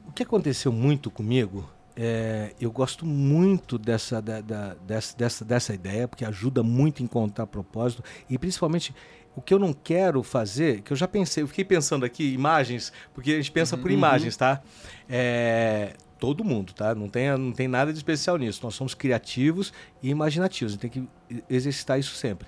O 0.06 0.12
que 0.12 0.22
aconteceu 0.22 0.70
muito 0.70 1.10
comigo, 1.10 1.66
é, 1.96 2.52
eu 2.60 2.70
gosto 2.72 3.06
muito 3.06 3.78
dessa, 3.78 4.20
da- 4.20 4.40
da- 4.40 4.74
dessa, 4.86 5.16
dessa, 5.16 5.44
dessa 5.44 5.74
ideia, 5.74 6.08
porque 6.08 6.24
ajuda 6.24 6.62
muito 6.62 7.02
a 7.02 7.04
encontrar 7.04 7.46
propósito, 7.46 8.02
e 8.28 8.36
principalmente 8.38 8.94
o 9.36 9.40
que 9.42 9.52
eu 9.52 9.58
não 9.58 9.72
quero 9.72 10.22
fazer, 10.22 10.82
que 10.82 10.92
eu 10.92 10.96
já 10.96 11.08
pensei, 11.08 11.42
eu 11.42 11.48
fiquei 11.48 11.64
pensando 11.64 12.04
aqui, 12.04 12.32
imagens, 12.32 12.92
porque 13.12 13.32
a 13.32 13.36
gente 13.36 13.50
pensa 13.52 13.76
por 13.76 13.90
imagens, 13.90 14.36
tá? 14.36 14.62
É, 15.08 15.94
todo 16.18 16.44
mundo, 16.44 16.72
tá? 16.72 16.94
Não 16.94 17.08
tem, 17.08 17.36
não 17.36 17.52
tem 17.52 17.68
nada 17.68 17.92
de 17.92 17.98
especial 17.98 18.36
nisso. 18.36 18.60
Nós 18.62 18.74
somos 18.74 18.94
criativos 18.94 19.72
e 20.02 20.08
imaginativos, 20.10 20.72
a 20.72 20.74
gente 20.74 20.80
tem 20.80 20.90
que 20.90 21.42
exercitar 21.50 21.98
isso 21.98 22.14
sempre. 22.14 22.46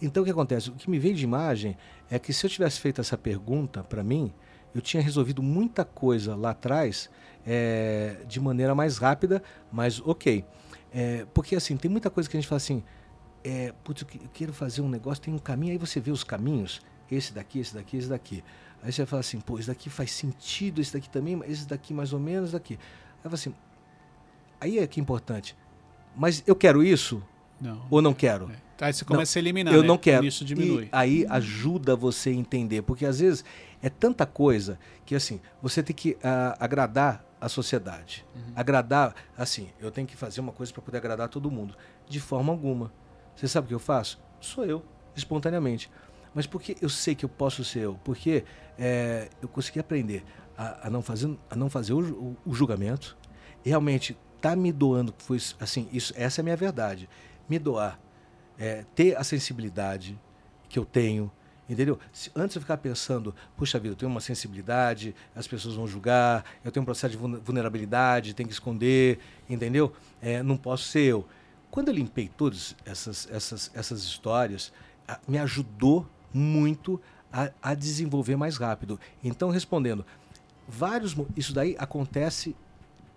Então 0.00 0.22
o 0.22 0.24
que 0.26 0.30
acontece? 0.30 0.70
O 0.70 0.72
que 0.74 0.88
me 0.88 0.98
veio 0.98 1.14
de 1.14 1.24
imagem 1.24 1.76
é 2.10 2.18
que 2.20 2.32
se 2.32 2.46
eu 2.46 2.50
tivesse 2.50 2.78
feito 2.80 3.00
essa 3.00 3.18
pergunta 3.18 3.82
para 3.82 4.02
mim, 4.04 4.32
eu 4.74 4.80
tinha 4.80 5.02
resolvido 5.02 5.42
muita 5.42 5.84
coisa 5.84 6.36
lá 6.36 6.50
atrás 6.50 7.10
é, 7.50 8.16
de 8.28 8.38
maneira 8.38 8.74
mais 8.74 8.98
rápida, 8.98 9.42
mas 9.72 10.00
ok. 10.06 10.44
É, 10.92 11.26
porque 11.32 11.56
assim, 11.56 11.78
tem 11.78 11.90
muita 11.90 12.10
coisa 12.10 12.28
que 12.28 12.36
a 12.36 12.40
gente 12.40 12.48
fala 12.48 12.58
assim, 12.58 12.82
é, 13.42 13.72
putz, 13.82 14.02
eu 14.02 14.06
que- 14.08 14.18
eu 14.18 14.28
quero 14.34 14.52
fazer 14.52 14.82
um 14.82 14.88
negócio, 14.88 15.22
tem 15.22 15.32
um 15.32 15.38
caminho, 15.38 15.72
aí 15.72 15.78
você 15.78 15.98
vê 15.98 16.10
os 16.10 16.22
caminhos, 16.22 16.82
esse 17.10 17.32
daqui, 17.32 17.58
esse 17.58 17.74
daqui, 17.74 17.96
esse 17.96 18.08
daqui. 18.08 18.44
Aí 18.82 18.92
você 18.92 19.06
fala 19.06 19.20
assim, 19.20 19.40
pô, 19.40 19.58
esse 19.58 19.68
daqui 19.68 19.88
faz 19.88 20.10
sentido, 20.12 20.78
esse 20.80 20.92
daqui 20.92 21.08
também, 21.08 21.40
esse 21.46 21.66
daqui 21.66 21.94
mais 21.94 22.12
ou 22.12 22.20
menos, 22.20 22.50
esse 22.50 22.52
daqui. 22.52 22.78
Aí 23.24 23.30
assim, 23.32 23.54
aí 24.60 24.78
é 24.78 24.86
que 24.86 25.00
é 25.00 25.02
importante. 25.02 25.56
Mas 26.14 26.42
eu 26.46 26.54
quero 26.54 26.82
isso 26.82 27.22
Não. 27.60 27.80
ou 27.90 28.02
não 28.02 28.12
quero? 28.12 28.50
É. 28.50 28.86
Aí 28.86 28.92
você 28.92 29.04
começa 29.04 29.38
a 29.38 29.40
eliminar. 29.40 29.74
Eu 29.74 29.82
né? 29.82 29.88
não 29.88 29.98
quero. 29.98 30.24
Isso 30.24 30.44
diminui. 30.44 30.84
E 30.84 30.88
aí 30.92 31.26
ajuda 31.28 31.96
você 31.96 32.30
a 32.30 32.32
entender, 32.32 32.82
porque 32.82 33.04
às 33.06 33.18
vezes 33.20 33.44
é 33.82 33.88
tanta 33.88 34.24
coisa 34.26 34.78
que 35.04 35.14
assim, 35.14 35.40
você 35.62 35.82
tem 35.82 35.96
que 35.96 36.16
ah, 36.22 36.56
agradar 36.60 37.24
a 37.40 37.48
sociedade. 37.48 38.26
Agradar, 38.54 39.14
assim, 39.36 39.70
eu 39.80 39.90
tenho 39.90 40.06
que 40.06 40.16
fazer 40.16 40.40
uma 40.40 40.52
coisa 40.52 40.72
para 40.72 40.82
poder 40.82 40.98
agradar 40.98 41.28
todo 41.28 41.50
mundo. 41.50 41.76
De 42.08 42.20
forma 42.20 42.52
alguma. 42.52 42.92
Você 43.36 43.46
sabe 43.46 43.66
o 43.66 43.68
que 43.68 43.74
eu 43.74 43.78
faço? 43.78 44.20
Sou 44.40 44.64
eu, 44.64 44.84
espontaneamente. 45.14 45.90
Mas 46.34 46.46
porque 46.46 46.76
eu 46.80 46.88
sei 46.88 47.14
que 47.14 47.24
eu 47.24 47.28
posso 47.28 47.64
ser 47.64 47.80
eu? 47.80 47.98
Porque 48.04 48.44
é, 48.78 49.28
eu 49.40 49.48
consegui 49.48 49.80
aprender 49.80 50.24
a, 50.56 50.86
a 50.86 50.90
não 50.90 51.02
fazer, 51.02 51.36
a 51.48 51.56
não 51.56 51.70
fazer 51.70 51.92
o, 51.92 52.02
ju- 52.02 52.36
o 52.44 52.54
julgamento. 52.54 53.16
Realmente 53.64 54.16
tá 54.40 54.54
me 54.54 54.70
doando, 54.72 55.14
foi 55.18 55.38
assim, 55.58 55.88
isso, 55.92 56.12
essa 56.16 56.40
é 56.40 56.42
a 56.42 56.44
minha 56.44 56.56
verdade. 56.56 57.08
Me 57.48 57.58
doar 57.58 57.98
é, 58.58 58.84
ter 58.94 59.16
a 59.16 59.24
sensibilidade 59.24 60.18
que 60.68 60.78
eu 60.78 60.84
tenho, 60.84 61.30
entendeu? 61.68 61.98
Se, 62.12 62.30
antes 62.34 62.56
eu 62.56 62.62
ficar 62.62 62.76
pensando, 62.78 63.34
puxa 63.56 63.78
vida, 63.78 63.92
eu 63.92 63.96
tenho 63.96 64.10
uma 64.10 64.20
sensibilidade, 64.20 65.14
as 65.34 65.46
pessoas 65.46 65.74
vão 65.74 65.86
julgar, 65.86 66.44
eu 66.64 66.72
tenho 66.72 66.82
um 66.82 66.84
processo 66.84 67.12
de 67.12 67.16
vulne- 67.18 67.38
vulnerabilidade, 67.44 68.34
tenho 68.34 68.48
que 68.48 68.52
esconder, 68.54 69.18
entendeu? 69.48 69.92
É, 70.20 70.42
não 70.42 70.56
posso 70.56 70.84
ser 70.84 71.00
eu. 71.02 71.26
Quando 71.70 71.88
eu 71.88 71.94
limpei 71.94 72.28
todas 72.28 72.74
essas, 72.84 73.28
essas, 73.30 73.70
essas 73.74 74.02
histórias, 74.02 74.72
a- 75.06 75.18
me 75.28 75.38
ajudou 75.38 76.06
muito 76.32 77.00
a, 77.32 77.50
a 77.62 77.74
desenvolver 77.74 78.36
mais 78.36 78.56
rápido. 78.56 78.98
Então, 79.22 79.50
respondendo, 79.50 80.04
vários, 80.66 81.14
isso 81.36 81.52
daí 81.52 81.76
acontece 81.78 82.56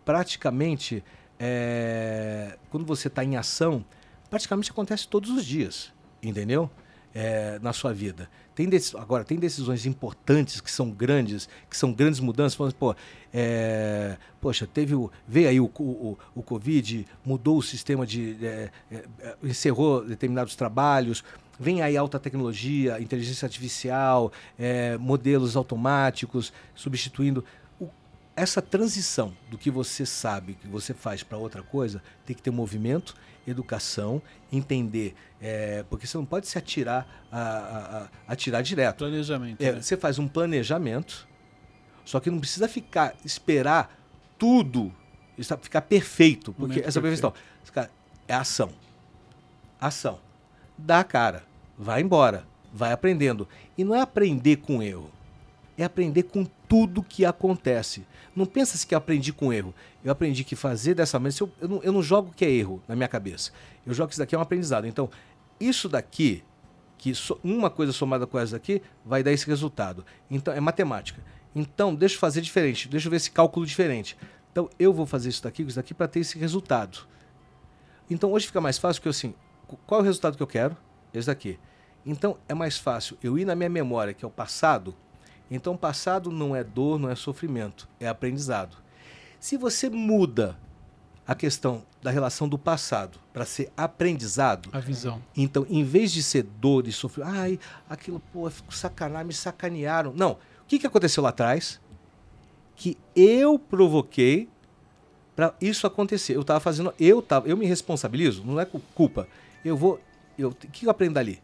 praticamente 0.04 1.04
é, 1.40 2.58
quando 2.70 2.86
você 2.86 3.08
está 3.08 3.24
em 3.24 3.36
ação, 3.36 3.84
praticamente 4.30 4.72
acontece 4.72 5.08
todos 5.08 5.30
os 5.30 5.46
dias, 5.46 5.92
entendeu? 6.22 6.70
É, 7.14 7.60
na 7.62 7.74
sua 7.74 7.94
vida. 7.94 8.30
Tem 8.56 8.70
agora, 8.98 9.24
tem 9.24 9.38
decisões 9.38 9.86
importantes 9.86 10.62
que 10.62 10.70
são 10.70 10.92
grandes, 10.92 11.50
que 11.70 11.76
são 11.76 11.92
grandes 11.92 12.20
mudanças. 12.20 12.56
Falando, 12.56 12.76
pô, 12.76 12.96
é, 13.34 14.18
poxa, 14.40 14.68
teve 14.68 14.94
o, 14.94 15.12
veio 15.28 15.50
aí 15.50 15.60
o, 15.60 15.66
o, 15.80 16.18
o 16.36 16.44
Covid, 16.44 17.06
mudou 17.26 17.58
o 17.58 17.62
sistema 17.62 18.06
de. 18.06 18.38
é, 18.42 18.70
é, 18.92 19.36
encerrou 19.44 20.06
determinados 20.06 20.56
trabalhos. 20.56 21.24
Vem 21.60 21.82
aí 21.82 21.96
alta 21.96 22.20
tecnologia, 22.20 23.00
inteligência 23.00 23.46
artificial, 23.46 24.32
é, 24.58 24.98
modelos 24.98 25.56
automáticos, 25.56 26.52
substituindo. 26.74 27.46
Essa 28.36 28.62
transição 28.62 29.34
do 29.50 29.58
que 29.58 29.70
você 29.70 30.06
sabe, 30.06 30.56
que 30.56 30.68
você 30.68 30.94
faz 30.94 31.22
para 31.22 31.38
outra 31.38 31.62
coisa, 31.62 32.02
tem 32.26 32.36
que 32.36 32.42
ter 32.42 32.50
movimento, 32.50 33.16
educação, 33.48 34.22
entender. 34.52 35.16
é, 35.42 35.84
porque 35.90 36.06
você 36.06 36.18
não 36.18 36.26
pode 36.26 36.48
se 36.48 36.58
atirar, 36.58 37.08
a, 37.32 37.40
a- 37.40 38.08
atirar 38.34 38.62
direto. 38.62 39.00
Planejamento. 39.00 39.62
É, 39.62 39.72
né? 39.74 39.82
Você 39.82 39.98
faz 39.98 40.20
um 40.20 40.28
planejamento, 40.28 41.28
só 42.06 42.20
que 42.20 42.30
não 42.30 42.40
precisa 42.40 42.68
ficar, 42.68 43.16
esperar 43.26 43.98
tudo, 44.38 44.94
ficar 45.62 45.82
perfeito. 45.82 46.54
Porque 46.54 46.74
Momento 46.76 46.88
essa 46.88 47.02
perfeição 47.02 47.34
cara, 47.74 47.90
é 48.28 48.34
ação. 48.36 48.70
Ação. 49.80 50.20
Dá 50.78 51.00
a 51.00 51.04
cara, 51.04 51.44
vai 51.78 52.02
embora, 52.02 52.46
vai 52.74 52.92
aprendendo. 52.92 53.48
E 53.78 53.84
não 53.84 53.96
é 53.96 54.02
aprender 54.02 54.58
com 54.58 54.82
erro. 54.84 55.10
É 55.78 55.84
aprender 55.84 56.24
com 56.24 56.46
tudo 56.68 57.04
que 57.04 57.26
acontece. 57.26 58.06
Não 58.36 58.46
pensa 58.46 58.86
que 58.86 58.96
aprendi 58.96 59.34
com 59.34 59.52
erro. 59.52 59.74
Eu 60.04 60.12
aprendi 60.12 60.44
que 60.44 60.56
fazer 60.56 60.94
dessa 60.94 61.20
maneira. 61.20 61.38
Eu, 61.42 61.52
eu, 61.62 61.68
não, 61.68 61.84
eu 61.84 61.92
não 61.92 62.02
jogo 62.02 62.32
que 62.36 62.46
é 62.46 62.52
erro 62.52 62.82
na 62.88 62.96
minha 62.96 63.08
cabeça. 63.08 63.52
Eu 63.86 63.94
jogo 63.94 64.08
que 64.10 64.14
isso 64.14 64.22
daqui 64.22 64.36
é 64.36 64.38
um 64.38 64.42
aprendizado. 64.42 64.88
Então, 64.88 65.10
isso 65.60 65.90
daqui, 65.90 66.44
que 66.98 67.14
so, 67.14 67.40
uma 67.44 67.70
coisa 67.70 67.92
somada 67.92 68.26
com 68.26 68.38
essa 68.40 68.54
daqui, 68.54 68.82
vai 69.06 69.24
dar 69.24 69.32
esse 69.32 69.46
resultado. 69.48 70.06
Então, 70.30 70.54
é 70.54 70.60
matemática. 70.60 71.22
Então, 71.56 71.94
deixa 71.94 72.16
eu 72.16 72.20
fazer 72.20 72.42
diferente. 72.42 72.88
Deixa 72.88 73.08
eu 73.08 73.12
ver 73.12 73.18
esse 73.18 73.32
cálculo 73.32 73.66
diferente. 73.66 74.18
Então, 74.52 74.70
eu 74.80 74.94
vou 74.94 75.06
fazer 75.06 75.30
isso 75.30 75.44
daqui, 75.44 75.64
isso 75.64 75.76
daqui, 75.76 75.94
para 75.94 76.08
ter 76.08 76.20
esse 76.20 76.38
resultado. 76.38 77.00
Então, 78.10 78.32
hoje 78.32 78.48
fica 78.48 78.60
mais 78.60 78.78
fácil 78.78 79.02
porque, 79.02 79.10
assim, 79.10 79.34
qual 79.88 80.00
é 80.00 80.04
o 80.04 80.06
resultado 80.06 80.36
que 80.36 80.44
eu 80.44 80.48
quero? 80.48 80.76
Esse 81.14 81.28
daqui. 81.28 81.58
Então, 82.06 82.38
é 82.48 82.54
mais 82.54 82.78
fácil 82.78 83.18
eu 83.24 83.38
ir 83.38 83.46
na 83.46 83.56
minha 83.56 83.70
memória, 83.70 84.14
que 84.14 84.26
é 84.26 84.28
o 84.28 84.32
passado. 84.32 84.96
Então, 85.52 85.76
passado 85.76 86.32
não 86.32 86.56
é 86.56 86.64
dor, 86.64 86.98
não 86.98 87.10
é 87.10 87.16
sofrimento, 87.16 87.88
é 88.00 88.08
aprendizado. 88.08 88.78
Se 89.40 89.58
você 89.58 89.90
muda 89.90 90.58
a 91.28 91.36
questão 91.36 91.84
da 92.02 92.10
relação 92.10 92.48
do 92.50 92.58
passado 92.58 93.20
para 93.32 93.46
ser 93.46 93.72
aprendizado. 93.78 94.70
A 94.74 94.80
visão. 94.80 95.22
Então, 95.36 95.66
em 95.70 95.84
vez 95.84 96.12
de 96.12 96.24
ser 96.24 96.44
dor 96.44 96.88
e 96.88 96.92
sofrimento, 96.92 97.34
ai, 97.34 97.60
aquilo, 97.90 98.22
pô, 98.34 98.50
fico 98.50 98.74
sacanar, 98.74 99.24
me 99.24 99.34
sacanearam. 99.34 100.14
Não. 100.16 100.32
O 100.32 100.38
que, 100.68 100.80
que 100.80 100.88
aconteceu 100.88 101.22
lá 101.22 101.30
atrás? 101.30 101.80
Que 102.76 102.98
eu 103.16 103.60
provoquei 103.60 104.50
para 105.36 105.54
isso 105.62 105.86
acontecer. 105.86 106.36
Eu 106.36 106.42
estava 106.42 106.60
fazendo, 106.60 106.94
eu 107.00 107.22
tava, 107.22 107.48
eu 107.48 107.56
me 107.56 107.66
responsabilizo, 107.66 108.44
não 108.44 108.60
é 108.60 108.66
culpa. 108.96 109.28
Eu 109.64 109.78
vou, 109.78 110.02
eu, 110.38 110.50
o 110.50 110.56
que 110.56 110.86
eu 110.86 110.90
aprendo 110.90 111.14
dali? 111.14 111.42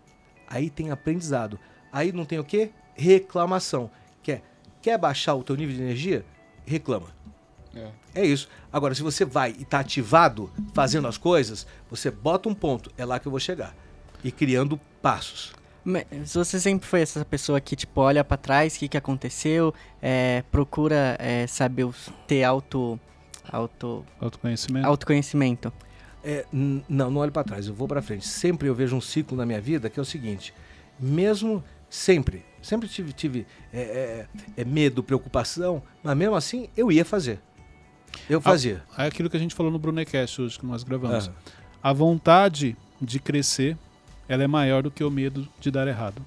Aí 0.48 0.70
tem 0.70 0.92
aprendizado. 0.92 1.60
Aí 1.92 2.12
não 2.12 2.26
tem 2.26 2.40
o 2.40 2.44
quê? 2.44 2.72
Reclamação. 2.98 3.90
Quer, 4.24 4.44
quer 4.82 4.98
baixar 4.98 5.36
o 5.36 5.44
teu 5.44 5.56
nível 5.56 5.76
de 5.76 5.82
energia? 5.82 6.26
Reclama. 6.66 7.16
É. 7.76 8.22
é 8.22 8.26
isso. 8.26 8.50
Agora, 8.74 8.96
se 8.96 9.04
você 9.04 9.24
vai 9.24 9.56
e 9.58 9.62
está 9.62 9.80
ativado, 9.80 10.52
fazendo 10.74 11.08
as 11.08 11.18
coisas, 11.18 11.68
você 11.90 12.10
bota 12.10 12.50
um 12.50 12.54
ponto, 12.54 12.92
é 12.98 13.06
lá 13.06 13.20
que 13.20 13.28
eu 13.28 13.32
vou 13.32 13.40
chegar. 13.40 13.76
E 14.24 14.32
criando 14.32 14.80
passos. 15.02 15.54
Mas 15.86 16.34
você 16.34 16.60
sempre 16.60 16.86
foi 16.86 17.02
essa 17.02 17.24
pessoa 17.24 17.62
que, 17.62 17.76
tipo, 17.76 18.02
olha 18.02 18.24
para 18.24 18.36
trás, 18.36 18.76
o 18.76 18.80
que, 18.80 18.90
que 18.90 18.98
aconteceu, 18.98 19.74
é, 20.02 20.44
procura 20.52 21.16
é, 21.18 21.48
saber 21.48 21.88
ter 22.28 22.44
auto, 22.44 23.00
auto... 23.50 24.04
Autoconhecimento. 24.20 24.86
Autoconhecimento. 24.86 25.72
É, 26.24 26.46
não, 26.52 27.10
não 27.10 27.22
olho 27.22 27.32
para 27.32 27.44
trás, 27.46 27.68
eu 27.68 27.74
vou 27.74 27.88
para 27.88 28.02
frente. 28.02 28.28
Sempre 28.28 28.68
eu 28.68 28.76
vejo 28.76 28.98
um 28.98 29.02
ciclo 29.02 29.38
na 29.38 29.46
minha 29.46 29.62
vida 29.62 29.90
que 29.90 29.98
é 29.98 30.02
o 30.02 30.06
seguinte: 30.06 30.54
mesmo 31.00 31.64
sempre, 31.90 32.44
sempre 32.68 32.88
tive, 32.88 33.14
tive 33.14 33.48
é, 33.74 33.80
é, 33.80 34.28
é 34.62 34.66
medo, 34.66 35.02
preocupação, 35.02 35.82
mas 36.04 36.16
mesmo 36.16 36.36
assim 36.36 36.70
eu 36.76 36.92
ia 36.92 37.06
fazer. 37.06 37.40
Eu 38.30 38.42
fazia. 38.42 38.84
É 38.98 39.06
aquilo 39.06 39.30
que 39.30 39.38
a 39.38 39.40
gente 39.40 39.54
falou 39.54 39.72
no 39.72 39.80
Brunecast 39.80 40.42
hoje 40.42 40.60
que 40.60 40.66
nós 40.66 40.84
gravamos. 40.84 41.28
Uhum. 41.28 41.34
A 41.82 41.94
vontade 41.94 42.76
de 43.02 43.20
crescer, 43.20 43.78
ela 44.28 44.44
é 44.44 44.48
maior 44.48 44.84
do 44.84 44.92
que 44.92 45.04
o 45.04 45.12
medo 45.12 45.48
de 45.60 45.70
dar 45.70 45.88
errado. 45.88 46.26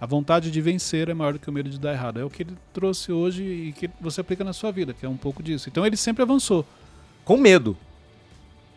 A 0.00 0.06
vontade 0.06 0.50
de 0.50 0.60
vencer 0.60 1.08
é 1.08 1.14
maior 1.14 1.34
do 1.34 1.38
que 1.38 1.48
o 1.48 1.52
medo 1.52 1.68
de 1.68 1.78
dar 1.78 1.92
errado. 1.92 2.18
É 2.18 2.24
o 2.24 2.30
que 2.30 2.42
ele 2.42 2.56
trouxe 2.72 3.12
hoje 3.12 3.42
e 3.42 3.72
que 3.72 3.90
você 4.00 4.20
aplica 4.20 4.42
na 4.42 4.52
sua 4.52 4.70
vida, 4.70 4.94
que 4.94 5.04
é 5.04 5.08
um 5.08 5.16
pouco 5.16 5.42
disso. 5.42 5.68
Então 5.68 5.84
ele 5.84 5.96
sempre 5.96 6.22
avançou. 6.22 6.64
Com 7.24 7.36
medo. 7.36 7.76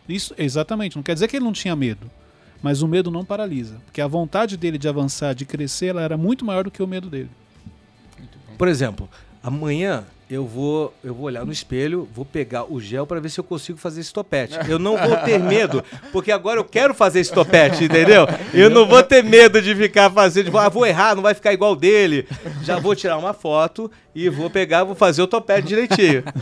Isso, 0.08 0.34
exatamente. 0.36 0.96
Não 0.96 1.02
quer 1.02 1.14
dizer 1.14 1.28
que 1.28 1.36
ele 1.36 1.44
não 1.44 1.52
tinha 1.52 1.74
medo. 1.74 2.10
Mas 2.64 2.80
o 2.80 2.88
medo 2.88 3.10
não 3.10 3.26
paralisa. 3.26 3.76
Porque 3.84 4.00
a 4.00 4.06
vontade 4.06 4.56
dele 4.56 4.78
de 4.78 4.88
avançar, 4.88 5.34
de 5.34 5.44
crescer, 5.44 5.88
ela 5.88 6.00
era 6.00 6.16
muito 6.16 6.46
maior 6.46 6.64
do 6.64 6.70
que 6.70 6.82
o 6.82 6.86
medo 6.86 7.10
dele. 7.10 7.28
Por 8.56 8.68
exemplo, 8.68 9.06
amanhã 9.42 10.04
eu 10.30 10.46
vou, 10.46 10.94
eu 11.04 11.14
vou 11.14 11.26
olhar 11.26 11.44
no 11.44 11.52
espelho, 11.52 12.08
vou 12.14 12.24
pegar 12.24 12.64
o 12.64 12.80
gel 12.80 13.06
para 13.06 13.20
ver 13.20 13.28
se 13.28 13.38
eu 13.38 13.44
consigo 13.44 13.76
fazer 13.76 14.00
esse 14.00 14.14
topete. 14.14 14.58
Eu 14.66 14.78
não 14.78 14.96
vou 14.96 15.14
ter 15.18 15.38
medo, 15.38 15.84
porque 16.10 16.32
agora 16.32 16.58
eu 16.58 16.64
quero 16.64 16.94
fazer 16.94 17.20
esse 17.20 17.34
topete, 17.34 17.84
entendeu? 17.84 18.26
Eu 18.54 18.70
não 18.70 18.86
vou 18.88 19.02
ter 19.02 19.22
medo 19.22 19.60
de 19.60 19.76
ficar 19.76 20.10
fazendo, 20.10 20.46
tipo, 20.46 20.56
ah, 20.56 20.70
vou 20.70 20.86
errar, 20.86 21.14
não 21.14 21.22
vai 21.22 21.34
ficar 21.34 21.52
igual 21.52 21.76
dele. 21.76 22.26
Já 22.62 22.78
vou 22.78 22.96
tirar 22.96 23.18
uma 23.18 23.34
foto 23.34 23.92
e 24.14 24.30
vou 24.30 24.48
pegar, 24.48 24.84
vou 24.84 24.94
fazer 24.94 25.20
o 25.20 25.26
topete 25.26 25.68
direitinho. 25.68 26.24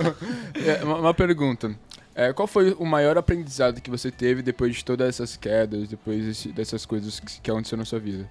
É, 0.64 0.85
uma, 0.85 0.98
uma 0.98 1.14
pergunta. 1.14 1.74
É, 2.14 2.33
qual 2.33 2.46
foi 2.46 2.72
o 2.75 2.85
maior 2.85 3.16
aprendizado 3.16 3.81
que 3.81 3.90
você 3.90 4.11
teve 4.11 4.42
depois 4.42 4.77
de 4.77 4.85
todas 4.85 5.09
essas 5.09 5.37
quedas, 5.37 5.88
depois 5.88 6.25
desse, 6.25 6.48
dessas 6.48 6.85
coisas 6.85 7.20
que, 7.20 7.40
que 7.40 7.51
aconteceram 7.51 7.81
na 7.81 7.85
sua 7.85 7.98
vida? 7.98 8.29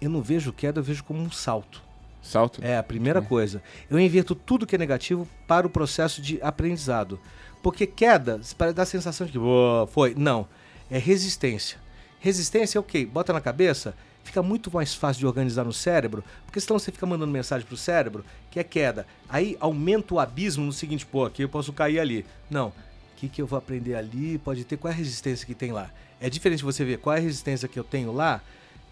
Eu 0.00 0.10
não 0.10 0.20
vejo 0.20 0.52
queda, 0.52 0.80
eu 0.80 0.84
vejo 0.84 1.02
como 1.04 1.20
um 1.20 1.30
salto. 1.30 1.82
Salto? 2.22 2.60
É, 2.62 2.76
a 2.76 2.82
primeira 2.82 3.20
coisa. 3.20 3.62
Eu 3.90 3.98
inverto 3.98 4.34
tudo 4.34 4.66
que 4.66 4.74
é 4.74 4.78
negativo 4.78 5.28
para 5.46 5.66
o 5.66 5.70
processo 5.70 6.20
de 6.20 6.38
aprendizado. 6.42 7.20
Porque 7.62 7.86
queda, 7.86 8.40
para 8.58 8.72
dar 8.72 8.82
a 8.82 8.86
sensação 8.86 9.26
de 9.26 9.32
que 9.32 9.38
oh, 9.38 9.86
foi. 9.86 10.14
Não. 10.14 10.46
É 10.90 10.98
resistência. 10.98 11.78
Resistência 12.20 12.78
é 12.78 12.80
ok, 12.80 13.04
bota 13.04 13.32
na 13.34 13.40
cabeça, 13.40 13.94
fica 14.22 14.42
muito 14.42 14.72
mais 14.72 14.94
fácil 14.94 15.20
de 15.20 15.26
organizar 15.26 15.64
no 15.64 15.72
cérebro, 15.74 16.24
porque 16.46 16.58
senão 16.58 16.78
você 16.78 16.90
fica 16.90 17.04
mandando 17.04 17.30
mensagem 17.30 17.66
para 17.66 17.74
o 17.74 17.76
cérebro 17.76 18.24
que 18.50 18.58
é 18.58 18.64
queda. 18.64 19.06
Aí 19.28 19.56
aumenta 19.60 20.14
o 20.14 20.18
abismo 20.18 20.64
no 20.64 20.72
seguinte, 20.72 21.04
pô, 21.04 21.26
aqui 21.26 21.42
eu 21.42 21.48
posso 21.48 21.72
cair 21.72 22.00
ali. 22.00 22.24
Não. 22.50 22.72
O 23.14 23.16
que, 23.16 23.28
que 23.28 23.40
eu 23.40 23.46
vou 23.46 23.58
aprender 23.58 23.94
ali? 23.94 24.38
Pode 24.38 24.64
ter 24.64 24.76
qual 24.76 24.90
é 24.90 24.94
a 24.94 24.98
resistência 24.98 25.46
que 25.46 25.54
tem 25.54 25.72
lá. 25.72 25.90
É 26.20 26.28
diferente 26.28 26.64
você 26.64 26.84
ver 26.84 26.98
qual 26.98 27.14
é 27.14 27.18
a 27.18 27.22
resistência 27.22 27.68
que 27.68 27.78
eu 27.78 27.84
tenho 27.84 28.12
lá 28.12 28.42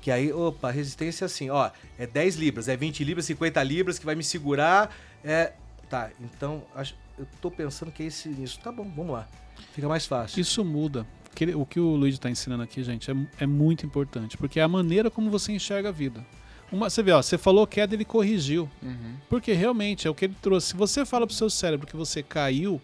que 0.03 0.11
aí, 0.11 0.33
opa, 0.33 0.69
resistência 0.73 1.25
assim, 1.25 1.49
ó, 1.49 1.71
é 1.97 2.09
10 2.09 2.35
libras, 2.35 2.67
é 2.67 2.77
20 2.77 3.05
libras, 3.05 3.25
50 3.25 3.63
libras 3.63 3.99
que 4.01 4.05
vai 4.05 4.17
me 4.17 4.25
segurar. 4.25 4.93
É, 5.23 5.53
tá, 5.89 6.11
então 6.21 6.65
acho, 6.75 6.97
eu 7.17 7.25
tô 7.41 7.53
pensando 7.53 7.93
que 7.93 8.03
é 8.03 8.07
esse 8.07 8.29
isso. 8.29 8.59
Tá 8.59 8.73
bom, 8.73 8.83
vamos 8.97 9.13
lá. 9.13 9.29
Fica 9.73 9.89
mais 9.89 10.05
fácil. 10.05 10.41
Isso 10.41 10.65
muda. 10.65 11.07
O 11.55 11.65
que 11.65 11.79
o 11.79 11.95
Luiz 11.95 12.15
está 12.15 12.29
ensinando 12.29 12.65
aqui, 12.65 12.83
gente, 12.83 13.11
é, 13.11 13.15
é 13.41 13.47
muito 13.47 13.87
importante, 13.87 14.37
porque 14.37 14.59
é 14.59 14.63
a 14.65 14.69
maneira 14.69 15.09
como 15.09 15.31
você 15.31 15.53
enxerga 15.53 15.91
a 15.91 15.93
vida. 15.93 16.27
Uma, 16.71 16.91
você 16.91 17.03
vê, 17.03 17.13
ó, 17.13 17.23
você 17.23 17.39
falou 17.39 17.65
queda, 17.67 17.95
ele 17.95 18.05
corrigiu. 18.05 18.69
Uhum. 18.83 19.15
Porque 19.29 19.53
realmente 19.53 20.09
é 20.09 20.11
o 20.11 20.15
que 20.15 20.25
ele 20.25 20.37
trouxe. 20.43 20.69
Se 20.69 20.77
você 20.77 21.07
fala 21.07 21.27
pro 21.27 21.37
seu 21.37 21.49
cérebro 21.49 21.87
que 21.87 21.97
você 21.97 22.23
caiu, 22.23 22.81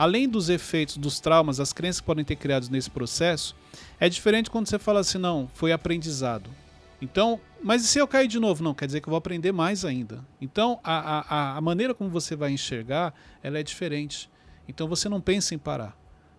além 0.00 0.26
dos 0.26 0.48
efeitos 0.48 0.96
dos 0.96 1.20
traumas, 1.20 1.60
as 1.60 1.74
crenças 1.74 2.00
que 2.00 2.06
podem 2.06 2.24
ter 2.24 2.34
criados 2.34 2.70
nesse 2.70 2.88
processo, 2.88 3.54
é 3.98 4.08
diferente 4.08 4.48
quando 4.48 4.66
você 4.66 4.78
fala 4.78 5.00
assim, 5.00 5.18
não, 5.18 5.46
foi 5.52 5.72
aprendizado. 5.72 6.48
Então, 7.02 7.38
mas 7.62 7.84
e 7.84 7.86
se 7.86 7.98
eu 7.98 8.08
cair 8.08 8.26
de 8.26 8.40
novo? 8.40 8.64
Não, 8.64 8.72
quer 8.72 8.86
dizer 8.86 9.02
que 9.02 9.08
eu 9.08 9.10
vou 9.10 9.18
aprender 9.18 9.52
mais 9.52 9.84
ainda. 9.84 10.24
Então, 10.40 10.80
a, 10.82 11.20
a, 11.28 11.56
a 11.58 11.60
maneira 11.60 11.92
como 11.92 12.08
você 12.08 12.34
vai 12.34 12.50
enxergar, 12.50 13.12
ela 13.42 13.58
é 13.58 13.62
diferente. 13.62 14.30
Então, 14.66 14.88
você 14.88 15.06
não 15.06 15.20
pensa 15.20 15.54
em 15.54 15.58
parar. 15.58 15.94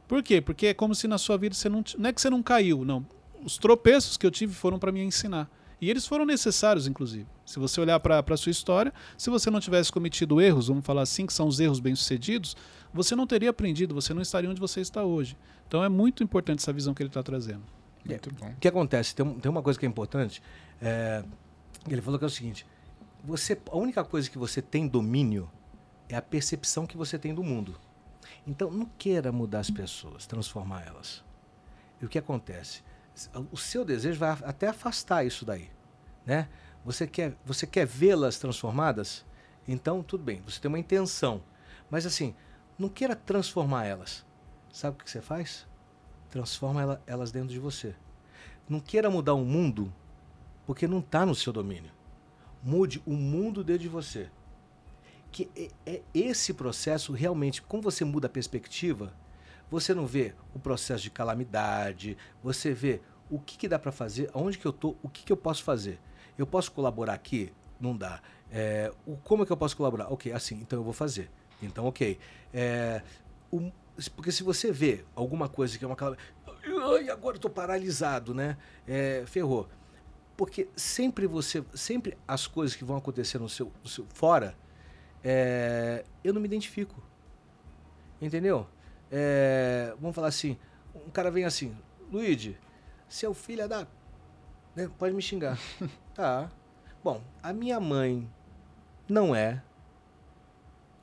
Por 0.07 0.23
quê? 0.23 0.41
Porque 0.41 0.65
é 0.65 0.73
como 0.73 0.95
se 0.95 1.07
na 1.07 1.19
sua 1.19 1.37
vida 1.37 1.53
você 1.53 1.69
não... 1.69 1.83
Não 1.99 2.09
é 2.09 2.13
que 2.13 2.19
você 2.19 2.31
não 2.31 2.41
caiu, 2.41 2.83
não. 2.83 3.05
Os 3.43 3.59
tropeços 3.59 4.17
que 4.17 4.25
eu 4.25 4.31
tive 4.31 4.55
foram 4.55 4.79
para 4.79 4.91
me 4.91 5.03
ensinar. 5.03 5.47
E 5.81 5.89
eles 5.89 6.05
foram 6.05 6.25
necessários, 6.25 6.85
inclusive. 6.85 7.27
Se 7.43 7.57
você 7.57 7.81
olhar 7.81 7.99
para 7.99 8.23
a 8.25 8.37
sua 8.37 8.51
história, 8.51 8.93
se 9.17 9.31
você 9.31 9.49
não 9.49 9.59
tivesse 9.59 9.91
cometido 9.91 10.39
erros, 10.39 10.67
vamos 10.67 10.85
falar 10.85 11.01
assim, 11.01 11.25
que 11.25 11.33
são 11.33 11.47
os 11.47 11.59
erros 11.59 11.79
bem-sucedidos, 11.79 12.55
você 12.93 13.15
não 13.15 13.25
teria 13.25 13.49
aprendido, 13.49 13.95
você 13.95 14.13
não 14.13 14.21
estaria 14.21 14.47
onde 14.47 14.61
você 14.61 14.79
está 14.79 15.03
hoje. 15.03 15.35
Então 15.67 15.83
é 15.83 15.89
muito 15.89 16.23
importante 16.23 16.59
essa 16.59 16.71
visão 16.71 16.93
que 16.93 17.01
ele 17.01 17.09
está 17.09 17.23
trazendo. 17.23 17.63
Muito 18.05 18.29
é, 18.29 18.33
bom. 18.33 18.51
O 18.51 18.55
que 18.57 18.67
acontece? 18.67 19.15
Tem, 19.15 19.25
tem 19.39 19.49
uma 19.49 19.63
coisa 19.63 19.79
que 19.79 19.85
é 19.85 19.89
importante. 19.89 20.41
É, 20.79 21.23
ele 21.89 22.01
falou 22.01 22.19
que 22.19 22.25
é 22.25 22.27
o 22.27 22.31
seguinte: 22.31 22.63
você, 23.23 23.59
a 23.71 23.77
única 23.77 24.03
coisa 24.03 24.29
que 24.29 24.37
você 24.37 24.61
tem 24.61 24.87
domínio 24.87 25.49
é 26.07 26.15
a 26.15 26.21
percepção 26.21 26.85
que 26.85 26.95
você 26.95 27.17
tem 27.17 27.33
do 27.33 27.43
mundo. 27.43 27.75
Então 28.45 28.69
não 28.69 28.85
queira 28.85 29.31
mudar 29.31 29.59
as 29.59 29.71
pessoas, 29.71 30.27
transformar 30.27 30.85
elas. 30.85 31.23
E 31.99 32.05
o 32.05 32.09
que 32.09 32.19
acontece? 32.19 32.83
O 33.51 33.57
seu 33.57 33.83
desejo 33.83 34.19
vai 34.19 34.37
até 34.43 34.67
afastar 34.67 35.25
isso 35.25 35.45
daí, 35.45 35.69
né? 36.25 36.47
Você 36.83 37.05
quer, 37.05 37.35
você 37.45 37.67
quer 37.67 37.85
vê-las 37.85 38.39
transformadas? 38.39 39.25
Então 39.67 40.01
tudo 40.01 40.23
bem, 40.23 40.41
você 40.41 40.59
tem 40.59 40.69
uma 40.69 40.79
intenção, 40.79 41.43
mas 41.89 42.05
assim 42.05 42.35
não 42.77 42.89
queira 42.89 43.15
transformar 43.15 43.85
elas. 43.85 44.25
Sabe 44.71 44.95
o 44.95 45.03
que 45.03 45.09
você 45.09 45.21
faz? 45.21 45.67
Transforma 46.29 46.81
ela, 46.81 47.01
elas 47.05 47.31
dentro 47.31 47.49
de 47.49 47.59
você. 47.59 47.93
Não 48.67 48.79
queira 48.79 49.09
mudar 49.09 49.33
o 49.33 49.45
mundo 49.45 49.93
porque 50.65 50.87
não 50.87 50.99
está 50.99 51.25
no 51.25 51.35
seu 51.35 51.51
domínio. 51.53 51.91
Mude 52.63 53.01
o 53.05 53.11
mundo 53.11 53.63
dentro 53.63 53.83
de 53.83 53.89
você. 53.89 54.29
Que 55.31 55.49
é, 55.55 55.69
é 55.85 56.01
esse 56.13 56.53
processo 56.53 57.13
realmente, 57.13 57.61
como 57.61 57.83
você 57.83 58.03
muda 58.03 58.27
a 58.27 58.29
perspectiva, 58.29 59.13
você 59.69 59.93
não 59.93 60.05
vê 60.05 60.33
o 60.53 60.59
processo 60.59 61.03
de 61.03 61.09
calamidade, 61.09 62.17
você 62.43 62.73
vê 62.73 63.01
o 63.31 63.39
que, 63.39 63.57
que 63.57 63.67
dá 63.67 63.79
para 63.79 63.91
fazer, 63.91 64.29
aonde 64.33 64.57
que 64.57 64.65
eu 64.65 64.73
tô, 64.73 64.95
o 65.01 65.09
que, 65.09 65.23
que 65.23 65.31
eu 65.31 65.37
posso 65.37 65.63
fazer. 65.63 65.99
Eu 66.37 66.45
posso 66.45 66.71
colaborar 66.71 67.13
aqui? 67.13 67.51
Não 67.79 67.95
dá. 67.95 68.21
É, 68.51 68.91
o, 69.07 69.15
como 69.17 69.43
é 69.43 69.45
que 69.45 69.51
eu 69.51 69.57
posso 69.57 69.75
colaborar? 69.75 70.11
Ok, 70.11 70.31
assim, 70.33 70.55
então 70.55 70.77
eu 70.77 70.83
vou 70.83 70.93
fazer. 70.93 71.31
Então, 71.63 71.85
ok. 71.85 72.19
É, 72.53 73.01
o, 73.49 73.71
porque 74.15 74.31
se 74.31 74.43
você 74.43 74.71
vê 74.71 75.05
alguma 75.15 75.47
coisa 75.47 75.77
que 75.77 75.83
é 75.83 75.87
uma 75.87 75.95
calamidade. 75.95 76.29
Ai, 76.45 77.09
agora 77.09 77.37
eu 77.37 77.39
tô 77.39 77.49
paralisado, 77.49 78.33
né? 78.33 78.57
É, 78.87 79.23
ferrou. 79.25 79.67
Porque 80.35 80.67
sempre 80.75 81.25
você, 81.25 81.63
sempre 81.73 82.17
as 82.27 82.47
coisas 82.47 82.75
que 82.75 82.83
vão 82.83 82.97
acontecer 82.97 83.39
no 83.39 83.47
seu, 83.47 83.71
no 83.83 83.89
seu 83.89 84.05
fora, 84.13 84.55
é, 85.23 86.03
eu 86.23 86.33
não 86.33 86.41
me 86.41 86.47
identifico. 86.47 87.01
Entendeu? 88.21 88.67
É, 89.09 89.93
vamos 89.99 90.15
falar 90.15 90.27
assim, 90.27 90.57
um 90.95 91.09
cara 91.09 91.31
vem 91.31 91.45
assim, 91.45 91.75
Luigi, 92.11 92.57
seu 93.11 93.33
filho 93.33 93.63
é 93.63 93.67
da. 93.67 93.85
né, 94.75 94.89
Pode 94.97 95.13
me 95.13 95.21
xingar. 95.21 95.57
tá. 96.15 96.49
Bom, 97.03 97.21
a 97.43 97.51
minha 97.51 97.79
mãe 97.79 98.29
não 99.07 99.35
é 99.35 99.61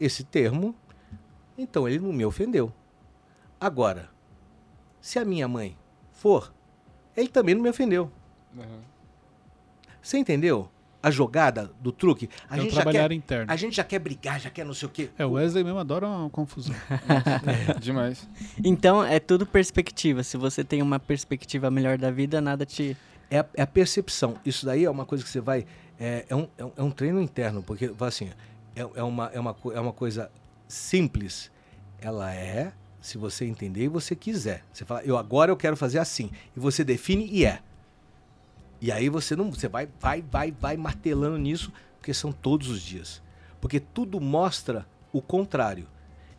esse 0.00 0.24
termo, 0.24 0.74
então 1.56 1.88
ele 1.88 1.98
não 1.98 2.12
me 2.12 2.24
ofendeu. 2.24 2.72
Agora, 3.60 4.08
se 5.00 5.18
a 5.18 5.24
minha 5.24 5.46
mãe 5.46 5.76
for, 6.12 6.52
ele 7.16 7.28
também 7.28 7.54
não 7.54 7.62
me 7.62 7.68
ofendeu. 7.68 8.10
Aham. 8.56 8.80
Você 10.00 10.16
entendeu? 10.18 10.70
A 11.02 11.10
jogada 11.10 11.70
do 11.80 11.92
truque? 11.92 12.28
A, 12.50 12.56
É 12.56 12.58
o 12.58 12.62
gente 12.62 12.70
já 12.74 12.82
trabalhar 12.82 13.08
quer, 13.08 13.14
interno. 13.14 13.52
a 13.52 13.56
gente 13.56 13.76
já 13.76 13.84
quer 13.84 13.98
brigar, 14.00 14.40
já 14.40 14.50
quer 14.50 14.64
não 14.66 14.74
sei 14.74 14.86
o 14.88 14.90
quê. 14.90 15.10
É, 15.16 15.24
o 15.24 15.32
Wesley 15.32 15.62
mesmo 15.62 15.78
adora 15.78 16.06
uma 16.08 16.28
confusão. 16.28 16.74
Demais. 17.80 18.28
Então 18.64 19.02
é 19.04 19.20
tudo 19.20 19.46
perspectiva. 19.46 20.22
Se 20.22 20.36
você 20.36 20.64
tem 20.64 20.82
uma 20.82 20.98
perspectiva 20.98 21.70
melhor 21.70 21.98
da 21.98 22.10
vida, 22.10 22.40
nada 22.40 22.66
te. 22.66 22.96
É 23.30 23.38
a, 23.40 23.46
é 23.54 23.62
a 23.62 23.66
percepção. 23.66 24.36
Isso 24.44 24.64
daí 24.66 24.84
é 24.84 24.90
uma 24.90 25.04
coisa 25.04 25.22
que 25.22 25.30
você 25.30 25.40
vai. 25.40 25.66
É, 26.00 26.24
é 26.28 26.34
um, 26.34 26.48
é 26.56 26.64
um- 26.64 26.72
é 26.76 26.82
um 26.82 26.90
treino 26.90 27.20
interno, 27.20 27.62
porque 27.62 27.92
assim, 28.00 28.30
é, 28.74 28.80
é, 28.80 29.02
uma, 29.02 29.30
é, 29.32 29.38
uma, 29.40 29.56
é 29.74 29.80
uma 29.80 29.92
coisa 29.92 30.30
simples. 30.66 31.50
Ela 32.00 32.32
é, 32.34 32.72
se 33.00 33.18
você 33.18 33.44
entender 33.44 33.84
e 33.84 33.88
você 33.88 34.14
quiser. 34.14 34.64
Você 34.72 34.84
fala, 34.84 35.02
eu 35.02 35.16
agora 35.18 35.50
eu 35.50 35.56
quero 35.56 35.76
fazer 35.76 35.98
assim. 35.98 36.30
E 36.56 36.60
você 36.60 36.82
define 36.84 37.28
e 37.30 37.44
é. 37.44 37.60
E 38.80 38.92
aí 38.92 39.08
você 39.08 39.34
não. 39.34 39.50
Você 39.50 39.68
vai, 39.68 39.88
vai, 40.00 40.22
vai, 40.22 40.52
vai 40.52 40.76
martelando 40.76 41.38
nisso, 41.38 41.72
porque 41.98 42.14
são 42.14 42.32
todos 42.32 42.68
os 42.68 42.80
dias. 42.80 43.22
Porque 43.60 43.80
tudo 43.80 44.20
mostra 44.20 44.86
o 45.12 45.20
contrário. 45.20 45.86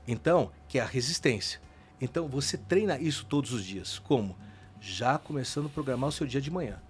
Então, 0.07 0.51
que 0.67 0.79
é 0.79 0.81
a 0.81 0.85
resistência. 0.85 1.59
Então 2.01 2.27
você 2.27 2.57
treina 2.57 2.97
isso 2.97 3.25
todos 3.25 3.51
os 3.51 3.63
dias. 3.63 3.99
Como? 3.99 4.35
Já 4.79 5.17
começando 5.17 5.65
a 5.67 5.69
programar 5.69 6.09
o 6.09 6.13
seu 6.13 6.25
dia 6.25 6.39
de 6.39 6.49
manhã. 6.49 6.81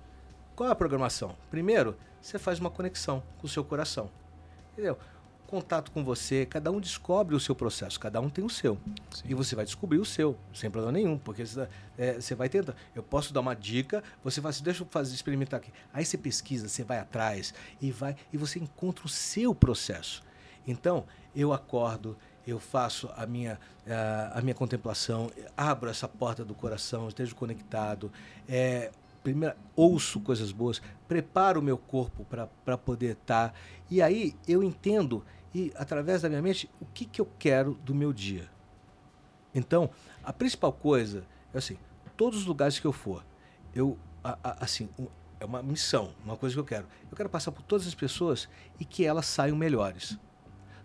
Qual 0.55 0.69
é 0.69 0.71
a 0.71 0.75
programação? 0.75 1.35
Primeiro, 1.49 1.97
você 2.21 2.37
faz 2.37 2.59
uma 2.59 2.69
conexão 2.69 3.23
com 3.39 3.47
o 3.47 3.49
seu 3.49 3.63
coração. 3.63 4.11
Entendeu? 4.73 4.97
Contato 5.49 5.89
com 5.89 6.03
você, 6.03 6.45
cada 6.45 6.69
um 6.69 6.79
descobre 6.79 7.33
o 7.33 7.39
seu 7.39 7.55
processo, 7.55 7.99
cada 7.99 8.21
um 8.21 8.29
tem 8.29 8.45
o 8.45 8.49
seu. 8.51 8.77
E 9.25 9.33
você 9.33 9.55
vai 9.55 9.65
descobrir 9.65 9.97
o 9.97 10.05
seu, 10.05 10.37
sem 10.53 10.69
problema 10.69 10.95
nenhum, 10.95 11.17
porque 11.17 11.43
você, 11.43 11.67
é, 11.97 12.13
você 12.21 12.35
vai 12.35 12.47
tentar. 12.47 12.75
Eu 12.93 13.01
posso 13.01 13.33
dar 13.33 13.39
uma 13.39 13.55
dica, 13.55 14.03
você 14.23 14.39
vai 14.39 14.51
assim, 14.51 14.63
deixa 14.63 14.83
eu 14.83 14.87
fazer, 14.91 15.15
experimentar 15.15 15.59
aqui. 15.59 15.71
Aí 15.91 16.05
você 16.05 16.19
pesquisa, 16.19 16.69
você 16.69 16.83
vai 16.83 16.99
atrás 16.99 17.51
e 17.81 17.89
vai 17.89 18.15
e 18.31 18.37
você 18.37 18.59
encontra 18.59 19.07
o 19.07 19.09
seu 19.09 19.55
processo. 19.55 20.21
Então, 20.67 21.05
eu 21.35 21.51
acordo, 21.51 22.15
eu 22.45 22.59
faço 22.59 23.09
a 23.17 23.25
minha, 23.25 23.59
eh, 23.87 24.31
a 24.31 24.41
minha 24.43 24.53
contemplação, 24.53 25.31
abro 25.57 25.89
essa 25.89 26.07
porta 26.07 26.45
do 26.45 26.53
coração, 26.53 27.07
esteja 27.07 27.33
conectado, 27.33 28.11
é, 28.47 28.91
primeiro, 29.23 29.55
ouço 29.75 30.19
coisas 30.19 30.51
boas, 30.51 30.79
preparo 31.07 31.59
o 31.59 31.63
meu 31.63 31.77
corpo 31.77 32.23
para 32.63 32.77
poder 32.77 33.13
estar. 33.13 33.51
e 33.89 33.99
aí 33.99 34.35
eu 34.47 34.61
entendo, 34.63 35.25
e 35.53 35.71
através 35.75 36.21
da 36.21 36.29
minha 36.29 36.41
mente, 36.41 36.69
o 36.79 36.85
que, 36.85 37.05
que 37.05 37.19
eu 37.21 37.27
quero 37.39 37.73
do 37.83 37.93
meu 37.95 38.13
dia. 38.13 38.49
Então, 39.53 39.89
a 40.23 40.31
principal 40.31 40.71
coisa 40.71 41.23
é 41.53 41.57
assim, 41.57 41.77
todos 42.15 42.39
os 42.39 42.45
lugares 42.45 42.79
que 42.79 42.85
eu 42.85 42.93
for, 42.93 43.23
eu, 43.73 43.97
a- 44.23 44.37
a- 44.43 44.57
assim, 44.63 44.89
um- 44.99 45.07
é 45.39 45.45
uma 45.45 45.63
missão, 45.63 46.13
uma 46.23 46.35
coisa 46.37 46.53
que 46.55 46.59
eu 46.59 46.65
quero. 46.65 46.85
Eu 47.09 47.15
quero 47.17 47.29
passar 47.29 47.51
por 47.51 47.61
todas 47.63 47.87
as 47.87 47.95
pessoas 47.95 48.47
e 48.79 48.85
que 48.85 49.05
elas 49.05 49.25
saiam 49.25 49.55
melhores. 49.57 50.17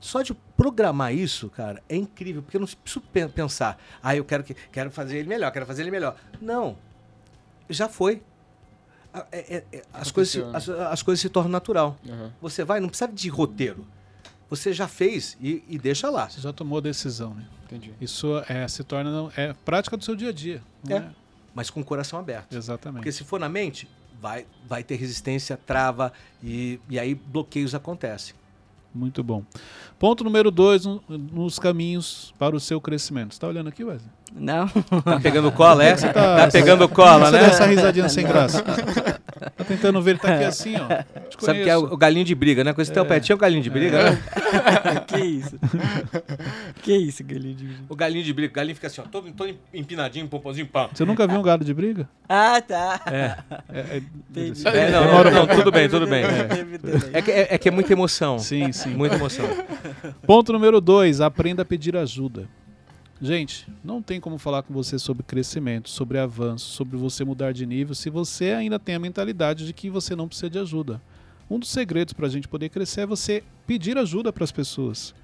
Só 0.01 0.23
de 0.23 0.35
programar 0.57 1.15
isso, 1.15 1.49
cara, 1.51 1.83
é 1.89 1.97
incrível, 1.97 2.43
porque 2.43 2.57
eu 2.57 2.61
não 2.61 2.67
preciso 2.69 3.01
pen- 3.13 3.29
pensar, 3.29 3.79
ah, 4.03 4.15
eu 4.15 4.25
quero, 4.25 4.45
que, 4.45 4.55
quero 4.55 4.91
fazer 4.91 5.19
ele 5.19 5.29
melhor, 5.29 5.51
quero 5.51 5.67
fazer 5.67 5.83
ele 5.83 5.91
melhor. 5.91 6.17
Não, 6.41 6.77
já 7.69 7.89
foi. 7.89 8.23
É- 9.31 9.57
é- 9.57 9.65
é- 9.73 9.83
as, 9.93 10.11
coisas, 10.11 10.33
se- 10.33 10.41
Aconteceu, 10.41 10.75
as, 10.83 10.93
as 10.93 11.03
coisas 11.03 11.21
se 11.21 11.29
tornam 11.29 11.51
natural. 11.53 11.97
Aham. 12.09 12.33
Você 12.41 12.65
vai, 12.65 12.81
não 12.81 12.89
precisa 12.89 13.11
de 13.11 13.29
roteiro. 13.29 13.87
Você 14.51 14.73
já 14.73 14.87
fez 14.87 15.37
e, 15.41 15.63
e 15.69 15.79
deixa 15.79 16.11
lá. 16.11 16.29
Você 16.29 16.41
já 16.41 16.53
tomou 16.53 16.79
a 16.79 16.81
decisão, 16.81 17.35
né? 17.35 17.45
Entendi. 17.65 17.93
Isso 18.01 18.27
é, 18.49 18.67
se 18.69 18.85
torna 18.85 19.31
é 19.37 19.53
prática 19.65 19.97
do 19.97 20.05
seu 20.05 20.15
dia 20.15 20.29
a 20.29 20.33
dia. 20.33 20.63
não 20.89 20.97
É. 20.97 21.11
Mas 21.55 21.71
com 21.71 21.81
o 21.81 21.85
coração 21.85 22.19
aberto. 22.19 22.55
Exatamente. 22.55 22.99
Porque 22.99 23.13
se 23.13 23.23
for 23.25 23.39
na 23.41 23.49
mente, 23.49 23.89
vai, 24.21 24.47
vai 24.69 24.83
ter 24.83 24.97
resistência, 24.97 25.57
trava 25.57 26.13
e, 26.43 26.81
e 26.91 26.99
aí 26.99 27.15
bloqueios 27.15 27.75
acontecem. 27.75 28.35
Muito 28.95 29.23
bom. 29.25 29.43
Ponto 29.99 30.23
número 30.23 30.51
dois 30.51 30.85
no- 30.85 31.03
nos 31.09 31.59
caminhos 31.59 32.33
para 32.39 32.55
o 32.55 32.61
seu 32.61 32.81
crescimento. 32.81 33.35
Você 33.35 33.41
tá 33.41 33.49
olhando 33.49 33.69
aqui, 33.69 33.83
Wesley? 33.83 34.11
Não. 34.35 34.67
Tá 34.69 35.21
pegando 35.21 35.53
cola, 35.53 35.85
é? 35.85 35.97
Você 35.97 36.09
Tá 36.13 36.49
pegando 36.51 36.89
cola, 36.89 37.31
né? 37.31 37.45
essa 37.45 37.67
risadinha 37.67 38.09
sem 38.09 38.27
graça. 38.27 38.63
Tá 38.63 39.65
tentando 39.65 40.03
ver, 40.03 40.13
ele 40.13 40.19
tá 40.19 40.35
aqui 40.35 40.45
assim, 40.45 40.75
ó. 40.77 40.87
Te 41.29 41.45
Sabe 41.45 41.63
que 41.63 41.71
é 41.71 41.77
o, 41.77 41.81
conheço. 41.81 41.95
o 41.95 41.97
galinho 41.97 42.25
de 42.25 42.35
briga, 42.35 42.65
né? 42.65 42.73
Com 42.73 42.83
esse 42.83 42.91
teu 42.93 43.05
pé 43.07 43.21
tinha 43.21 43.37
o 43.37 43.39
galinho 43.39 43.63
de 43.63 43.71
briga, 43.71 44.11
né? 44.11 44.19
que 45.07 45.19
isso? 45.19 45.59
que 46.83 46.97
isso, 46.97 47.23
galinho 47.25 47.55
de... 47.55 47.69
O 47.89 47.95
galinho 47.95 48.25
de 48.25 48.33
briga, 48.33 48.51
o 48.53 48.55
galinho 48.57 48.75
fica 48.75 48.89
assim, 48.89 49.01
ó, 49.01 49.05
todo, 49.05 49.31
todo 49.33 49.55
empinadinho, 49.73 50.27
pompozinho, 50.27 50.67
pá. 50.67 50.89
Você 50.93 51.05
nunca 51.05 51.27
viu 51.27 51.39
um 51.39 51.43
galo 51.43 51.65
de 51.65 51.73
briga? 51.73 52.09
Ah, 52.29 52.61
tá. 52.61 53.01
É, 53.07 53.37
É, 53.73 53.79
é- 53.81 54.03
é 54.87 54.91
não, 54.91 55.25
não, 55.25 55.31
não, 55.31 55.47
tudo 55.47 55.71
bem, 55.71 55.89
tudo 55.89 56.07
bem. 56.07 56.25
É 57.13 57.23
que 57.23 57.31
é, 57.31 57.55
é 57.55 57.59
que 57.59 57.69
é 57.69 57.71
muita 57.71 57.93
emoção. 57.93 58.39
Sim, 58.39 58.73
sim. 58.73 58.91
Muita 58.91 59.15
emoção. 59.15 59.47
Ponto 60.27 60.53
número 60.53 60.81
dois, 60.81 61.21
aprenda 61.21 61.63
a 61.63 61.65
pedir 61.65 61.97
ajuda. 61.97 62.49
Gente, 63.25 63.67
não 63.83 64.03
tem 64.03 64.21
como 64.21 64.37
falar 64.37 64.63
com 64.63 64.75
você 64.75 64.99
sobre 64.99 65.23
crescimento, 65.23 65.89
sobre 65.89 66.19
avanço, 66.19 66.67
sobre 66.67 66.95
você 66.99 67.25
mudar 67.25 67.53
de 67.53 67.65
nível, 67.65 67.95
se 67.95 68.11
você 68.11 68.51
ainda 68.51 68.79
tem 68.79 68.95
a 68.95 68.99
mentalidade 68.99 69.65
de 69.65 69.73
que 69.73 69.89
você 69.89 70.15
não 70.15 70.29
precisa 70.29 70.51
de 70.51 70.59
ajuda. 70.59 71.01
Um 71.49 71.59
dos 71.59 71.71
segredos 71.71 72.13
para 72.13 72.27
a 72.27 72.29
gente 72.29 72.47
poder 72.47 72.69
crescer 72.69 73.01
é 73.01 73.07
você 73.07 73.43
pedir 73.67 73.97
ajuda 73.97 74.31
para 74.31 74.45
as 74.45 74.53
pessoas. 74.53 75.15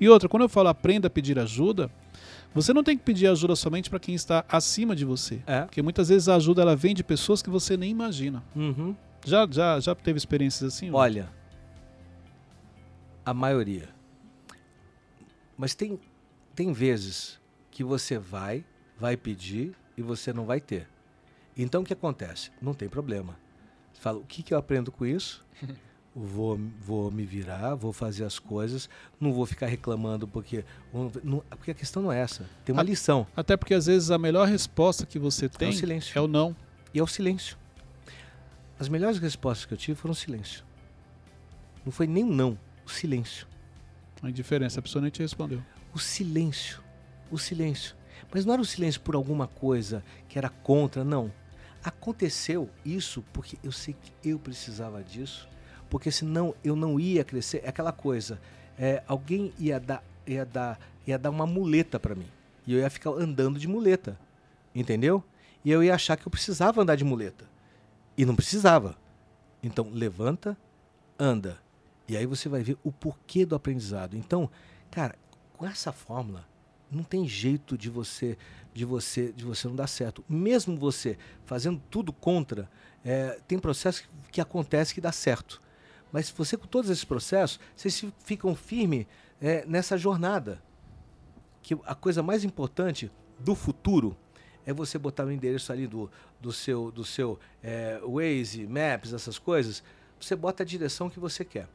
E 0.00 0.08
outra, 0.08 0.26
quando 0.26 0.44
eu 0.44 0.48
falo 0.48 0.68
aprenda 0.68 1.08
a 1.08 1.10
pedir 1.10 1.38
ajuda, 1.38 1.90
você 2.54 2.72
não 2.72 2.82
tem 2.82 2.96
que 2.96 3.04
pedir 3.04 3.26
ajuda 3.26 3.54
somente 3.54 3.90
para 3.90 4.00
quem 4.00 4.14
está 4.14 4.42
acima 4.48 4.96
de 4.96 5.04
você. 5.04 5.42
É. 5.46 5.60
Porque 5.66 5.82
muitas 5.82 6.08
vezes 6.08 6.30
a 6.30 6.36
ajuda 6.36 6.62
ela 6.62 6.74
vem 6.74 6.94
de 6.94 7.04
pessoas 7.04 7.42
que 7.42 7.50
você 7.50 7.76
nem 7.76 7.90
imagina. 7.90 8.42
Uhum. 8.56 8.96
Já, 9.22 9.46
já, 9.50 9.78
já 9.80 9.94
teve 9.94 10.16
experiências 10.16 10.72
assim? 10.72 10.90
Olha, 10.90 11.28
a 13.22 13.34
maioria. 13.34 13.90
Mas 15.58 15.74
tem, 15.74 16.00
tem 16.54 16.72
vezes 16.72 17.38
que 17.80 17.84
você 17.84 18.18
vai, 18.18 18.62
vai 18.98 19.16
pedir 19.16 19.72
e 19.96 20.02
você 20.02 20.34
não 20.34 20.44
vai 20.44 20.60
ter. 20.60 20.86
Então 21.56 21.80
o 21.80 21.84
que 21.84 21.94
acontece? 21.94 22.50
Não 22.60 22.74
tem 22.74 22.90
problema. 22.90 23.38
Você 23.90 24.02
fala, 24.02 24.18
o 24.18 24.24
que, 24.26 24.42
que 24.42 24.52
eu 24.52 24.58
aprendo 24.58 24.92
com 24.92 25.06
isso? 25.06 25.42
Vou, 26.14 26.58
vou 26.80 27.08
me 27.08 27.24
virar, 27.24 27.76
vou 27.76 27.92
fazer 27.92 28.24
as 28.24 28.36
coisas, 28.36 28.90
não 29.20 29.32
vou 29.32 29.46
ficar 29.46 29.66
reclamando 29.66 30.26
porque. 30.26 30.64
não- 31.22 31.38
porque 31.50 31.70
a 31.70 31.74
questão 31.74 32.02
não 32.02 32.10
é 32.12 32.18
essa. 32.18 32.44
Tem 32.64 32.72
uma 32.74 32.82
A- 32.82 32.84
lição. 32.84 33.24
Até 33.36 33.56
porque 33.56 33.72
às 33.72 33.86
vezes 33.86 34.10
a 34.10 34.18
melhor 34.18 34.48
resposta 34.48 35.06
que 35.06 35.20
você 35.20 35.48
tem 35.48 35.70
silêncio. 35.72 36.18
é 36.18 36.20
o 36.20 36.26
não. 36.26 36.54
E 36.92 36.98
é 36.98 37.02
o 37.02 37.06
silêncio. 37.06 37.56
As 38.76 38.88
melhores 38.88 39.18
respostas 39.18 39.64
que 39.66 39.72
eu 39.72 39.78
tive 39.78 39.94
foram 40.00 40.12
silêncio. 40.12 40.64
Não 41.84 41.92
foi 41.92 42.08
nem 42.08 42.24
um 42.24 42.32
não, 42.34 42.58
o 42.84 42.90
silêncio. 42.90 43.46
A 44.20 44.28
indiferença, 44.28 44.80
a 44.80 44.82
pessoa 44.82 45.00
nem 45.00 45.12
te 45.12 45.22
respondeu. 45.22 45.62
O 45.94 45.98
silêncio. 46.00 46.82
O 47.30 47.38
silêncio. 47.38 47.94
Mas 48.32 48.44
não 48.44 48.52
era 48.52 48.62
o 48.62 48.64
silêncio 48.64 49.00
por 49.00 49.14
alguma 49.14 49.46
coisa 49.46 50.04
que 50.28 50.38
era 50.38 50.48
contra, 50.48 51.04
não. 51.04 51.32
Aconteceu 51.82 52.68
isso 52.84 53.24
porque 53.32 53.56
eu 53.64 53.72
sei 53.72 53.94
que 53.94 54.28
eu 54.28 54.38
precisava 54.38 55.02
disso, 55.02 55.48
porque 55.88 56.10
senão 56.10 56.54
eu 56.62 56.76
não 56.76 57.00
ia 57.00 57.24
crescer. 57.24 57.62
É 57.64 57.68
aquela 57.68 57.92
coisa, 57.92 58.40
é, 58.78 59.02
alguém 59.06 59.52
ia 59.58 59.80
dar, 59.80 60.04
ia, 60.26 60.44
dar, 60.44 60.78
ia 61.06 61.18
dar 61.18 61.30
uma 61.30 61.46
muleta 61.46 61.98
para 61.98 62.14
mim. 62.14 62.28
E 62.66 62.74
eu 62.74 62.80
ia 62.80 62.90
ficar 62.90 63.10
andando 63.10 63.58
de 63.58 63.66
muleta. 63.66 64.18
Entendeu? 64.74 65.24
E 65.64 65.70
eu 65.70 65.82
ia 65.82 65.94
achar 65.94 66.16
que 66.16 66.26
eu 66.26 66.30
precisava 66.30 66.82
andar 66.82 66.96
de 66.96 67.04
muleta. 67.04 67.44
E 68.16 68.24
não 68.24 68.36
precisava. 68.36 68.96
Então, 69.62 69.88
levanta, 69.92 70.56
anda. 71.18 71.58
E 72.08 72.16
aí 72.16 72.26
você 72.26 72.48
vai 72.48 72.62
ver 72.62 72.76
o 72.82 72.92
porquê 72.92 73.44
do 73.44 73.54
aprendizado. 73.54 74.16
Então, 74.16 74.50
cara, 74.90 75.14
com 75.56 75.66
essa 75.66 75.92
fórmula, 75.92 76.46
não 76.90 77.02
tem 77.02 77.26
jeito 77.26 77.76
de 77.78 77.88
você 77.88 78.36
de 78.72 78.84
você 78.84 79.32
de 79.32 79.44
você 79.44 79.68
não 79.68 79.76
dar 79.76 79.86
certo. 79.86 80.24
Mesmo 80.28 80.76
você 80.76 81.18
fazendo 81.44 81.80
tudo 81.90 82.12
contra, 82.12 82.70
é, 83.04 83.40
tem 83.46 83.58
processos 83.58 84.08
que, 84.30 84.40
acontece 84.40 84.94
que 84.94 85.00
dá 85.00 85.12
certo. 85.12 85.60
Mas 86.12 86.30
você 86.30 86.56
com 86.56 86.66
todos 86.66 86.90
esses 86.90 87.04
processos, 87.04 87.60
vocês 87.74 87.98
fi- 87.98 88.12
ficam 88.24 88.54
firmes 88.54 89.06
é, 89.40 89.64
nessa 89.66 89.96
jornada. 89.96 90.62
Que 91.62 91.78
a 91.84 91.94
coisa 91.94 92.22
mais 92.22 92.42
importante 92.42 93.10
do 93.38 93.54
futuro 93.54 94.16
é 94.64 94.72
você 94.72 94.98
botar 94.98 95.24
o 95.24 95.30
endereço 95.32 95.72
ali 95.72 95.86
do, 95.86 96.10
do 96.40 96.52
seu, 96.52 96.90
do 96.90 97.04
seu 97.04 97.38
é, 97.62 98.00
Waze, 98.02 98.66
Maps, 98.66 99.12
essas 99.12 99.38
coisas. 99.38 99.82
Você 100.18 100.34
bota 100.34 100.62
a 100.62 100.66
direção 100.66 101.10
que 101.10 101.20
você 101.20 101.44
quer. 101.44 101.68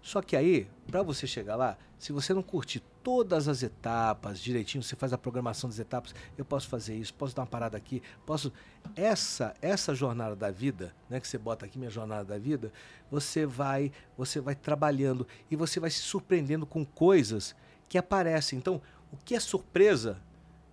Só 0.00 0.20
que 0.20 0.36
aí, 0.36 0.68
para 0.86 1.02
você 1.02 1.26
chegar 1.26 1.56
lá, 1.56 1.78
se 1.98 2.12
você 2.12 2.34
não 2.34 2.42
curtir 2.42 2.82
todas 3.04 3.46
as 3.48 3.62
etapas 3.62 4.40
direitinho, 4.40 4.82
você 4.82 4.96
faz 4.96 5.12
a 5.12 5.18
programação 5.18 5.68
das 5.68 5.78
etapas, 5.78 6.14
eu 6.38 6.44
posso 6.44 6.66
fazer 6.66 6.96
isso, 6.96 7.12
posso 7.12 7.36
dar 7.36 7.42
uma 7.42 7.46
parada 7.46 7.76
aqui, 7.76 8.02
posso 8.24 8.50
essa 8.96 9.54
essa 9.60 9.94
jornada 9.94 10.34
da 10.34 10.50
vida, 10.50 10.94
né, 11.08 11.20
que 11.20 11.28
você 11.28 11.36
bota 11.36 11.66
aqui 11.66 11.78
minha 11.78 11.90
jornada 11.90 12.24
da 12.24 12.38
vida, 12.38 12.72
você 13.10 13.44
vai 13.44 13.92
você 14.16 14.40
vai 14.40 14.54
trabalhando 14.54 15.28
e 15.50 15.54
você 15.54 15.78
vai 15.78 15.90
se 15.90 16.00
surpreendendo 16.00 16.64
com 16.64 16.84
coisas 16.84 17.54
que 17.90 17.98
aparecem. 17.98 18.58
Então, 18.58 18.80
o 19.12 19.16
que 19.18 19.34
é 19.34 19.40
surpresa 19.40 20.18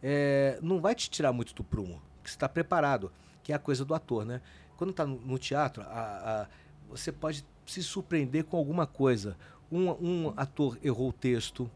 é, 0.02 0.58
não 0.62 0.80
vai 0.80 0.96
te 0.96 1.10
tirar 1.10 1.34
muito 1.34 1.54
do 1.54 1.66
prumo, 1.66 2.02
que 2.24 2.30
você 2.30 2.36
está 2.38 2.48
preparado, 2.48 3.12
que 3.44 3.52
é 3.52 3.56
a 3.56 3.60
coisa 3.60 3.84
do 3.84 3.94
ator, 3.94 4.26
né? 4.26 4.42
Quando 4.78 4.92
está 4.92 5.06
no, 5.06 5.20
no, 5.20 5.38
teatro, 5.38 5.84
a, 5.84 6.44
a, 6.44 6.48
você 6.90 7.12
pode 7.12 7.46
se 7.66 7.84
surpreender 7.84 8.46
com 8.46 8.58
alguma 8.58 8.88
coisa. 8.88 9.38
Um, 9.72 9.90
um 9.92 10.34
ator 10.36 10.78
errou 10.82 11.10
o 11.10 11.14
texto, 11.14 11.70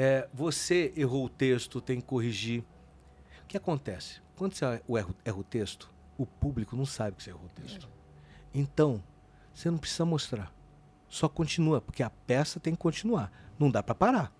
é, 0.00 0.28
você 0.32 0.92
errou 0.96 1.24
o 1.24 1.28
texto, 1.28 1.80
tem 1.80 2.00
que 2.00 2.06
corrigir. 2.06 2.60
O 3.42 3.48
que 3.48 3.56
acontece? 3.56 4.20
Quando 4.36 4.54
você 4.54 4.64
erra, 4.64 5.08
erra 5.24 5.36
o 5.36 5.42
texto, 5.42 5.90
o 6.16 6.24
público 6.24 6.76
não 6.76 6.86
sabe 6.86 7.16
que 7.16 7.22
você 7.24 7.30
errou 7.30 7.46
o 7.46 7.60
texto. 7.60 7.88
Então, 8.54 9.02
você 9.52 9.68
não 9.68 9.76
precisa 9.76 10.04
mostrar. 10.04 10.54
Só 11.08 11.28
continua, 11.28 11.80
porque 11.80 12.04
a 12.04 12.10
peça 12.10 12.60
tem 12.60 12.74
que 12.74 12.78
continuar. 12.78 13.32
Não 13.58 13.72
dá 13.72 13.82
para 13.82 13.92
parar. 13.92 14.32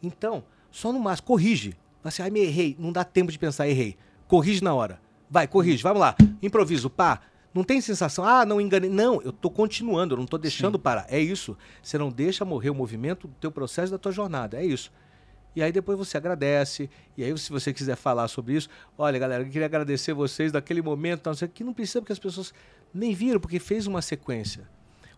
Então, 0.00 0.44
só 0.70 0.92
no 0.92 1.00
máximo, 1.00 1.26
corrige. 1.26 1.76
Assim, 2.04 2.22
ai, 2.22 2.30
me 2.30 2.42
errei. 2.42 2.76
Não 2.78 2.92
dá 2.92 3.02
tempo 3.02 3.32
de 3.32 3.38
pensar, 3.38 3.66
errei. 3.66 3.96
Corrige 4.28 4.62
na 4.62 4.72
hora. 4.72 5.00
Vai, 5.28 5.48
corrige, 5.48 5.82
vamos 5.82 5.98
lá. 5.98 6.14
Improviso, 6.40 6.88
pá. 6.88 7.20
Não 7.52 7.64
tem 7.64 7.80
sensação, 7.80 8.24
ah, 8.24 8.46
não 8.46 8.60
enganei. 8.60 8.88
Não, 8.88 9.20
eu 9.22 9.30
estou 9.30 9.50
continuando, 9.50 10.14
eu 10.14 10.16
não 10.16 10.24
estou 10.24 10.38
deixando 10.38 10.76
Sim. 10.76 10.82
parar. 10.82 11.06
É 11.08 11.18
isso. 11.18 11.56
Você 11.82 11.98
não 11.98 12.10
deixa 12.10 12.44
morrer 12.44 12.70
o 12.70 12.74
movimento 12.74 13.26
do 13.26 13.34
teu 13.34 13.50
processo 13.50 13.90
da 13.90 13.98
tua 13.98 14.12
jornada. 14.12 14.56
É 14.56 14.64
isso. 14.64 14.92
E 15.54 15.62
aí 15.62 15.72
depois 15.72 15.98
você 15.98 16.16
agradece. 16.16 16.88
E 17.16 17.24
aí, 17.24 17.36
se 17.36 17.50
você 17.50 17.72
quiser 17.72 17.96
falar 17.96 18.28
sobre 18.28 18.54
isso, 18.54 18.68
olha, 18.96 19.18
galera, 19.18 19.42
eu 19.42 19.48
queria 19.48 19.66
agradecer 19.66 20.12
vocês 20.12 20.52
daquele 20.52 20.80
momento, 20.80 21.26
não 21.26 21.34
sei 21.34 21.48
que 21.48 21.64
não 21.64 21.74
precisa, 21.74 22.00
porque 22.00 22.12
as 22.12 22.18
pessoas 22.18 22.54
nem 22.94 23.14
viram, 23.14 23.40
porque 23.40 23.58
fez 23.58 23.86
uma 23.86 24.00
sequência. 24.00 24.68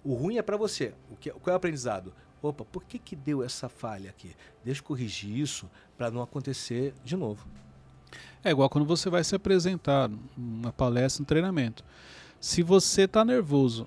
O 0.02 0.14
ruim 0.14 0.38
é 0.38 0.42
para 0.42 0.56
você. 0.56 0.94
O 1.10 1.16
que, 1.16 1.30
qual 1.30 1.52
é 1.52 1.54
o 1.54 1.56
aprendizado? 1.56 2.12
Opa, 2.42 2.64
por 2.64 2.82
que, 2.82 2.98
que 2.98 3.14
deu 3.14 3.42
essa 3.42 3.68
falha 3.68 4.10
aqui? 4.10 4.34
Deixa 4.64 4.80
eu 4.80 4.84
corrigir 4.84 5.38
isso 5.38 5.70
para 5.96 6.10
não 6.10 6.22
acontecer 6.22 6.92
de 7.04 7.16
novo. 7.16 7.46
É 8.42 8.50
igual 8.50 8.68
quando 8.68 8.84
você 8.84 9.08
vai 9.08 9.22
se 9.22 9.36
apresentar 9.36 10.10
numa 10.36 10.72
palestra, 10.72 11.22
um 11.22 11.26
treinamento. 11.26 11.84
Se 12.42 12.60
você 12.60 13.02
está 13.02 13.24
nervoso 13.24 13.86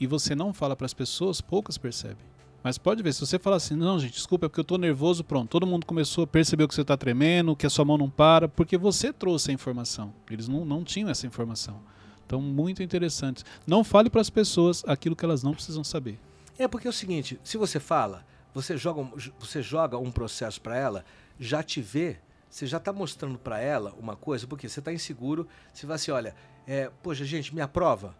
e 0.00 0.08
você 0.08 0.34
não 0.34 0.52
fala 0.52 0.74
para 0.74 0.86
as 0.86 0.92
pessoas, 0.92 1.40
poucas 1.40 1.78
percebem. 1.78 2.26
Mas 2.60 2.76
pode 2.76 3.00
ver, 3.00 3.14
se 3.14 3.20
você 3.20 3.38
falar 3.38 3.54
assim, 3.56 3.76
não, 3.76 3.96
gente, 3.96 4.14
desculpa, 4.14 4.46
é 4.46 4.48
porque 4.48 4.58
eu 4.58 4.62
estou 4.62 4.76
nervoso, 4.76 5.22
pronto. 5.22 5.48
Todo 5.48 5.68
mundo 5.68 5.86
começou 5.86 6.24
a 6.24 6.26
perceber 6.26 6.66
que 6.66 6.74
você 6.74 6.80
está 6.80 6.96
tremendo, 6.96 7.54
que 7.54 7.64
a 7.64 7.70
sua 7.70 7.84
mão 7.84 7.96
não 7.96 8.10
para, 8.10 8.48
porque 8.48 8.76
você 8.76 9.12
trouxe 9.12 9.52
a 9.52 9.54
informação. 9.54 10.12
Eles 10.28 10.48
não, 10.48 10.64
não 10.64 10.82
tinham 10.82 11.10
essa 11.10 11.28
informação. 11.28 11.80
Então, 12.26 12.42
muito 12.42 12.82
interessante. 12.82 13.44
Não 13.64 13.84
fale 13.84 14.10
para 14.10 14.20
as 14.20 14.28
pessoas 14.28 14.82
aquilo 14.84 15.14
que 15.14 15.24
elas 15.24 15.44
não 15.44 15.54
precisam 15.54 15.84
saber. 15.84 16.18
É 16.58 16.66
porque 16.66 16.88
é 16.88 16.90
o 16.90 16.92
seguinte, 16.92 17.38
se 17.44 17.56
você 17.56 17.78
fala, 17.78 18.26
você 18.52 18.76
joga, 18.76 19.08
você 19.38 19.62
joga 19.62 19.96
um 19.96 20.10
processo 20.10 20.60
para 20.60 20.76
ela, 20.76 21.04
já 21.38 21.62
te 21.62 21.80
vê 21.80 22.18
você 22.52 22.66
já 22.66 22.76
está 22.76 22.92
mostrando 22.92 23.38
para 23.38 23.58
ela 23.60 23.94
uma 23.98 24.14
coisa, 24.14 24.46
porque 24.46 24.68
você 24.68 24.78
está 24.78 24.92
inseguro, 24.92 25.48
você 25.72 25.86
vai 25.86 25.94
assim, 25.94 26.10
olha, 26.10 26.34
é, 26.66 26.90
poxa, 27.02 27.24
gente, 27.24 27.54
me 27.54 27.60
aprova. 27.60 28.14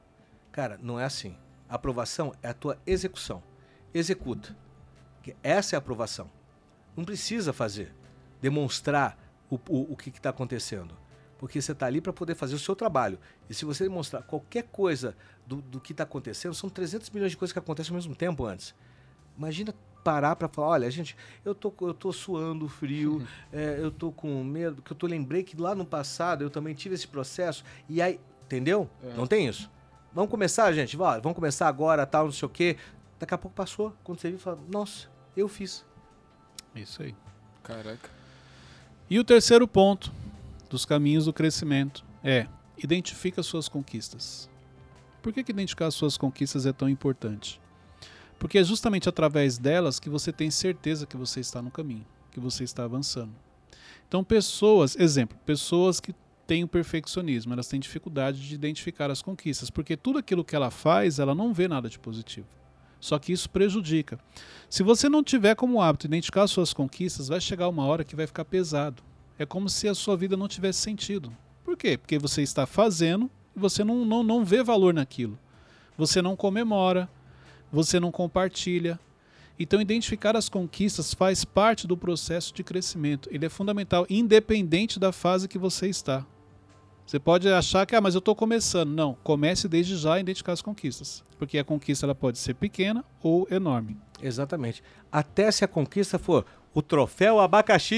Cara, 0.51 0.79
não 0.83 0.99
é 0.99 1.05
assim. 1.05 1.37
A 1.69 1.77
aprovação 1.77 2.35
é 2.43 2.49
a 2.49 2.55
tua 2.55 2.79
execução. 2.87 3.43
Executa. 3.95 4.57
Essa 5.43 5.75
é 5.75 5.77
a 5.77 5.79
aprovação. 5.79 6.31
Não 6.97 7.05
precisa 7.05 7.53
fazer, 7.53 7.95
demonstrar 8.41 9.17
o, 9.49 9.55
o, 9.69 9.93
o 9.93 9.97
que 9.97 10.11
está 10.11 10.31
acontecendo. 10.31 10.97
Porque 11.39 11.61
você 11.61 11.73
está 11.73 11.87
ali 11.87 12.01
para 12.01 12.13
poder 12.13 12.35
fazer 12.35 12.55
o 12.55 12.59
seu 12.59 12.77
trabalho. 12.77 13.19
E 13.49 13.55
se 13.55 13.65
você 13.65 13.85
demonstrar 13.85 14.23
qualquer 14.23 14.65
coisa 14.65 15.17
do, 15.47 15.57
do 15.57 15.81
que 15.81 15.93
está 15.93 16.05
acontecendo, 16.05 16.55
são 16.55 16.69
300 16.69 17.11
milhões 17.11 17.33
de 17.33 17.37
coisas 17.37 17.53
que 17.53 17.59
acontecem 17.59 17.91
ao 17.91 17.97
mesmo 17.97 18.15
tempo 18.15 18.45
antes. 18.45 18.75
Imagina 19.37 19.75
parar 20.03 20.37
para 20.37 20.49
falar, 20.49 20.69
olha, 20.69 20.91
gente, 20.91 21.17
eu 21.45 21.55
tô, 21.55 21.73
eu 21.81 21.95
tô 21.95 22.13
suando 22.13 22.69
frio, 22.69 23.27
é, 23.53 23.79
eu 23.81 23.91
tô 23.91 24.13
com 24.13 24.43
medo, 24.45 24.83
que 24.83 24.93
eu 24.93 24.97
tô 24.97 25.07
lembrei 25.07 25.43
que 25.43 25.57
lá 25.57 25.75
no 25.75 25.87
passado 25.87 26.43
eu 26.43 26.51
também 26.51 26.75
tive 26.75 26.95
esse 26.95 27.07
processo, 27.07 27.65
e 27.89 28.03
aí, 28.03 28.21
entendeu? 28.53 28.89
É. 29.03 29.15
Não 29.15 29.27
tem 29.27 29.49
isso. 29.49 29.71
Vamos 30.13 30.31
começar, 30.31 30.71
gente, 30.73 30.95
vai, 30.95 31.21
vamos 31.21 31.35
começar 31.35 31.67
agora, 31.67 32.05
tal, 32.05 32.27
não 32.27 32.33
sei 32.33 32.45
o 32.45 32.51
quê. 32.51 32.77
Daqui 33.19 33.33
a 33.33 33.39
pouco 33.39 33.57
passou, 33.57 33.95
quando 34.05 34.21
você 34.21 34.29
viu, 34.29 34.39
fala, 34.39 34.59
nossa, 34.69 35.09
eu 35.35 35.49
fiz. 35.49 35.85
Isso 36.75 37.03
aí. 37.03 37.15
Caraca. 37.63 38.11
E 39.09 39.19
o 39.19 39.25
terceiro 39.25 39.67
ponto 39.67 40.13
dos 40.69 40.85
caminhos 40.85 41.25
do 41.25 41.33
crescimento 41.33 42.05
é 42.23 42.47
identifica 42.77 43.43
suas 43.43 43.69
conquistas. 43.69 44.51
Por 45.23 45.33
que, 45.33 45.43
que 45.45 45.53
identificar 45.53 45.87
as 45.87 45.95
suas 45.95 46.19
conquistas 46.19 46.67
é 46.67 46.73
tão 46.73 46.89
importante? 46.89 47.61
Porque 48.39 48.59
é 48.59 48.65
justamente 48.65 49.09
através 49.09 49.57
delas 49.57 50.01
que 50.01 50.11
você 50.11 50.33
tem 50.33 50.51
certeza 50.51 51.07
que 51.07 51.17
você 51.17 51.41
está 51.41 51.63
no 51.63 51.71
caminho, 51.71 52.05
que 52.31 52.41
você 52.41 52.65
está 52.65 52.85
avançando. 52.85 53.33
Então, 54.09 54.25
pessoas, 54.25 54.97
exemplo, 54.97 55.39
pessoas 55.47 56.01
que 56.01 56.15
têm 56.53 56.65
o 56.65 56.69
perfeccionismo, 56.69 57.55
elas 57.55 57.67
têm 57.67 57.81
dificuldade 57.81 58.47
de 58.47 58.55
identificar 58.55 59.11
as 59.11 59.23
conquistas, 59.23 59.71
porque 59.71 59.97
tudo 59.97 60.19
aquilo 60.19 60.45
que 60.45 60.55
ela 60.55 60.71
faz, 60.71 61.19
ela 61.19 61.35
não 61.35 61.55
vê 61.55 61.67
nada 61.67 61.89
de 61.89 61.99
positivo. 61.99 62.47
Só 63.01 63.19
que 63.19 63.33
isso 63.33 63.49
prejudica. 63.49 64.19
Se 64.69 64.83
você 64.83 65.09
não 65.09 65.25
tiver 65.25 65.55
como 65.55 65.81
hábito 65.81 66.07
identificar 66.07 66.43
as 66.43 66.51
suas 66.51 66.75
conquistas, 66.75 67.29
vai 67.29 67.41
chegar 67.41 67.71
uma 67.71 67.87
hora 67.87 68.05
que 68.05 68.15
vai 68.15 68.27
ficar 68.27 68.45
pesado. 68.45 69.03
É 69.39 69.47
como 69.47 69.67
se 69.71 69.89
a 69.89 69.95
sua 69.95 70.15
vida 70.15 70.37
não 70.37 70.47
tivesse 70.47 70.81
sentido. 70.81 71.35
Por 71.65 71.75
quê? 71.75 71.97
Porque 71.97 72.19
você 72.19 72.43
está 72.43 72.67
fazendo 72.67 73.31
e 73.57 73.59
você 73.59 73.83
não, 73.83 74.05
não, 74.05 74.23
não 74.23 74.45
vê 74.45 74.63
valor 74.63 74.93
naquilo. 74.93 75.39
Você 75.97 76.21
não 76.21 76.37
comemora, 76.37 77.09
você 77.73 77.99
não 77.99 78.13
compartilha. 78.13 79.01
Então, 79.59 79.81
identificar 79.81 80.37
as 80.37 80.51
conquistas 80.51 81.15
faz 81.15 81.47
parte 81.47 81.87
do 81.87 81.97
processo 81.97 82.53
de 82.53 82.63
crescimento. 82.63 83.27
Ele 83.33 83.47
é 83.47 83.49
fundamental, 83.49 84.05
independente 84.11 85.01
da 85.01 85.13
fase 85.13 85.49
que 85.49 85.57
você 85.57 85.89
está. 85.89 86.27
Você 87.07 87.19
pode 87.19 87.49
achar 87.49 87.85
que, 87.85 87.95
ah, 87.95 88.01
mas 88.01 88.15
eu 88.15 88.21
estou 88.21 88.35
começando. 88.35 88.91
Não, 88.91 89.17
comece 89.23 89.69
desde 89.69 89.97
já 89.97 90.15
a 90.15 90.21
identificar 90.21 90.53
as 90.53 90.63
conquistas. 90.63 91.23
Porque 91.39 91.59
a 91.59 91.65
conquista 91.65 92.07
ela 92.07 92.15
pode 92.15 92.39
ser 92.39 92.55
pequena 92.55 93.05
ou 93.23 93.47
enorme. 93.51 93.99
Exatamente. 94.23 94.83
Até 95.11 95.51
se 95.51 95.65
a 95.65 95.69
conquista 95.69 96.19
for 96.19 96.47
o 96.75 96.81
troféu 96.81 97.39
abacaxi. 97.39 97.95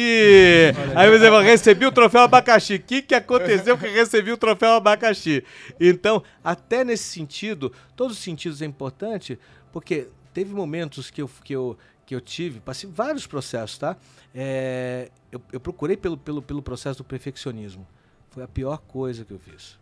Aí 0.97 1.11
você 1.11 1.31
vai 1.31 1.45
receber 1.45 1.87
o 1.87 1.93
troféu 1.93 2.23
abacaxi. 2.23 2.75
O 2.75 2.81
que, 2.81 3.03
que 3.03 3.15
aconteceu 3.15 3.79
que 3.79 3.89
recebi 3.89 4.33
o 4.33 4.37
troféu 4.37 4.73
abacaxi? 4.73 5.45
Então, 5.79 6.23
até 6.43 6.85
nesse 6.85 7.05
sentido, 7.05 7.73
todos 7.95 8.17
os 8.17 8.23
sentidos 8.23 8.61
é 8.63 8.65
importante, 8.65 9.39
porque 9.73 10.09
teve 10.33 10.53
momentos 10.53 11.11
que 11.11 11.23
eu, 11.23 11.31
que 11.45 11.55
eu, 11.55 11.79
que 12.05 12.15
eu 12.15 12.21
tive, 12.21 12.61
passei 12.61 12.91
vários 12.93 13.27
processos, 13.27 13.79
tá? 13.79 13.97
É, 14.35 15.11
eu, 15.31 15.41
eu 15.53 15.61
procurei 15.61 15.97
pelo, 15.97 16.17
pelo, 16.17 16.43
pelo 16.43 16.63
processo 16.63 16.99
do 16.99 17.05
perfeccionismo. 17.05 17.87
Foi 18.35 18.43
a 18.43 18.49
pior 18.49 18.79
coisa 18.79 19.25
que 19.25 19.33
eu 19.33 19.39
fiz. 19.39 19.79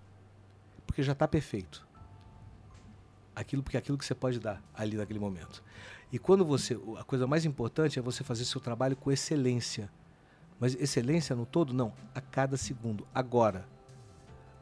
Porque 0.86 1.02
já 1.02 1.12
está 1.12 1.26
perfeito. 1.26 1.88
Aquilo, 3.34 3.62
porque 3.62 3.78
é 3.78 3.80
aquilo 3.80 3.96
que 3.96 4.04
você 4.04 4.14
pode 4.14 4.38
dar 4.38 4.62
ali 4.74 4.94
naquele 4.94 5.18
momento. 5.18 5.64
E 6.12 6.18
quando 6.18 6.44
você. 6.44 6.78
A 6.98 7.02
coisa 7.02 7.26
mais 7.26 7.46
importante 7.46 7.98
é 7.98 8.02
você 8.02 8.22
fazer 8.22 8.44
seu 8.44 8.60
trabalho 8.60 8.94
com 8.94 9.10
excelência. 9.10 9.90
Mas 10.60 10.74
excelência 10.74 11.34
no 11.34 11.46
todo? 11.46 11.72
Não. 11.72 11.94
A 12.14 12.20
cada 12.20 12.58
segundo. 12.58 13.06
Agora. 13.14 13.66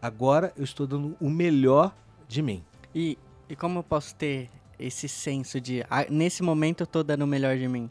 Agora 0.01 0.53
eu 0.57 0.63
estou 0.63 0.87
dando 0.87 1.17
o 1.21 1.29
melhor 1.29 1.93
de 2.29 2.43
mim. 2.43 2.65
E, 2.95 3.19
e 3.49 3.57
como 3.57 3.81
eu 3.81 3.83
posso 3.83 4.15
ter 4.15 4.49
esse 4.79 5.09
senso 5.09 5.61
de 5.61 5.85
ah, 5.91 6.07
nesse 6.09 6.45
momento 6.45 6.83
eu 6.83 6.87
tô 6.87 7.03
dando 7.03 7.23
o 7.23 7.27
melhor 7.27 7.59
de 7.59 7.67
mim? 7.67 7.91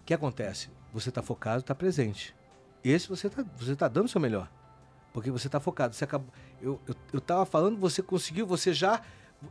O 0.00 0.04
que 0.04 0.14
acontece? 0.14 0.68
Você 0.92 1.10
está 1.10 1.22
focado, 1.22 1.60
está 1.60 1.76
presente. 1.76 2.34
Esse 2.82 3.08
você 3.08 3.28
está 3.28 3.44
você 3.56 3.76
tá 3.76 3.86
dando 3.86 4.06
o 4.06 4.08
seu 4.08 4.20
melhor. 4.20 4.50
Porque 5.12 5.30
você 5.30 5.46
está 5.48 5.60
focado. 5.60 5.94
Você 5.94 6.04
acabou, 6.04 6.28
eu, 6.60 6.80
eu, 6.86 6.94
eu 7.12 7.20
tava 7.20 7.44
falando, 7.44 7.78
você 7.78 8.02
conseguiu, 8.02 8.46
você 8.46 8.72
já. 8.72 9.02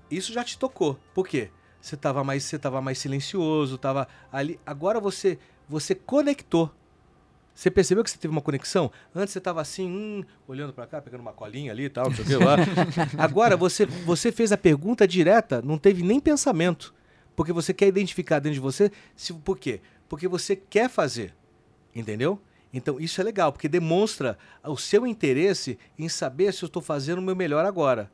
Isso 0.10 0.32
já 0.34 0.44
te 0.44 0.58
tocou. 0.58 0.98
Por 1.14 1.28
quê? 1.28 1.50
Você 1.80 1.96
estava 1.96 2.24
mais, 2.24 2.44
você 2.44 2.58
tava 2.60 2.82
mais 2.82 2.98
silencioso, 2.98 3.76
estava 3.76 4.08
ali. 4.32 4.60
Agora 4.66 5.00
você, 5.00 5.38
você 5.68 5.94
conectou. 5.96 6.72
Você 7.54 7.70
percebeu 7.70 8.04
que 8.04 8.10
você 8.10 8.18
teve 8.18 8.32
uma 8.32 8.42
conexão? 8.42 8.92
Antes 9.14 9.34
você 9.34 9.40
estava 9.40 9.62
assim, 9.62 9.88
hum, 9.88 10.24
olhando 10.48 10.72
para 10.72 10.88
cá, 10.88 11.02
pegando 11.02 11.22
uma 11.22 11.34
colinha 11.34 11.72
ali 11.72 11.86
e 11.86 11.90
tal, 11.90 12.06
não 12.06 12.16
sei 12.16 12.24
o 12.24 12.28
que 12.28 12.36
lá. 12.36 12.56
Agora 13.18 13.58
você, 13.58 13.86
você 13.86 14.32
fez 14.32 14.52
a 14.52 14.58
pergunta 14.58 15.08
direta, 15.08 15.62
não 15.62 15.78
teve 15.78 16.02
nem 16.02 16.20
pensamento. 16.20 16.94
Porque 17.36 17.52
você 17.52 17.74
quer 17.74 17.88
identificar 17.88 18.40
dentro 18.40 18.56
de 18.56 18.60
você. 18.60 18.92
Se, 19.16 19.34
por 19.34 19.58
quê? 19.58 19.82
Porque 20.08 20.28
você 20.28 20.56
quer 20.56 20.90
fazer. 20.90 21.34
Entendeu? 21.94 22.40
Então, 22.74 23.00
isso 23.00 23.20
é 23.20 23.24
legal, 23.24 23.52
porque 23.52 23.68
demonstra 23.68 24.38
o 24.64 24.78
seu 24.78 25.06
interesse 25.06 25.78
em 26.00 26.08
saber 26.08 26.54
se 26.54 26.64
eu 26.64 26.68
estou 26.68 26.82
fazendo 26.82 27.20
o 27.20 27.22
meu 27.22 27.36
melhor 27.36 27.66
agora. 27.66 28.10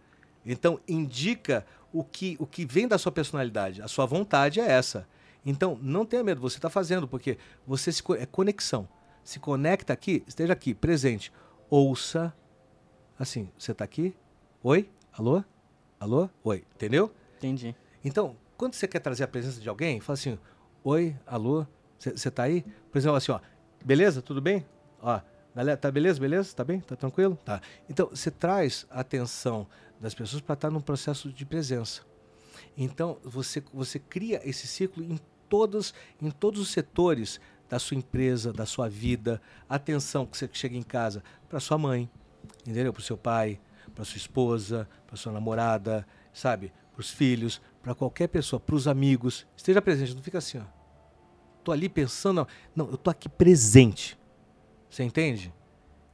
Então, 0.45 0.80
indica 0.88 1.66
o 1.93 2.03
que, 2.03 2.36
o 2.39 2.45
que 2.45 2.66
vem 2.66 2.88
da 2.88 2.97
sua 2.97 3.12
personalidade. 3.12 3.82
A 3.82 3.88
sua 3.88 4.05
vontade 4.05 4.60
é 4.60 4.70
essa. 4.70 5.08
Então, 5.45 5.78
não 5.82 6.05
tenha 6.05 6.24
medo, 6.24 6.41
você 6.41 6.58
está 6.58 6.70
fazendo, 6.70 7.08
porque 7.08 7.38
você 7.66 7.91
se, 7.91 8.03
é 8.18 8.26
conexão. 8.26 8.88
Se 9.24 9.39
conecta 9.39 9.93
aqui, 9.93 10.24
esteja 10.28 10.53
aqui, 10.53 10.74
presente. 10.74 11.32
Ouça. 11.70 12.34
Assim, 13.20 13.49
você 13.58 13.72
está 13.72 13.84
aqui? 13.84 14.16
Oi? 14.64 14.89
Alô? 15.14 15.43
Alô? 15.99 16.30
Oi. 16.43 16.64
Entendeu? 16.76 17.14
Entendi. 17.38 17.76
Então, 18.03 18.36
quando 18.58 18.74
você 18.74 18.88
quer 18.88 18.99
trazer 18.99 19.24
a 19.24 19.28
presença 19.28 19.62
de 19.62 19.70
alguém, 19.70 19.99
fala 19.99 20.16
assim: 20.16 20.38
Oi, 20.84 21.16
alô, 21.26 21.66
você 21.99 22.32
tá 22.32 22.43
aí? 22.43 22.64
Por 22.91 22.97
exemplo, 22.97 23.18
assim, 23.18 23.32
ó, 23.32 23.39
beleza? 23.88 24.22
Tudo 24.22 24.42
bem? 24.42 24.66
Ó, 25.02 25.22
galera, 25.56 25.78
tá 25.78 25.90
beleza? 25.90 26.20
Beleza? 26.20 26.54
Tá 26.54 26.64
bem? 26.64 26.82
Tá 26.82 26.98
tranquilo? 26.98 27.40
Tá. 27.46 27.62
Então, 27.90 28.10
você 28.10 28.30
traz 28.30 28.86
a 28.92 29.00
atenção 29.00 29.66
das 29.98 30.14
pessoas 30.14 30.42
para 30.42 30.56
estar 30.56 30.70
num 30.70 30.82
processo 30.82 31.32
de 31.32 31.46
presença. 31.46 32.02
Então, 32.78 33.18
você, 33.24 33.64
você 33.74 33.98
cria 33.98 34.42
esse 34.44 34.68
ciclo 34.68 35.02
em 35.02 35.18
todos, 35.48 35.94
em 36.22 36.30
todos 36.30 36.60
os 36.60 36.70
setores 36.70 37.40
da 37.70 37.80
sua 37.80 37.96
empresa, 37.96 38.52
da 38.52 38.66
sua 38.66 38.90
vida. 38.90 39.42
Atenção 39.70 40.26
que 40.26 40.38
você 40.38 40.50
chega 40.52 40.76
em 40.76 40.84
casa 40.84 41.24
para 41.48 41.62
sua 41.62 41.78
mãe, 41.78 42.10
entendeu? 42.68 42.92
Para 42.92 43.00
o 43.00 43.04
seu 43.04 43.18
pai, 43.18 43.58
para 43.96 44.04
sua 44.04 44.18
esposa, 44.18 44.88
para 45.08 45.16
sua 45.16 45.32
namorada, 45.32 46.06
sabe? 46.34 46.74
Para 46.92 47.00
os 47.00 47.10
filhos, 47.10 47.62
para 47.82 47.96
qualquer 47.96 48.28
pessoa, 48.28 48.60
para 48.60 48.76
os 48.76 48.86
amigos. 48.86 49.48
Esteja 49.56 49.82
presente, 49.82 50.14
não 50.14 50.22
fica 50.22 50.40
assim, 50.40 50.58
ó. 50.58 50.76
Tô 51.68 51.74
ali 51.74 51.89
pensando, 51.89 52.47
não, 52.74 52.89
eu 52.89 52.95
tô 52.95 53.09
aqui 53.09 53.28
presente. 53.28 54.18
Você 54.89 55.03
entende? 55.03 55.53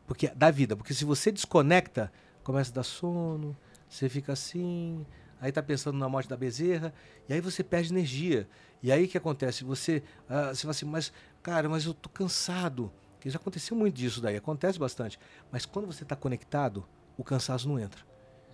Porque 0.08 0.28
da 0.30 0.50
vida, 0.50 0.76
porque 0.76 0.96
se 0.96 1.06
você 1.06 1.32
desconecta, 1.32 2.12
começa 2.44 2.72
a 2.72 2.74
dar 2.74 2.84
sono, 2.84 3.56
você 3.88 4.10
fica 4.10 4.34
assim, 4.34 5.06
aí 5.40 5.52
tá 5.52 5.62
pensando 5.62 5.96
na 6.00 6.10
morte 6.10 6.28
da 6.28 6.36
bezerra, 6.36 6.92
e 7.30 7.36
aí 7.36 7.40
você 7.40 7.64
perde 7.64 7.94
energia. 7.94 8.50
E 8.82 8.92
aí 8.92 9.06
o 9.06 9.08
que 9.08 9.16
acontece? 9.16 9.64
Você, 9.64 10.02
uh, 10.28 10.56
você 10.56 10.62
fala 10.62 10.72
assim, 10.72 10.86
mas 10.88 11.14
cara, 11.44 11.70
mas 11.70 11.86
eu 11.86 11.94
tô 11.94 12.10
cansado. 12.10 12.92
Que 13.20 13.30
já 13.30 13.38
aconteceu 13.38 13.78
muito 13.78 13.94
disso 13.94 14.22
daí, 14.22 14.36
acontece 14.36 14.80
bastante. 14.80 15.20
Mas 15.52 15.68
quando 15.68 15.86
você 15.86 16.02
está 16.02 16.16
conectado, 16.16 16.84
o 17.16 17.24
cansaço 17.24 17.70
não 17.70 17.78
entra. 17.78 18.02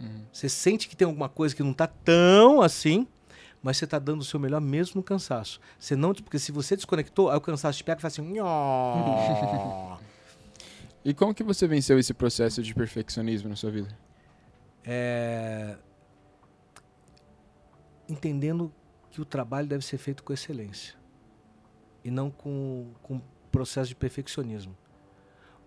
Uhum. 0.01 0.25
Você 0.33 0.49
sente 0.49 0.89
que 0.89 0.97
tem 0.97 1.05
alguma 1.05 1.29
coisa 1.29 1.55
que 1.55 1.63
não 1.63 1.71
está 1.71 1.87
tão 1.87 2.61
assim, 2.61 3.07
mas 3.61 3.77
você 3.77 3.85
está 3.85 3.99
dando 3.99 4.21
o 4.21 4.23
seu 4.23 4.39
melhor 4.39 4.61
mesmo 4.61 4.97
no 4.97 5.03
cansaço. 5.03 5.59
Você 5.77 5.95
não, 5.95 6.13
porque 6.13 6.39
se 6.39 6.51
você 6.51 6.75
desconectou, 6.75 7.29
aí 7.29 7.37
o 7.37 7.41
cansaço 7.41 7.77
te 7.77 7.83
pega 7.83 7.99
e 7.99 8.01
faz 8.01 8.13
assim. 8.13 8.33
e 11.03 11.13
como 11.13 11.33
que 11.33 11.43
você 11.43 11.67
venceu 11.67 11.99
esse 11.99 12.13
processo 12.13 12.63
de 12.63 12.73
perfeccionismo 12.73 13.49
na 13.49 13.55
sua 13.55 13.71
vida? 13.71 13.97
É... 14.83 15.77
Entendendo 18.07 18.73
que 19.11 19.21
o 19.21 19.25
trabalho 19.25 19.67
deve 19.67 19.85
ser 19.85 19.97
feito 19.97 20.23
com 20.23 20.31
excelência 20.31 20.95
e 22.03 22.09
não 22.09 22.31
com, 22.31 22.93
com 23.01 23.21
processo 23.51 23.89
de 23.89 23.95
perfeccionismo. 23.95 24.75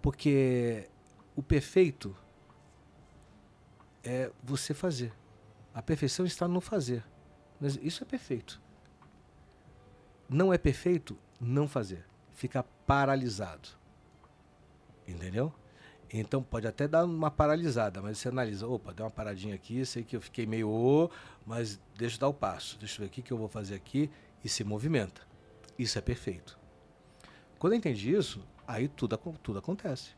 Porque 0.00 0.88
o 1.36 1.42
perfeito 1.42 2.16
é 4.02 4.30
você 4.42 4.74
fazer. 4.74 5.12
A 5.74 5.82
perfeição 5.82 6.26
está 6.26 6.48
no 6.48 6.60
fazer. 6.60 7.04
Mas 7.62 7.78
isso 7.80 8.02
é 8.02 8.06
perfeito. 8.06 8.60
Não 10.28 10.52
é 10.52 10.58
perfeito 10.58 11.16
não 11.40 11.68
fazer. 11.68 12.04
Ficar 12.32 12.64
paralisado. 12.84 13.68
Entendeu? 15.06 15.54
Então 16.12 16.42
pode 16.42 16.66
até 16.66 16.88
dar 16.88 17.04
uma 17.04 17.30
paralisada, 17.30 18.02
mas 18.02 18.18
você 18.18 18.28
analisa, 18.28 18.66
opa, 18.66 18.92
deu 18.92 19.04
uma 19.04 19.12
paradinha 19.12 19.54
aqui, 19.54 19.86
sei 19.86 20.02
que 20.02 20.16
eu 20.16 20.20
fiquei 20.20 20.44
meio, 20.44 20.68
oh, 20.68 21.08
mas 21.46 21.80
deixa 21.96 22.16
eu 22.16 22.20
dar 22.20 22.28
o 22.28 22.34
passo, 22.34 22.76
deixa 22.78 22.96
eu 22.96 23.04
ver 23.04 23.06
o 23.06 23.10
que, 23.10 23.22
que 23.22 23.32
eu 23.32 23.38
vou 23.38 23.48
fazer 23.48 23.76
aqui 23.76 24.10
e 24.44 24.48
se 24.48 24.64
movimenta. 24.64 25.22
Isso 25.78 25.96
é 25.96 26.00
perfeito. 26.02 26.58
Quando 27.60 27.74
eu 27.74 27.78
entendi 27.78 28.12
isso, 28.12 28.44
aí 28.66 28.88
tudo, 28.88 29.16
tudo 29.40 29.60
acontece. 29.60 30.16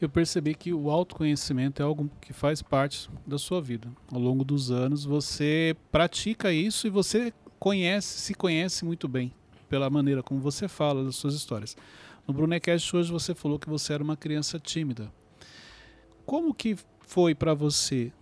Eu 0.00 0.08
percebi 0.08 0.54
que 0.54 0.72
o 0.72 0.90
autoconhecimento 0.90 1.82
é 1.82 1.84
algo 1.84 2.08
que 2.20 2.32
faz 2.32 2.62
parte 2.62 3.10
da 3.26 3.36
sua 3.36 3.60
vida. 3.60 3.88
Ao 4.12 4.20
longo 4.20 4.44
dos 4.44 4.70
anos, 4.70 5.04
você 5.04 5.76
pratica 5.90 6.52
isso 6.52 6.86
e 6.86 6.90
você 6.90 7.32
conhece, 7.58 8.20
se 8.20 8.34
conhece 8.34 8.84
muito 8.84 9.08
bem 9.08 9.32
pela 9.68 9.90
maneira 9.90 10.22
como 10.22 10.40
você 10.40 10.68
fala 10.68 11.04
das 11.04 11.16
suas 11.16 11.34
histórias. 11.34 11.76
No 12.26 12.32
Brunecast 12.32 12.94
hoje 12.96 13.10
você 13.10 13.34
falou 13.34 13.58
que 13.58 13.68
você 13.68 13.92
era 13.92 14.02
uma 14.02 14.16
criança 14.16 14.58
tímida. 14.58 15.12
Como 16.24 16.54
que 16.54 16.76
foi 17.00 17.34
para 17.34 17.54
você? 17.54 18.12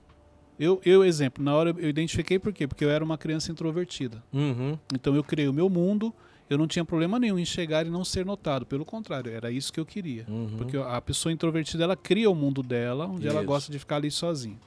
Eu, 0.58 0.80
eu, 0.84 1.04
exemplo, 1.04 1.44
na 1.44 1.54
hora 1.54 1.74
eu 1.76 1.88
identifiquei 1.88 2.38
por 2.38 2.52
quê? 2.52 2.66
Porque 2.66 2.84
eu 2.84 2.90
era 2.90 3.04
uma 3.04 3.18
criança 3.18 3.52
introvertida. 3.52 4.22
Uhum. 4.32 4.78
Então 4.94 5.14
eu 5.14 5.22
criei 5.22 5.48
o 5.48 5.52
meu 5.52 5.68
mundo, 5.68 6.14
eu 6.48 6.56
não 6.56 6.66
tinha 6.66 6.84
problema 6.84 7.18
nenhum 7.18 7.38
em 7.38 7.44
chegar 7.44 7.86
e 7.86 7.90
não 7.90 8.04
ser 8.04 8.24
notado. 8.24 8.64
Pelo 8.64 8.84
contrário, 8.84 9.32
era 9.32 9.50
isso 9.50 9.72
que 9.72 9.80
eu 9.80 9.86
queria. 9.86 10.24
Uhum. 10.28 10.56
Porque 10.56 10.76
a 10.76 11.00
pessoa 11.00 11.32
introvertida, 11.32 11.84
ela 11.84 11.96
cria 11.96 12.30
o 12.30 12.34
mundo 12.34 12.62
dela, 12.62 13.06
onde 13.06 13.26
isso. 13.26 13.36
ela 13.36 13.44
gosta 13.44 13.70
de 13.70 13.78
ficar 13.78 13.96
ali 13.96 14.10
sozinha. 14.10 14.58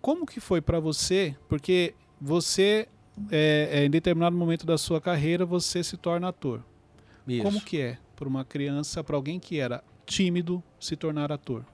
Como 0.00 0.26
que 0.26 0.38
foi 0.38 0.60
para 0.60 0.78
você? 0.78 1.34
Porque 1.48 1.94
você, 2.20 2.86
é, 3.30 3.68
é, 3.72 3.84
em 3.84 3.90
determinado 3.90 4.36
momento 4.36 4.66
da 4.66 4.76
sua 4.76 5.00
carreira, 5.00 5.46
você 5.46 5.82
se 5.82 5.96
torna 5.96 6.28
ator. 6.28 6.62
Isso. 7.26 7.42
Como 7.42 7.60
que 7.60 7.80
é 7.80 7.98
para 8.14 8.28
uma 8.28 8.44
criança, 8.44 9.02
para 9.02 9.16
alguém 9.16 9.40
que 9.40 9.58
era 9.58 9.82
tímido, 10.04 10.62
se 10.78 10.94
tornar 10.94 11.32
ator? 11.32 11.64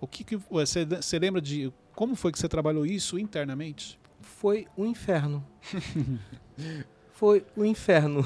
O 0.00 0.06
que, 0.06 0.24
que 0.24 0.36
você, 0.36 0.84
você 0.84 1.18
lembra 1.18 1.40
de 1.40 1.72
como 1.94 2.16
foi 2.16 2.32
que 2.32 2.38
você 2.38 2.48
trabalhou 2.48 2.84
isso 2.84 3.18
internamente? 3.18 3.98
Foi 4.20 4.66
um 4.76 4.84
inferno. 4.84 5.44
Foi 7.14 7.44
o 7.56 7.62
um 7.62 7.64
inferno. 7.64 8.22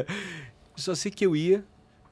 Só 0.76 0.94
sei 0.94 1.10
que 1.10 1.26
eu 1.26 1.36
ia, 1.36 1.64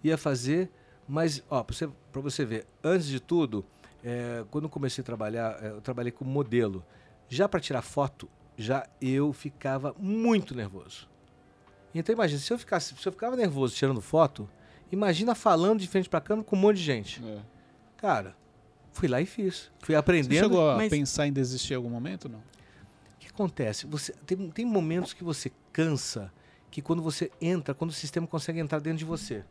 ia 0.03 0.19
fazer, 0.19 0.71
mas 1.09 1.43
ó, 1.49 1.63
para 1.63 1.75
você, 1.75 1.89
você 2.13 2.45
ver, 2.45 2.67
antes 2.83 3.07
de 3.07 3.21
tudo, 3.21 3.65
é, 4.05 4.45
quando 4.51 4.65
eu 4.65 4.71
comecei 4.71 5.03
a 5.03 5.05
trabalhar, 5.05 5.59
é, 5.63 5.69
eu 5.69 5.81
trabalhei 5.81 6.13
como 6.13 6.31
modelo. 6.31 6.85
Já 7.29 7.49
para 7.49 7.61
tirar 7.61 7.83
foto, 7.83 8.29
já 8.57 8.87
eu 9.01 9.33
ficava 9.33 9.95
muito 9.99 10.55
nervoso. 10.55 11.09
Então 11.95 12.13
imagina, 12.13 12.41
se 12.41 12.53
eu 12.53 12.59
ficasse, 12.59 12.95
se 12.95 13.09
eu 13.09 13.13
ficava 13.13 13.37
nervoso 13.37 13.75
tirando 13.75 14.01
foto, 14.01 14.49
Imagina 14.93 15.35
falando 15.35 15.81
de 15.81 15.87
frente 15.87 16.09
para 16.09 16.21
câmera 16.21 16.45
com 16.45 16.57
um 16.57 16.59
monte 16.59 16.79
de 16.79 16.83
gente. 16.83 17.23
É. 17.25 17.39
Cara, 17.97 18.35
fui 18.93 19.09
lá 19.09 19.21
e 19.21 19.27
fiz. 19.27 19.71
Fui 19.81 19.95
aprendendo. 19.95 20.35
Você 20.35 20.41
chegou 20.41 20.71
a 20.71 20.77
mas... 20.77 20.91
pensar 20.91 21.27
em 21.27 21.33
desistir 21.33 21.75
em 21.75 21.77
algum 21.77 21.91
momento 21.91 22.29
não? 22.29 22.43
Acontece? 23.41 23.87
Você 23.87 24.13
tem, 24.27 24.51
tem 24.51 24.67
momentos 24.67 25.15
que 25.15 25.25
você 25.25 25.51
cansa, 25.73 26.31
que 26.71 26.83
quando 26.83 27.03
você 27.03 27.31
entra, 27.41 27.73
quando 27.73 27.89
o 27.89 27.95
sistema 27.95 28.27
consegue 28.27 28.61
entrar 28.61 28.81
dentro 28.81 28.99
de 28.99 29.05
você, 29.07 29.43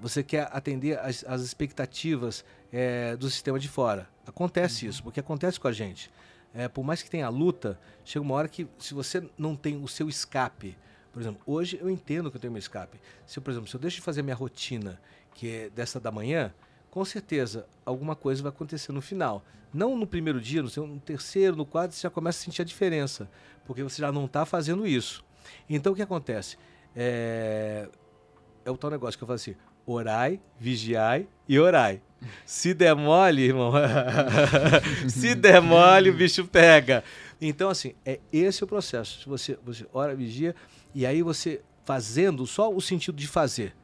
você 0.00 0.20
quer 0.20 0.48
atender 0.50 0.98
as, 0.98 1.24
as 1.24 1.40
expectativas 1.42 2.44
é, 2.72 3.14
do 3.14 3.30
sistema 3.30 3.56
de 3.56 3.68
fora. 3.68 4.08
Acontece 4.26 4.84
uhum. 4.84 4.90
isso, 4.90 5.02
porque 5.04 5.20
acontece 5.20 5.60
com 5.60 5.68
a 5.68 5.72
gente. 5.72 6.10
É, 6.52 6.66
por 6.66 6.82
mais 6.82 7.04
que 7.04 7.10
tenha 7.10 7.28
luta, 7.28 7.78
chega 8.04 8.20
uma 8.20 8.34
hora 8.34 8.48
que 8.48 8.66
se 8.80 8.94
você 8.94 9.22
não 9.38 9.54
tem 9.54 9.80
o 9.80 9.86
seu 9.86 10.08
escape, 10.08 10.76
por 11.12 11.22
exemplo, 11.22 11.40
hoje 11.46 11.78
eu 11.80 11.88
entendo 11.88 12.32
que 12.32 12.36
eu 12.36 12.40
tenho 12.40 12.52
meu 12.52 12.58
escape. 12.58 13.00
Se, 13.24 13.40
por 13.40 13.52
exemplo, 13.52 13.68
se 13.68 13.76
eu 13.76 13.80
deixo 13.80 13.98
de 13.98 14.02
fazer 14.02 14.22
minha 14.22 14.34
rotina, 14.34 15.00
que 15.34 15.48
é 15.48 15.70
dessa 15.70 16.00
da 16.00 16.10
manhã, 16.10 16.52
com 16.94 17.04
certeza 17.04 17.66
alguma 17.84 18.14
coisa 18.14 18.40
vai 18.40 18.50
acontecer 18.50 18.92
no 18.92 19.00
final. 19.00 19.44
Não 19.72 19.96
no 19.98 20.06
primeiro 20.06 20.40
dia, 20.40 20.62
no, 20.62 21.00
terceiro, 21.00 21.56
no 21.56 21.66
quarto, 21.66 21.92
você 21.92 22.02
já 22.02 22.08
começa 22.08 22.38
a 22.38 22.44
sentir 22.44 22.62
a 22.62 22.64
diferença, 22.64 23.28
porque 23.66 23.82
você 23.82 24.00
já 24.00 24.12
não 24.12 24.26
está 24.26 24.46
fazendo 24.46 24.86
isso. 24.86 25.24
Então 25.68 25.92
o 25.92 25.96
que 25.96 26.02
acontece? 26.02 26.56
É, 26.94 27.88
é 28.64 28.70
o 28.70 28.76
tal 28.76 28.92
negócio 28.92 29.18
que 29.18 29.24
eu 29.24 29.26
falo 29.26 29.34
assim: 29.34 29.56
orai, 29.84 30.40
vigiai 30.56 31.26
e 31.48 31.58
orai. 31.58 32.00
Se 32.46 32.72
demole, 32.72 33.42
irmão, 33.42 33.72
se 35.10 35.34
demole, 35.34 36.10
o 36.10 36.14
bicho 36.14 36.46
pega. 36.46 37.02
Então, 37.40 37.70
assim, 37.70 37.92
é 38.06 38.20
esse 38.32 38.62
o 38.62 38.68
processo. 38.68 39.28
Você, 39.28 39.58
você 39.64 39.84
ora, 39.92 40.14
vigia, 40.14 40.54
e 40.94 41.04
aí 41.04 41.22
você 41.22 41.60
fazendo 41.84 42.46
só 42.46 42.72
o 42.72 42.80
sentido 42.80 43.16
de 43.16 43.26
fazer. 43.26 43.74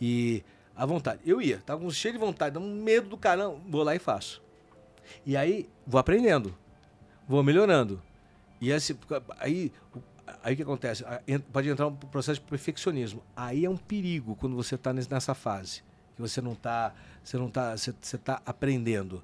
E 0.00 0.42
a 0.82 0.86
vontade. 0.86 1.20
Eu 1.24 1.40
ia, 1.40 1.58
tava 1.58 1.88
cheio 1.92 2.14
de 2.14 2.18
vontade, 2.18 2.54
dando 2.54 2.66
medo 2.66 3.08
do 3.08 3.16
caramba, 3.16 3.56
vou 3.68 3.84
lá 3.84 3.94
e 3.94 4.00
faço. 4.00 4.42
E 5.24 5.36
aí 5.36 5.68
vou 5.86 6.00
aprendendo, 6.00 6.52
vou 7.28 7.40
melhorando. 7.40 8.02
E 8.60 8.68
esse, 8.72 8.98
aí, 9.38 9.70
aí 10.42 10.54
o 10.54 10.56
que 10.56 10.62
acontece? 10.64 11.04
Pode 11.52 11.68
entrar 11.68 11.86
um 11.86 11.94
processo 11.94 12.40
de 12.40 12.46
perfeccionismo. 12.46 13.22
Aí 13.36 13.64
é 13.64 13.70
um 13.70 13.76
perigo 13.76 14.34
quando 14.34 14.56
você 14.56 14.74
está 14.74 14.92
nessa 14.92 15.34
fase. 15.34 15.84
Que 16.16 16.20
você 16.20 16.40
não 16.40 16.52
está, 16.52 16.92
você 17.22 17.38
não 17.38 17.48
tá, 17.48 17.76
você, 17.76 17.94
você 18.00 18.18
tá 18.18 18.42
aprendendo. 18.44 19.22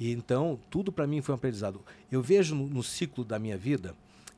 E 0.00 0.10
então, 0.10 0.58
tudo 0.68 0.90
para 0.90 1.06
mim 1.06 1.22
foi 1.22 1.36
um 1.36 1.38
aprendizado. 1.38 1.84
Eu 2.10 2.20
vejo 2.20 2.56
no, 2.56 2.66
no 2.66 2.82
ciclo 2.82 3.24
da 3.24 3.38
minha 3.38 3.56
vida, 3.56 3.94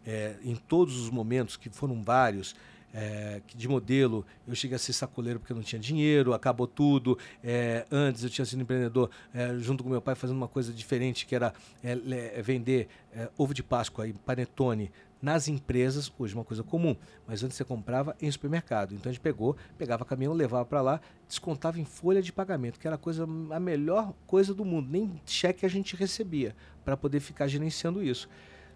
é, 0.06 0.36
em 0.44 0.54
todos 0.54 0.98
os 1.00 1.08
momentos, 1.08 1.56
que 1.56 1.70
foram 1.70 2.02
vários, 2.02 2.54
é, 2.94 3.40
de 3.54 3.68
modelo 3.68 4.24
eu 4.46 4.54
cheguei 4.54 4.76
a 4.76 4.78
ser 4.78 4.92
sacoleiro 4.92 5.38
porque 5.38 5.52
eu 5.52 5.56
não 5.56 5.62
tinha 5.62 5.78
dinheiro, 5.80 6.32
acabou 6.32 6.66
tudo. 6.66 7.18
É, 7.42 7.86
antes 7.90 8.24
eu 8.24 8.30
tinha 8.30 8.44
sido 8.44 8.62
empreendedor 8.62 9.10
é, 9.34 9.54
junto 9.58 9.84
com 9.84 9.90
meu 9.90 10.00
pai 10.02 10.14
fazendo 10.14 10.36
uma 10.36 10.48
coisa 10.48 10.72
diferente, 10.72 11.26
que 11.26 11.34
era 11.34 11.52
é, 11.82 11.94
le- 11.94 12.42
vender 12.42 12.88
é, 13.12 13.28
ovo 13.36 13.52
de 13.52 13.62
Páscoa 13.62 14.06
e 14.06 14.12
panetone 14.12 14.90
nas 15.20 15.48
empresas, 15.48 16.12
hoje 16.16 16.32
uma 16.32 16.44
coisa 16.44 16.62
comum, 16.62 16.94
mas 17.26 17.42
antes 17.42 17.56
você 17.56 17.64
comprava 17.64 18.16
em 18.22 18.30
supermercado. 18.30 18.94
Então 18.94 19.10
a 19.10 19.12
gente 19.12 19.20
pegou, 19.20 19.56
pegava 19.76 20.04
caminhão, 20.04 20.32
levava 20.32 20.64
para 20.64 20.80
lá, 20.80 21.00
descontava 21.26 21.80
em 21.80 21.84
folha 21.84 22.22
de 22.22 22.32
pagamento, 22.32 22.78
que 22.78 22.86
era 22.86 22.94
a 22.94 22.98
coisa 22.98 23.24
a 23.50 23.60
melhor 23.60 24.14
coisa 24.28 24.54
do 24.54 24.64
mundo, 24.64 24.88
nem 24.88 25.20
cheque 25.26 25.66
a 25.66 25.68
gente 25.68 25.96
recebia 25.96 26.54
para 26.84 26.96
poder 26.96 27.18
ficar 27.18 27.48
gerenciando 27.48 28.02
isso. 28.02 28.28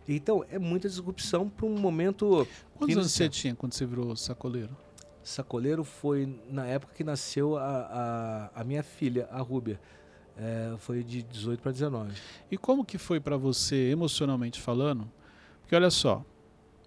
Então 0.09 0.45
é 0.51 0.59
muita 0.59 0.89
disrupção 0.89 1.49
para 1.49 1.67
um 1.67 1.79
momento 1.79 2.47
Quantos 2.75 2.97
anos 2.97 3.13
você 3.13 3.29
tinha 3.29 3.55
quando 3.55 3.73
você 3.73 3.87
virou 3.87 4.15
sacoleiro? 4.17 4.77
Sacoleiro 5.23 5.85
foi 5.85 6.29
na 6.51 6.67
época 6.67 6.93
que 6.95 7.05
nasceu 7.05 7.57
a, 7.57 8.51
a, 8.55 8.61
a 8.61 8.65
minha 8.65 8.83
filha, 8.83 9.29
a 9.31 9.41
Rúbia. 9.41 9.81
É, 10.37 10.75
foi 10.79 11.05
de 11.05 11.23
18 11.23 11.61
para 11.61 11.71
19. 11.73 12.13
E 12.51 12.57
como 12.57 12.85
que 12.85 12.99
foi 12.99 13.21
pra 13.21 13.37
você, 13.37 13.91
emocionalmente 13.91 14.61
falando? 14.61 15.09
Porque 15.61 15.77
olha 15.77 15.91
só, 15.91 16.25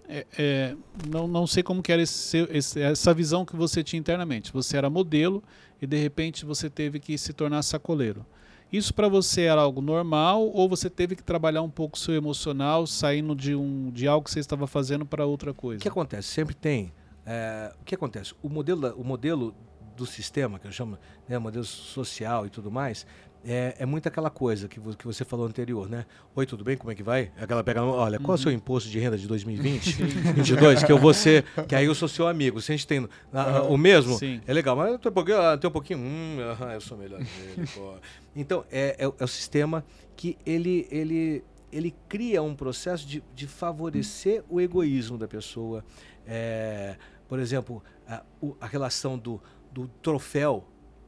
é- 0.10 0.26
é, 0.38 0.76
não, 1.08 1.28
não 1.28 1.48
sei 1.48 1.64
como 1.64 1.82
que 1.82 1.92
era 1.92 2.02
esse 2.02 2.38
esse- 2.52 2.82
essa 2.82 3.14
visão 3.14 3.46
que 3.46 3.56
você 3.56 3.84
tinha 3.84 4.00
internamente. 4.00 4.52
Você 4.52 4.76
era 4.76 4.90
modelo 4.90 5.42
e 5.82 5.88
de 5.88 5.96
repente 5.98 6.44
você 6.44 6.70
teve 6.70 7.00
que 7.00 7.18
se 7.18 7.32
tornar 7.34 7.62
sacoleiro. 7.64 8.26
Isso 8.72 8.94
pra 8.94 9.08
você 9.08 9.42
era 9.44 9.62
algo 9.62 9.82
normal 9.82 10.44
ou 10.48 10.68
você 10.68 10.90
teve 10.90 11.16
que 11.16 11.24
trabalhar 11.24 11.62
um 11.62 11.70
pouco 11.70 11.96
o 11.96 12.00
seu 12.00 12.14
emocional, 12.16 12.86
saindo 12.86 13.36
de, 13.36 13.56
um, 13.56 13.90
de 13.92 14.08
algo 14.08 14.26
que 14.26 14.32
você 14.32 14.40
estava 14.40 14.68
fazendo 14.68 15.06
para 15.06 15.26
outra 15.26 15.52
O 15.52 15.54
coisa? 15.54 15.82
que 15.82 15.88
acontece? 15.88 16.28
Sempre 16.30 16.56
tem. 16.56 16.92
é, 17.26 17.74
o 17.82 17.86
que 17.86 17.96
acontece? 17.96 18.34
O 18.44 18.50
modelo, 18.50 18.94
o 18.98 19.04
modelo 19.04 19.54
do 19.96 20.06
sistema, 20.06 20.60
que 20.60 20.68
eu 20.68 20.72
chamo, 20.74 20.98
né, 21.28 21.38
modelo 21.40 21.64
social 21.64 22.46
e 22.46 22.50
tudo 22.50 22.70
mais, 22.70 23.06
é, 23.46 23.76
é 23.80 23.86
muito 23.86 24.08
aquela 24.08 24.30
coisa 24.30 24.68
que, 24.68 24.80
que 24.80 25.06
você 25.06 25.24
falou 25.24 25.46
anterior, 25.46 25.88
né? 25.90 26.06
Oi, 26.36 26.46
tudo 26.46 26.64
bem? 26.64 26.76
Como 26.76 26.92
é 26.92 26.96
que 26.96 27.04
vai? 27.04 27.32
Aquela 27.40 27.64
pega, 27.64 27.84
olha, 27.84 28.18
qual 28.20 28.36
é 28.36 28.40
o 28.40 28.42
seu 28.42 28.52
imposto 28.52 28.90
de 28.90 29.00
renda 29.00 29.18
de 29.18 29.28
2020, 29.28 30.04
22, 30.34 30.82
que 30.84 30.92
eu 30.92 30.98
vou 30.98 31.14
ser, 31.14 31.44
que 31.68 31.76
aí 31.76 31.86
eu 31.86 31.94
sou 31.96 32.08
seu 32.08 32.28
amigo. 32.28 32.60
Se 32.62 32.72
a 32.72 32.76
gente 32.76 32.88
tem 32.88 33.08
ah, 33.32 33.58
ah, 33.60 33.64
o 33.64 33.78
mesmo, 33.78 34.18
Sim. 34.18 34.42
é 34.48 34.54
legal, 34.54 34.76
mas 34.76 35.00
tem 35.00 35.12
um 35.12 35.14
pouquinho, 35.14 35.40
ah, 35.42 35.58
tem 35.58 35.70
um 35.70 35.74
pouquinho, 35.74 36.00
hum, 36.00 36.38
aham, 36.42 36.74
eu 36.74 36.82
sou 36.82 36.98
melhor 36.98 37.20
que 37.24 37.42
ele, 37.60 37.68
pô. 37.74 37.94
Então, 38.36 38.66
é, 38.72 38.96
é, 39.00 39.08
o- 39.08 39.16
é 39.20 39.24
o 39.24 39.28
sistema 39.28 39.86
que 40.16 40.38
ele, 40.46 40.88
ele, 40.90 41.44
ele 41.72 41.94
cria 42.10 42.42
um 42.42 42.56
processo 42.56 43.06
de, 43.08 43.24
de 43.36 43.46
favorecer 43.48 44.44
o 44.50 44.60
egoísmo 44.60 45.18
da 45.18 45.28
pessoa. 45.28 45.84
É, 46.26 46.96
por 47.28 47.40
exemplo, 47.40 47.84
a, 48.08 48.24
a 48.60 48.66
relação 48.68 49.18
do, 49.18 49.42
do 49.72 49.88
troféu 50.02 50.66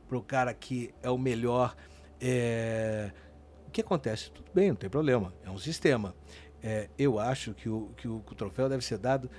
para 0.07 0.17
o 0.17 0.21
cara 0.21 0.53
que 0.53 0.91
é 1.01 1.09
o 1.09 1.17
melhor. 1.17 1.75
É, 2.21 3.11
o 3.67 3.71
que 3.71 3.81
acontece? 3.81 4.31
Tudo 4.31 4.49
bem, 4.53 4.69
não 4.69 4.75
tem 4.75 4.89
problema, 4.89 5.33
é 5.43 5.49
um 5.49 5.57
sistema. 5.57 6.15
É, 6.61 6.89
eu 6.97 7.19
acho 7.19 7.53
que 7.53 7.69
o, 7.69 7.91
que 7.95 8.07
o, 8.07 8.19
que 8.21 8.33
o 8.33 8.35
troféu 8.35 8.67
deve 8.67 8.83
ser 8.83 8.97
dado 8.97 9.29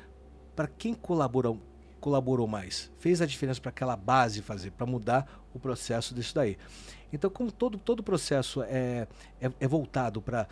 para 0.54 0.66
quem 0.66 0.94
colaborou, 0.94 1.60
colaborou 2.00 2.46
mais, 2.46 2.90
fez 2.98 3.20
a 3.20 3.26
diferença 3.26 3.60
para 3.60 3.70
aquela 3.70 3.96
base 3.96 4.42
fazer, 4.42 4.70
para 4.72 4.86
mudar 4.86 5.44
o 5.52 5.58
processo 5.58 6.14
disso 6.14 6.34
daí. 6.34 6.56
Então, 7.12 7.30
como 7.30 7.50
todo, 7.50 7.78
todo 7.78 8.02
processo 8.02 8.62
é, 8.62 9.06
é, 9.40 9.50
é 9.60 9.68
voltado 9.68 10.20
para 10.20 10.46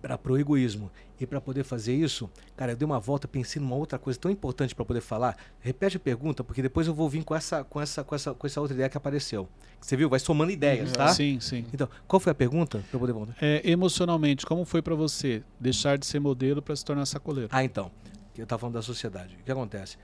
para 0.00 0.18
o 0.32 0.38
egoísmo 0.38 0.90
e 1.20 1.26
para 1.26 1.40
poder 1.40 1.64
fazer 1.64 1.94
isso, 1.94 2.30
cara, 2.56 2.72
eu 2.72 2.76
dei 2.76 2.86
uma 2.86 2.98
volta, 2.98 3.28
pensei 3.28 3.60
numa 3.60 3.76
outra 3.76 3.98
coisa 3.98 4.18
tão 4.18 4.30
importante 4.30 4.74
para 4.74 4.84
poder 4.84 5.00
falar. 5.02 5.36
Repete 5.60 5.96
a 5.96 6.00
pergunta, 6.00 6.42
porque 6.42 6.62
depois 6.62 6.86
eu 6.86 6.94
vou 6.94 7.08
vir 7.08 7.22
com 7.24 7.34
essa 7.34 7.62
com 7.62 7.80
essa 7.80 8.02
com 8.02 8.14
essa 8.14 8.32
com 8.34 8.46
essa 8.46 8.60
outra 8.60 8.74
ideia 8.74 8.88
que 8.88 8.96
apareceu. 8.96 9.48
Você 9.80 9.96
viu? 9.96 10.08
Vai 10.08 10.18
somando 10.18 10.50
ideias, 10.50 10.92
tá? 10.92 11.08
Sim, 11.08 11.38
sim. 11.40 11.66
Então, 11.74 11.88
qual 12.08 12.18
foi 12.20 12.32
a 12.32 12.34
pergunta 12.34 12.82
para 12.90 12.98
poder 12.98 13.12
voltar? 13.12 13.34
É, 13.40 13.60
emocionalmente, 13.68 14.46
como 14.46 14.64
foi 14.64 14.80
pra 14.80 14.94
você 14.94 15.42
deixar 15.60 15.98
de 15.98 16.06
ser 16.06 16.20
modelo 16.20 16.62
para 16.62 16.74
se 16.74 16.84
tornar 16.84 17.04
sacoleiro? 17.06 17.50
Ah, 17.52 17.62
então. 17.64 17.90
que 18.32 18.40
Eu 18.40 18.44
estava 18.44 18.60
falando 18.60 18.74
da 18.74 18.82
sociedade. 18.82 19.36
O 19.40 19.44
que 19.44 19.52
acontece? 19.52 19.98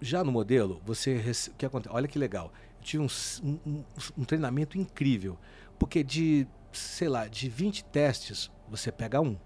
Já 0.00 0.22
no 0.24 0.30
modelo, 0.32 0.80
você. 0.84 1.16
rece- 1.16 1.50
O 1.50 1.54
que 1.54 1.66
acontece? 1.66 1.94
Olha 1.94 2.06
que 2.08 2.18
legal. 2.18 2.52
Eu 2.78 2.84
tive 2.84 3.02
um- 3.02 3.58
um- 3.66 3.84
um 4.18 4.24
treinamento 4.24 4.78
incrível. 4.78 5.36
Porque 5.78 6.02
de, 6.02 6.46
sei 6.72 7.08
lá, 7.08 7.26
de 7.26 7.48
20 7.48 7.84
testes, 7.84 8.50
você 8.68 8.90
pega 8.92 9.20
um. 9.20 9.36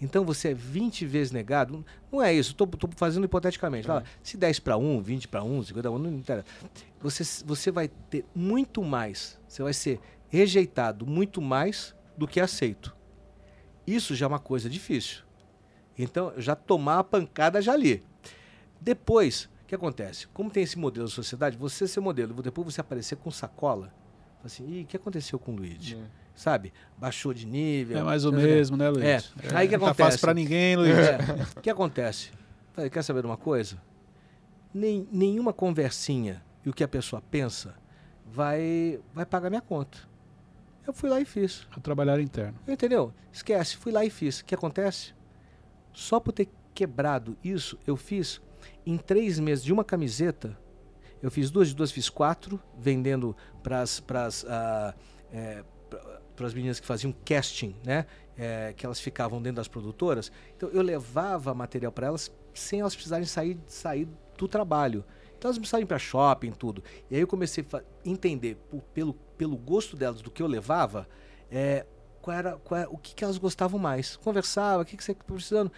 Então 0.00 0.24
você 0.24 0.48
é 0.48 0.54
20 0.54 1.06
vezes 1.06 1.32
negado. 1.32 1.84
Não 2.10 2.20
é 2.20 2.34
isso, 2.34 2.50
estou 2.50 2.68
fazendo 2.96 3.24
hipoteticamente. 3.24 3.86
Fala, 3.86 4.02
se 4.22 4.36
10 4.36 4.58
para 4.58 4.76
1, 4.76 5.00
20 5.00 5.28
para 5.28 5.44
1, 5.44 5.62
50 5.62 5.88
para 5.88 5.90
1, 5.90 5.98
não 5.98 6.10
interessa. 6.10 6.46
Você, 7.00 7.44
você 7.44 7.70
vai 7.70 7.88
ter 7.88 8.24
muito 8.34 8.82
mais. 8.82 9.38
Você 9.46 9.62
vai 9.62 9.72
ser 9.72 10.00
rejeitado 10.28 11.06
muito 11.06 11.40
mais 11.40 11.94
do 12.16 12.26
que 12.26 12.40
aceito. 12.40 12.96
Isso 13.86 14.14
já 14.14 14.26
é 14.26 14.28
uma 14.28 14.38
coisa 14.40 14.68
difícil. 14.68 15.22
Então, 15.96 16.32
já 16.36 16.56
tomar 16.56 16.98
a 16.98 17.04
pancada 17.04 17.60
já 17.60 17.72
ali. 17.72 18.02
Depois, 18.80 19.48
o 19.62 19.66
que 19.66 19.74
acontece? 19.74 20.26
Como 20.28 20.50
tem 20.50 20.62
esse 20.62 20.78
modelo 20.78 21.06
da 21.06 21.12
sociedade, 21.12 21.56
você 21.56 21.86
ser 21.86 22.00
modelo, 22.00 22.42
depois 22.42 22.74
você 22.74 22.80
aparecer 22.80 23.16
com 23.16 23.30
sacola, 23.30 23.92
assim, 24.44 24.66
Ih, 24.68 24.82
o 24.82 24.86
que 24.86 24.96
aconteceu 24.96 25.38
com 25.38 25.52
o 25.52 25.56
Luigi? 25.56 25.98
Sabe? 26.34 26.72
Baixou 26.96 27.32
de 27.34 27.46
nível. 27.46 27.98
É 27.98 28.02
mais 28.02 28.24
ou 28.24 28.32
tá- 28.32 28.38
mesmo, 28.38 28.76
né, 28.76 28.88
Luiz? 28.88 29.04
É. 29.04 29.18
Aí 29.54 29.68
que 29.68 29.76
Não 29.76 29.84
Tá 29.84 29.90
acontece? 29.90 29.96
fácil 29.96 30.20
pra 30.20 30.34
ninguém, 30.34 30.76
Luiz. 30.76 30.96
É. 30.96 31.18
O 31.56 31.60
que 31.60 31.68
acontece? 31.70 32.30
Falei, 32.72 32.88
quer 32.88 33.02
saber 33.02 33.20
de 33.20 33.26
uma 33.26 33.36
coisa? 33.36 33.76
Nem, 34.72 35.06
nenhuma 35.12 35.52
conversinha 35.52 36.42
e 36.64 36.70
o 36.70 36.72
que 36.72 36.82
a 36.82 36.88
pessoa 36.88 37.20
pensa 37.20 37.74
vai, 38.24 38.98
vai 39.14 39.26
pagar 39.26 39.50
minha 39.50 39.60
conta. 39.60 39.98
Eu 40.86 40.92
fui 40.94 41.10
lá 41.10 41.20
e 41.20 41.24
fiz. 41.24 41.66
A 41.76 41.78
trabalhar 41.80 42.18
interno. 42.18 42.58
Entendeu? 42.66 43.12
Esquece, 43.30 43.76
fui 43.76 43.92
lá 43.92 44.04
e 44.04 44.10
fiz. 44.10 44.40
O 44.40 44.44
que 44.44 44.54
acontece? 44.54 45.12
Só 45.92 46.18
por 46.18 46.32
ter 46.32 46.48
quebrado 46.74 47.36
isso, 47.44 47.78
eu 47.86 47.96
fiz 47.96 48.40
em 48.86 48.96
três 48.96 49.38
meses 49.38 49.62
de 49.62 49.72
uma 49.72 49.84
camiseta. 49.84 50.58
Eu 51.22 51.30
fiz 51.30 51.50
duas, 51.50 51.68
de 51.68 51.74
duas 51.74 51.90
fiz 51.92 52.08
quatro, 52.10 52.60
vendendo 52.78 53.36
para 53.62 53.80
as 53.82 54.02
meninas 56.54 56.80
que 56.80 56.86
faziam 56.86 57.14
casting, 57.24 57.76
né? 57.84 58.06
É, 58.36 58.72
que 58.76 58.84
elas 58.84 58.98
ficavam 58.98 59.40
dentro 59.40 59.56
das 59.56 59.68
produtoras. 59.68 60.32
Então 60.56 60.68
eu 60.70 60.82
levava 60.82 61.54
material 61.54 61.92
para 61.92 62.06
elas 62.06 62.32
sem 62.54 62.80
elas 62.80 62.94
precisarem 62.94 63.26
sair, 63.26 63.58
sair 63.66 64.08
do 64.36 64.48
trabalho. 64.48 65.04
Então 65.38 65.48
elas 65.48 65.58
precisavam 65.58 65.82
ir 65.82 65.86
para 65.86 65.98
shopping, 65.98 66.50
tudo. 66.52 66.82
E 67.10 67.14
aí 67.14 67.20
eu 67.20 67.26
comecei 67.26 67.64
a 67.72 67.82
entender 68.04 68.56
por- 68.70 68.82
pelo, 68.94 69.14
pelo 69.36 69.56
gosto 69.56 69.96
delas 69.96 70.22
do 70.22 70.30
que 70.30 70.42
eu 70.42 70.46
levava, 70.46 71.06
é, 71.50 71.84
qual 72.22 72.36
era, 72.36 72.56
qual 72.58 72.80
era- 72.80 72.90
o 72.90 72.96
que, 72.96 73.14
que 73.14 73.22
elas 73.22 73.36
gostavam 73.38 73.78
mais. 73.78 74.16
Conversava, 74.16 74.82
o 74.82 74.86
que, 74.86 74.96
que 74.96 75.04
você 75.04 75.12
está 75.12 75.24
precisando. 75.24 75.70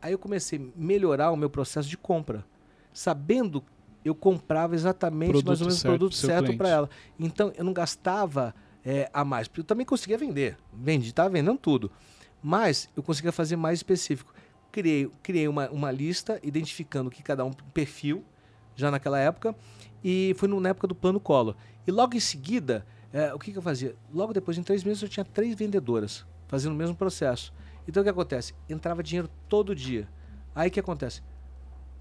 Aí 0.00 0.12
eu 0.12 0.18
comecei 0.18 0.58
a 0.58 0.80
melhorar 0.80 1.30
o 1.30 1.36
meu 1.36 1.50
processo 1.50 1.88
de 1.88 1.98
compra. 1.98 2.44
Sabendo, 2.92 3.62
eu 4.04 4.14
comprava 4.14 4.74
exatamente 4.74 5.30
Produto 5.30 5.46
mais 5.46 5.60
ou 5.60 5.66
menos 5.66 5.80
o 5.80 5.86
produto 5.86 6.14
certo 6.14 6.56
para 6.56 6.68
ela. 6.68 6.90
Então 7.18 7.52
eu 7.56 7.64
não 7.64 7.72
gastava 7.72 8.54
é, 8.84 9.08
a 9.12 9.24
mais. 9.24 9.50
Eu 9.56 9.64
também 9.64 9.86
conseguia 9.86 10.18
vender. 10.18 10.56
Vendi, 10.72 11.08
estava 11.08 11.30
vendendo 11.30 11.58
tudo. 11.58 11.90
Mas 12.42 12.88
eu 12.96 13.02
conseguia 13.02 13.32
fazer 13.32 13.56
mais 13.56 13.78
específico. 13.78 14.34
Criei, 14.70 15.10
criei 15.22 15.46
uma, 15.46 15.68
uma 15.70 15.90
lista 15.90 16.40
identificando 16.42 17.10
que 17.10 17.22
cada 17.22 17.44
um 17.44 17.52
perfil, 17.52 18.24
já 18.74 18.90
naquela 18.90 19.18
época, 19.18 19.54
e 20.02 20.34
foi 20.36 20.48
na 20.48 20.70
época 20.70 20.88
do 20.88 20.94
plano 20.94 21.20
Collor. 21.20 21.54
E 21.86 21.90
logo 21.90 22.16
em 22.16 22.20
seguida, 22.20 22.84
é, 23.12 23.32
o 23.32 23.38
que, 23.38 23.52
que 23.52 23.58
eu 23.58 23.62
fazia? 23.62 23.94
Logo 24.12 24.32
depois, 24.32 24.56
em 24.56 24.62
três 24.62 24.82
meses, 24.82 25.02
eu 25.02 25.08
tinha 25.08 25.24
três 25.24 25.54
vendedoras 25.54 26.24
fazendo 26.48 26.72
o 26.72 26.76
mesmo 26.76 26.96
processo. 26.96 27.52
Então 27.86 28.00
o 28.00 28.04
que 28.04 28.10
acontece? 28.10 28.54
Entrava 28.68 29.02
dinheiro 29.02 29.28
todo 29.48 29.74
dia. 29.74 30.08
Aí 30.54 30.68
o 30.68 30.70
que 30.70 30.80
acontece? 30.80 31.22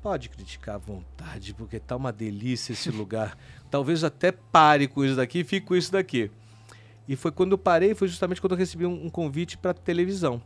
Pode 0.01 0.29
criticar 0.29 0.75
à 0.75 0.77
vontade, 0.79 1.53
porque 1.53 1.79
tá 1.79 1.95
uma 1.95 2.11
delícia 2.11 2.73
esse 2.73 2.89
lugar. 2.89 3.37
Talvez 3.69 4.03
até 4.03 4.31
pare 4.31 4.87
com 4.87 5.05
isso 5.05 5.15
daqui 5.15 5.39
e 5.39 5.43
fique 5.43 5.67
com 5.67 5.75
isso 5.75 5.91
daqui. 5.91 6.31
E 7.07 7.15
foi 7.15 7.31
quando 7.31 7.51
eu 7.51 7.57
parei, 7.57 7.93
foi 7.93 8.07
justamente 8.07 8.41
quando 8.41 8.53
eu 8.53 8.57
recebi 8.57 8.85
um, 8.85 9.05
um 9.05 9.09
convite 9.09 9.57
para 9.57 9.73
televisão. 9.73 10.41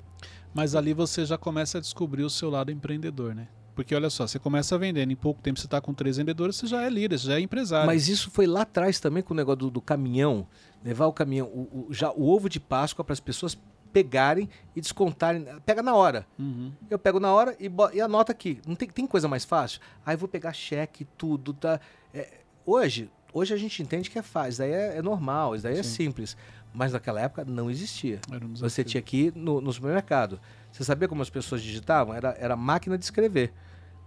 Mas 0.54 0.76
ali 0.76 0.94
você 0.94 1.26
já 1.26 1.38
começa 1.38 1.78
a 1.78 1.82
descobrir 1.82 2.24
o 2.24 2.30
seu 2.30 2.50
lado 2.50 2.72
empreendedor, 2.72 3.34
né? 3.36 3.48
Porque 3.76 3.94
olha 3.94 4.10
só, 4.10 4.26
você 4.26 4.40
começa 4.40 4.78
vendendo, 4.78 5.12
em 5.12 5.16
pouco 5.18 5.42
tempo 5.42 5.60
você 5.60 5.68
está 5.68 5.82
com 5.82 5.94
três 5.94 6.16
vendedores, 6.16 6.56
você 6.56 6.66
já 6.68 6.82
é 6.84 6.90
líder, 6.90 7.20
você 7.20 7.28
já 7.28 7.36
é 7.38 7.42
empresário. 7.42 7.86
Mas 7.88 8.08
isso 8.08 8.32
foi 8.32 8.48
lá 8.48 8.62
atrás 8.62 9.00
também 9.02 9.22
com 9.22 9.34
o 9.34 9.38
negócio 9.38 9.60
do, 9.60 9.70
do 9.70 9.82
caminhão, 9.82 10.48
levar 10.84 11.08
o 11.08 11.14
caminhão, 11.14 11.48
o, 11.48 11.88
o- 11.90 11.94
já 11.94 12.10
o 12.12 12.30
ovo 12.30 12.48
de 12.48 12.58
Páscoa 12.60 13.04
para 13.04 13.12
as 13.12 13.20
pessoas 13.20 13.58
pegarem 13.96 14.50
e 14.76 14.82
descontarem. 14.82 15.48
Pega 15.66 15.82
na 15.82 15.96
hora. 15.96 16.28
Uhum. 16.38 16.70
Eu 16.90 17.00
pego 17.00 17.18
na 17.18 17.32
hora 17.32 17.56
e, 17.58 17.72
e 17.94 18.02
anota 18.02 18.34
aqui. 18.34 18.60
Não 18.68 18.76
tem, 18.76 18.90
tem 18.90 19.08
coisa 19.08 19.26
mais 19.26 19.46
fácil? 19.46 19.80
Aí 20.06 20.18
vou 20.18 20.28
pegar 20.28 20.52
cheque, 20.52 21.08
tudo. 21.18 21.54
Tá? 21.54 21.80
É, 22.14 22.40
hoje, 22.66 23.10
hoje 23.34 23.54
a 23.54 23.58
gente 23.58 23.82
entende 23.82 24.10
que 24.10 24.20
é 24.20 24.22
fácil, 24.22 24.50
isso 24.50 24.60
daí 24.60 24.72
é, 24.72 24.98
é 24.98 25.02
normal, 25.02 25.56
isso 25.56 25.64
daí 25.64 25.80
é 25.80 25.84
Sim. 25.84 26.08
simples. 26.08 26.36
Mas 26.74 26.92
naquela 26.92 27.22
época 27.22 27.46
não 27.46 27.72
existia. 27.72 28.20
Um 28.30 28.54
Você 28.56 28.84
tinha 28.84 29.02
que 29.02 29.28
ir 29.28 29.34
no, 29.34 29.62
no 29.62 29.72
supermercado. 29.72 30.42
Você 30.74 30.84
sabia 30.84 31.08
como 31.08 31.22
as 31.22 31.30
pessoas 31.30 31.62
digitavam? 31.62 32.14
Era, 32.14 32.36
era 32.38 32.58
máquina 32.58 32.98
de 32.98 33.06
escrever. 33.06 33.54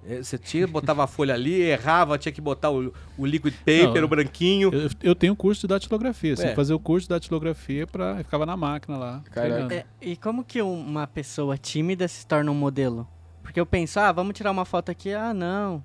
É, 0.07 0.23
Você 0.23 0.39
tinha, 0.39 0.67
botava 0.67 1.05
a 1.05 1.07
folha 1.07 1.35
ali, 1.35 1.61
errava, 1.61 2.17
tinha 2.19 2.33
que 2.33 2.41
botar 2.41 2.71
o, 2.71 2.93
o 3.17 3.27
liquid 3.27 3.55
paper, 3.59 3.95
Não, 3.95 4.05
o 4.05 4.09
branquinho. 4.09 4.71
Eu, 4.73 4.91
eu 5.03 5.15
tenho 5.15 5.35
curso 5.37 5.63
de 5.63 5.67
datilografia. 5.69 6.37
Você 6.37 6.47
É. 6.49 6.55
fazer 6.55 6.73
o 6.75 6.79
curso 6.79 7.07
de 7.07 7.11
datilografia 7.11 7.87
pra. 7.87 8.13
Eu 8.19 8.25
ficava 8.25 8.47
na 8.47 8.57
máquina 8.57 8.97
lá. 8.97 9.23
É, 9.71 9.85
e 10.01 10.17
como 10.17 10.45
que 10.45 10.63
uma 10.63 11.07
pessoa 11.07 11.57
tímida 11.59 12.07
se 12.09 12.27
torna 12.27 12.51
um 12.51 12.55
modelo? 12.55 13.07
Porque 13.43 13.59
eu 13.59 13.67
penso, 13.67 13.99
ah, 13.99 14.13
vamos 14.13 14.35
tirar 14.35 14.51
uma 14.51 14.65
foto 14.65 14.91
aqui. 14.91 15.13
Ah, 15.13 15.33
não. 15.35 15.83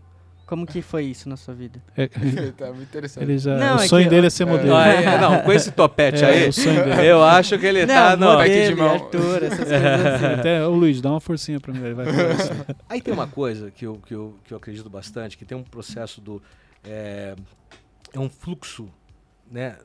Como 0.53 0.67
que 0.67 0.83
foi 0.83 1.05
isso 1.05 1.27
na 1.27 1.35
sua 1.35 1.55
vida? 1.55 1.81
É, 1.97 2.05
tá 2.55 2.67
muito 2.67 2.83
interessante. 2.83 3.23
ele 3.23 3.39
já, 3.39 3.57
Não, 3.57 3.77
o 3.77 3.79
é 3.81 3.87
sonho 3.87 4.03
que- 4.03 4.09
dele 4.11 4.27
é 4.27 4.29
ser 4.29 4.45
modelo. 4.45 4.69
Não, 4.69 4.79
é- 4.79 5.17
não, 5.19 5.39
com 5.41 5.51
esse 5.51 5.71
topete 5.71 6.23
É, 6.23 6.27
aí, 6.27 7.07
eu 7.07 7.23
acho 7.23 7.57
que 7.57 7.65
ele 7.65 7.87
tá. 7.87 8.15
Não, 8.15 8.37
pack 8.37 8.51
de 8.51 8.69
modelo, 8.69 8.77
mão. 8.77 8.93
Arthur, 8.93 9.43
essas 9.43 9.57
coisas 9.57 10.05
assim. 10.05 10.25
Até, 10.39 10.67
ô 10.67 10.69
Luiz, 10.75 11.01
dá 11.01 11.09
uma 11.09 11.19
forcinha 11.19 11.59
pra 11.59 11.73
mim. 11.73 11.83
Ele 11.83 11.95
vai. 11.95 12.05
Aí 12.87 13.01
tem 13.01 13.11
uma 13.11 13.25
coisa 13.25 13.71
que 13.71 13.83
eu, 13.83 13.95
que 14.05 14.13
eu, 14.13 14.37
que 14.43 14.53
eu 14.53 14.57
acredito 14.59 14.87
bastante, 14.91 15.39
que 15.39 15.43
tem 15.43 15.57
um 15.57 15.63
processo 15.63 16.21
do. 16.21 16.39
É, 16.83 17.33
é 18.13 18.19
um 18.19 18.29
fluxo 18.29 18.87
né, 19.51 19.77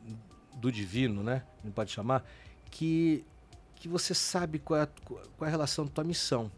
do 0.60 0.70
divino, 0.70 1.22
né? 1.22 1.44
Não 1.64 1.72
pode 1.72 1.90
chamar, 1.92 2.22
que, 2.70 3.24
que 3.74 3.88
você 3.88 4.12
sabe 4.12 4.58
qual 4.58 4.80
é, 4.80 4.82
a, 4.82 4.88
qual 5.06 5.22
é 5.44 5.46
a 5.46 5.50
relação 5.50 5.86
da 5.86 5.90
tua 5.92 6.04
missão. 6.04 6.50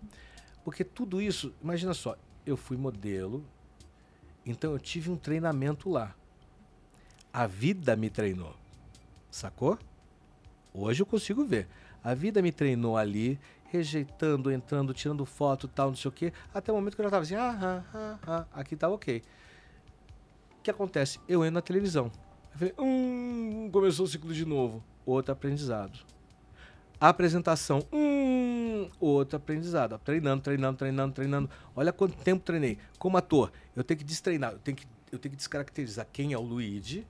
Porque 0.64 0.82
tudo 0.82 1.22
isso, 1.22 1.54
imagina 1.62 1.94
só, 1.94 2.16
eu 2.44 2.56
fui 2.56 2.76
modelo, 2.76 3.44
então 4.50 4.72
eu 4.72 4.78
tive 4.78 5.10
um 5.10 5.16
treinamento 5.16 5.88
lá. 5.88 6.14
A 7.32 7.46
vida 7.46 7.94
me 7.96 8.10
treinou. 8.10 8.54
Sacou? 9.30 9.78
Hoje 10.74 11.02
eu 11.02 11.06
consigo 11.06 11.44
ver. 11.44 11.68
A 12.02 12.14
vida 12.14 12.42
me 12.42 12.50
treinou 12.50 12.96
ali, 12.96 13.38
rejeitando, 13.70 14.50
entrando, 14.50 14.92
tirando 14.92 15.24
foto 15.24 15.68
tal, 15.68 15.88
não 15.88 15.96
sei 15.96 16.08
o 16.08 16.12
quê, 16.12 16.32
até 16.52 16.72
o 16.72 16.74
momento 16.74 16.96
que 16.96 17.00
eu 17.00 17.04
já 17.04 17.10
tava 17.10 17.22
assim, 17.22 17.36
ah, 17.36 17.58
ah, 17.62 17.84
ah, 17.94 18.18
ah, 18.26 18.46
aqui 18.52 18.74
tá 18.74 18.88
ok. 18.88 19.22
O 20.58 20.62
que 20.62 20.70
acontece? 20.70 21.20
Eu 21.28 21.44
entro 21.44 21.54
na 21.54 21.62
televisão. 21.62 22.10
Eu 22.52 22.58
falei, 22.58 22.74
hum, 22.78 23.70
começou 23.72 24.06
o 24.06 24.08
ciclo 24.08 24.32
de 24.34 24.44
novo. 24.44 24.82
Outro 25.06 25.32
aprendizado. 25.32 25.98
Apresentação, 27.00 27.86
hum, 27.90 28.90
outro 29.00 29.38
aprendizado. 29.38 29.98
Treinando, 29.98 30.42
treinando, 30.42 30.76
treinando, 30.76 31.14
treinando. 31.14 31.50
Olha 31.74 31.94
quanto 31.94 32.14
tempo 32.18 32.44
treinei. 32.44 32.76
Como 32.98 33.16
ator, 33.16 33.50
eu 33.74 33.82
tenho 33.82 33.96
que 33.96 34.04
destreinar, 34.04 34.52
eu 34.52 34.58
tenho 34.58 34.76
que, 34.76 34.86
eu 35.10 35.18
tenho 35.18 35.30
que 35.30 35.36
descaracterizar 35.36 36.06
quem 36.12 36.34
é 36.34 36.38
o 36.38 36.42
Luigi, 36.42 37.06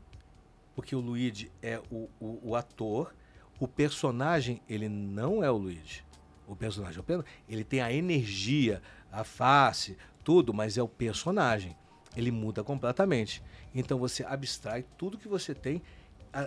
porque 0.76 0.94
o 0.94 1.00
Luigi 1.00 1.50
é 1.60 1.80
o, 1.90 2.08
o, 2.20 2.50
o 2.50 2.56
ator, 2.56 3.12
o 3.58 3.66
personagem, 3.66 4.62
ele 4.68 4.88
não 4.88 5.42
é 5.42 5.50
o 5.50 5.56
Luigi. 5.56 6.04
O 6.46 6.54
personagem 6.54 6.98
é 6.98 7.00
o 7.00 7.04
personagem. 7.04 7.42
Ele 7.48 7.64
tem 7.64 7.80
a 7.80 7.92
energia, 7.92 8.80
a 9.10 9.24
face, 9.24 9.98
tudo, 10.22 10.54
mas 10.54 10.78
é 10.78 10.82
o 10.82 10.88
personagem. 10.88 11.76
Ele 12.16 12.30
muda 12.30 12.62
completamente. 12.62 13.42
Então 13.74 13.98
você 13.98 14.24
abstrai 14.24 14.84
tudo 14.96 15.18
que 15.18 15.28
você 15.28 15.52
tem, 15.52 15.82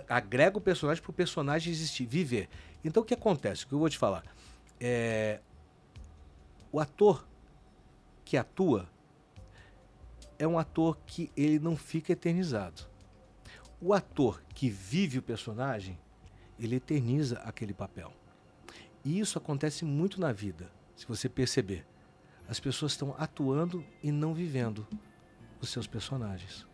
agrega 0.08 0.58
o 0.58 0.60
personagem 0.60 1.02
para 1.02 1.10
o 1.10 1.14
personagem 1.14 1.72
existir, 1.72 2.06
viver. 2.06 2.48
Então 2.84 3.02
o 3.02 3.06
que 3.06 3.14
acontece? 3.14 3.64
O 3.64 3.68
que 3.68 3.74
eu 3.74 3.78
vou 3.78 3.88
te 3.88 3.98
falar? 3.98 4.24
É, 4.80 5.40
o 6.72 6.80
ator 6.80 7.26
que 8.24 8.36
atua 8.36 8.88
é 10.38 10.46
um 10.46 10.58
ator 10.58 10.98
que 11.06 11.30
ele 11.36 11.58
não 11.58 11.76
fica 11.76 12.12
eternizado. 12.12 12.82
O 13.80 13.92
ator 13.92 14.42
que 14.54 14.68
vive 14.68 15.18
o 15.18 15.22
personagem, 15.22 15.98
ele 16.58 16.76
eterniza 16.76 17.38
aquele 17.40 17.74
papel. 17.74 18.12
E 19.04 19.20
isso 19.20 19.36
acontece 19.38 19.84
muito 19.84 20.20
na 20.20 20.32
vida, 20.32 20.70
se 20.96 21.06
você 21.06 21.28
perceber. 21.28 21.86
As 22.48 22.58
pessoas 22.58 22.92
estão 22.92 23.14
atuando 23.18 23.84
e 24.02 24.10
não 24.10 24.34
vivendo 24.34 24.86
os 25.60 25.68
seus 25.68 25.86
personagens. 25.86 26.66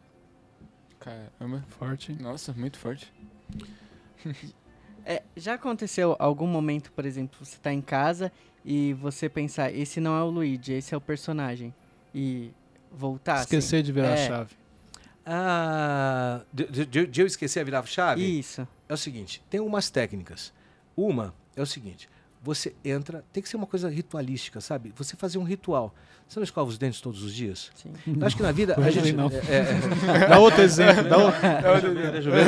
Caramba. 1.00 1.64
Forte? 1.70 2.12
Nossa, 2.20 2.52
muito 2.52 2.78
forte. 2.78 3.12
É, 5.04 5.22
já 5.36 5.54
aconteceu 5.54 6.14
algum 6.18 6.46
momento, 6.46 6.92
por 6.92 7.04
exemplo, 7.06 7.44
você 7.44 7.56
tá 7.58 7.72
em 7.72 7.80
casa 7.80 8.30
e 8.64 8.92
você 8.94 9.28
pensar, 9.28 9.72
esse 9.74 9.98
não 10.00 10.16
é 10.16 10.22
o 10.22 10.28
Luigi, 10.28 10.74
esse 10.74 10.94
é 10.94 10.96
o 10.96 11.00
personagem. 11.00 11.74
E 12.14 12.50
voltar 12.92 13.34
assim? 13.36 13.42
Esquecer 13.56 13.82
de 13.82 13.92
virar 13.92 14.08
É. 14.08 14.24
a 14.24 14.28
chave. 14.28 14.54
Ah, 15.24 16.40
de, 16.52 16.64
de- 16.66 16.86
de- 16.86 17.06
de 17.06 17.20
eu 17.22 17.26
esquecer 17.26 17.60
a 17.60 17.64
virar 17.64 17.84
chave? 17.86 18.22
Isso. 18.38 18.66
É 18.88 18.92
o 18.94 18.96
seguinte, 18.96 19.42
tem 19.48 19.60
umas 19.60 19.88
técnicas. 19.90 20.52
Uma 20.96 21.32
é 21.56 21.62
o 21.62 21.66
seguinte, 21.66 22.08
você 22.42 22.72
entra, 22.84 23.22
tem 23.32 23.42
que 23.42 23.48
ser 23.48 23.56
uma 23.56 23.66
coisa 23.66 23.88
ritualística, 23.88 24.60
sabe? 24.60 24.92
Você 24.96 25.14
fazer 25.16 25.38
um 25.38 25.42
ritual. 25.44 25.94
Você 26.26 26.38
não 26.38 26.44
escova 26.44 26.70
os 26.70 26.78
dentes 26.78 27.00
todos 27.00 27.24
os 27.24 27.34
dias? 27.34 27.72
Sim. 27.74 27.92
Eu 28.06 28.24
acho 28.24 28.36
que 28.36 28.42
na 28.42 28.52
vida 28.52 28.76
a 28.78 28.90
gente... 28.90 29.12
não. 29.12 29.26
é- 29.28 29.56
é- 29.56 30.26
Dá 30.30 30.38
outro 30.38 30.62
exemplo. 30.62 31.08
Dá 31.08 31.16
outro, 31.18 31.40
Deixa 32.12 32.28
eu 32.28 32.32
ver. 32.32 32.44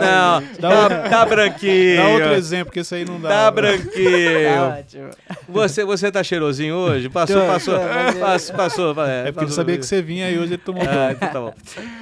Não, 0.00 0.42
tá, 0.58 1.08
tá 1.08 1.26
branquinho. 1.26 1.96
dá 1.96 2.08
outro 2.08 2.32
exemplo, 2.32 2.66
porque 2.66 2.80
isso 2.80 2.94
aí 2.94 3.04
não 3.04 3.20
dá. 3.20 3.28
Tá 3.28 3.50
branquinho. 3.50 4.62
Ótimo. 4.78 5.10
Você, 5.48 5.84
você 5.84 6.10
tá 6.10 6.24
cheirosinho 6.24 6.74
hoje? 6.74 7.08
Passou, 7.10 7.46
passou, 7.46 7.76
é- 7.76 8.12
passou, 8.14 8.56
passou. 8.56 9.04
É 9.04 9.30
porque 9.30 9.44
ele 9.44 9.52
sabia 9.52 9.76
que 9.78 9.84
você 9.86 10.00
vinha 10.02 10.30
e 10.30 10.38
hoje 10.38 10.54
ele 10.54 10.62
tomou 10.62 10.82
Ah, 10.82 11.12
então 11.12 11.28
tá 11.32 11.40
bom. 11.40 11.54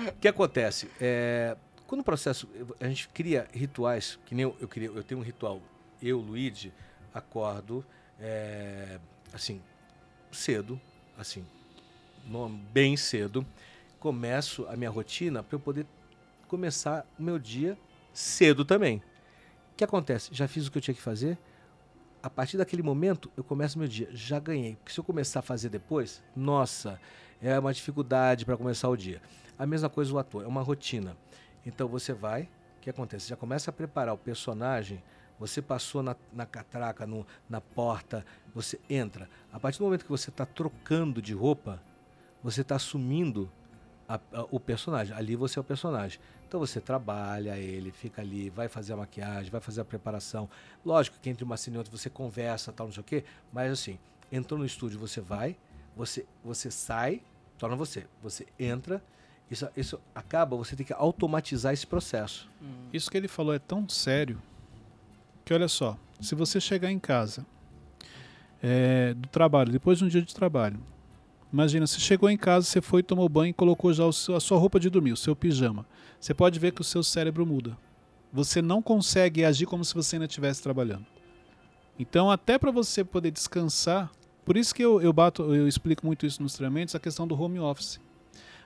O 0.09 0.13
que 0.21 0.29
acontece? 0.29 0.89
É, 1.01 1.57
quando 1.87 2.03
o 2.03 2.05
processo. 2.05 2.49
A 2.81 2.87
gente 2.87 3.09
cria 3.09 3.47
rituais, 3.53 4.19
que 4.25 4.35
nem 4.35 4.45
eu, 4.45 4.57
eu, 4.61 4.69
queria, 4.69 4.89
eu 4.95 5.03
tenho 5.03 5.21
um 5.21 5.25
ritual. 5.25 5.61
Eu, 6.03 6.19
Luigi, 6.19 6.73
acordo 7.13 7.85
é, 8.19 8.99
assim, 9.33 9.61
cedo, 10.33 10.81
assim, 11.19 11.45
bem 12.73 12.97
cedo. 12.97 13.47
Começo 13.99 14.67
a 14.69 14.77
minha 14.77 14.91
rotina 14.91 15.43
para 15.43 15.57
eu 15.57 15.61
poder 15.61 15.87
começar 16.49 17.07
o 17.19 17.23
meu 17.23 17.39
dia 17.39 17.77
cedo 18.13 18.65
também. 18.65 18.97
O 19.73 19.77
que 19.77 19.85
acontece? 19.85 20.31
Já 20.33 20.49
fiz 20.49 20.67
o 20.67 20.73
que 20.73 20.79
eu 20.79 20.83
tinha 20.83 20.95
que 20.95 21.03
fazer. 21.03 21.39
A 22.23 22.29
partir 22.29 22.57
daquele 22.57 22.83
momento, 22.83 23.31
eu 23.37 23.45
começo 23.45 23.79
meu 23.79 23.89
dia. 23.89 24.09
Já 24.13 24.39
ganhei. 24.39 24.77
Porque 24.77 24.93
se 24.93 25.01
eu 25.01 25.05
começar 25.05 25.41
a 25.41 25.43
fazer 25.43 25.69
depois, 25.69 26.23
nossa, 26.35 27.01
é 27.43 27.59
uma 27.59 27.73
dificuldade 27.73 28.45
para 28.45 28.57
começar 28.57 28.89
o 28.89 28.97
dia. 28.97 29.21
A 29.59 29.67
mesma 29.67 29.89
coisa 29.89 30.13
o 30.13 30.19
ator, 30.19 30.45
é 30.45 30.47
uma 30.47 30.63
rotina. 30.63 31.17
Então 31.65 31.89
você 31.89 32.13
vai, 32.13 32.43
o 32.43 32.81
que 32.81 32.91
acontece? 32.91 33.29
Já 33.29 33.37
começa 33.37 33.71
a 33.71 33.73
preparar 33.73 34.15
o 34.15 34.19
personagem, 34.19 35.03
você 35.41 35.61
passou 35.63 36.03
na, 36.03 36.15
na 36.33 36.45
catraca, 36.47 37.05
no- 37.07 37.27
na 37.49 37.61
porta, 37.61 38.25
você 38.55 38.79
entra. 38.89 39.29
A 39.53 39.59
partir 39.59 39.79
do 39.79 39.85
momento 39.87 40.05
que 40.05 40.11
você 40.11 40.29
está 40.31 40.45
trocando 40.47 41.21
de 41.21 41.33
roupa, 41.35 41.83
você 42.43 42.61
está 42.61 42.77
assumindo 42.77 43.51
a- 44.09 44.21
a- 44.35 44.47
o 44.51 44.61
personagem. 44.61 45.17
Ali 45.17 45.35
você 45.37 45.59
é 45.59 45.63
o 45.63 45.65
personagem. 45.65 46.21
Então 46.47 46.61
você 46.61 46.81
trabalha 46.81 47.57
ele, 47.57 47.91
fica 47.91 48.21
ali, 48.21 48.51
vai 48.51 48.69
fazer 48.69 48.93
a 48.93 48.97
maquiagem, 48.97 49.51
vai 49.51 49.61
fazer 49.61 49.81
a 49.81 49.85
preparação. 49.85 50.49
Lógico 50.85 51.17
que 51.21 51.31
entre 51.31 51.43
uma 51.43 51.57
cena 51.57 51.77
e 51.77 51.79
outra 51.79 51.97
você 51.97 52.11
conversa, 52.11 52.71
tal, 52.73 52.87
não 52.89 52.93
sei 52.93 53.01
o 53.01 53.05
quê, 53.05 53.25
mas 53.53 53.73
assim, 53.73 53.99
entrou 54.31 54.59
no 54.61 54.67
estúdio, 54.67 54.99
você 54.99 55.21
vai, 55.21 55.57
você, 55.97 56.27
você 56.45 56.71
sai, 56.71 57.23
torna 57.57 57.77
você. 57.77 58.07
Você 58.23 58.47
entra, 58.59 59.03
isso, 59.51 59.69
isso 59.77 60.01
acaba, 60.15 60.57
você 60.57 60.77
tem 60.77 60.85
que 60.85 60.93
automatizar 60.93 61.73
esse 61.73 61.87
processo. 61.87 62.51
Isso 62.93 63.11
que 63.11 63.17
ele 63.17 63.29
falou 63.29 63.55
é 63.55 63.59
tão 63.59 63.89
sério 63.89 64.43
que 65.51 65.55
olha 65.55 65.67
só, 65.67 65.99
se 66.21 66.37
você 66.37 66.61
chegar 66.61 66.93
em 66.93 66.99
casa 67.01 67.45
é, 68.63 69.15
do 69.15 69.29
trabalho, 69.29 69.73
depois 69.73 69.99
de 69.99 70.05
um 70.05 70.09
dia 70.09 70.23
de 70.23 70.33
trabalho, 70.33 70.79
imagina, 71.53 71.89
você 71.89 71.99
chegou 71.99 72.31
em 72.31 72.37
casa, 72.37 72.65
você 72.67 72.81
foi, 72.81 73.03
tomou 73.03 73.29
banho 73.29 73.51
e 73.51 73.53
colocou 73.53 73.93
já 73.93 74.11
seu- 74.13 74.37
a 74.37 74.41
sua 74.41 74.57
roupa 74.61 74.79
de 74.79 74.89
dormir, 74.89 75.11
o 75.11 75.17
seu 75.17 75.35
pijama. 75.35 75.85
Você 76.21 76.33
pode 76.33 76.57
ver 76.61 76.71
que 76.71 76.83
o 76.83 76.85
seu 76.85 77.03
cérebro 77.03 77.45
muda. 77.45 77.77
Você 78.33 78.63
não 78.63 78.81
consegue 78.81 79.45
agir 79.45 79.67
como 79.67 79.85
se 79.85 79.93
você 79.93 80.15
ainda 80.15 80.27
estivesse 80.27 80.63
trabalhando. 80.63 81.05
Então, 81.99 82.31
até 82.31 82.57
para 82.57 82.71
você 82.71 83.03
poder 83.03 83.33
descansar, 83.33 84.09
por 84.45 84.57
isso 84.57 84.73
que 84.73 84.85
eu, 84.85 85.03
eu 85.03 85.13
bato, 85.13 85.53
eu 85.53 85.67
explico 85.67 86.07
muito 86.07 86.25
isso 86.25 86.41
nos 86.41 86.55
treinamentos, 86.55 86.95
a 86.95 87.01
questão 87.01 87.27
do 87.27 87.35
home 87.35 87.59
office. 87.59 87.99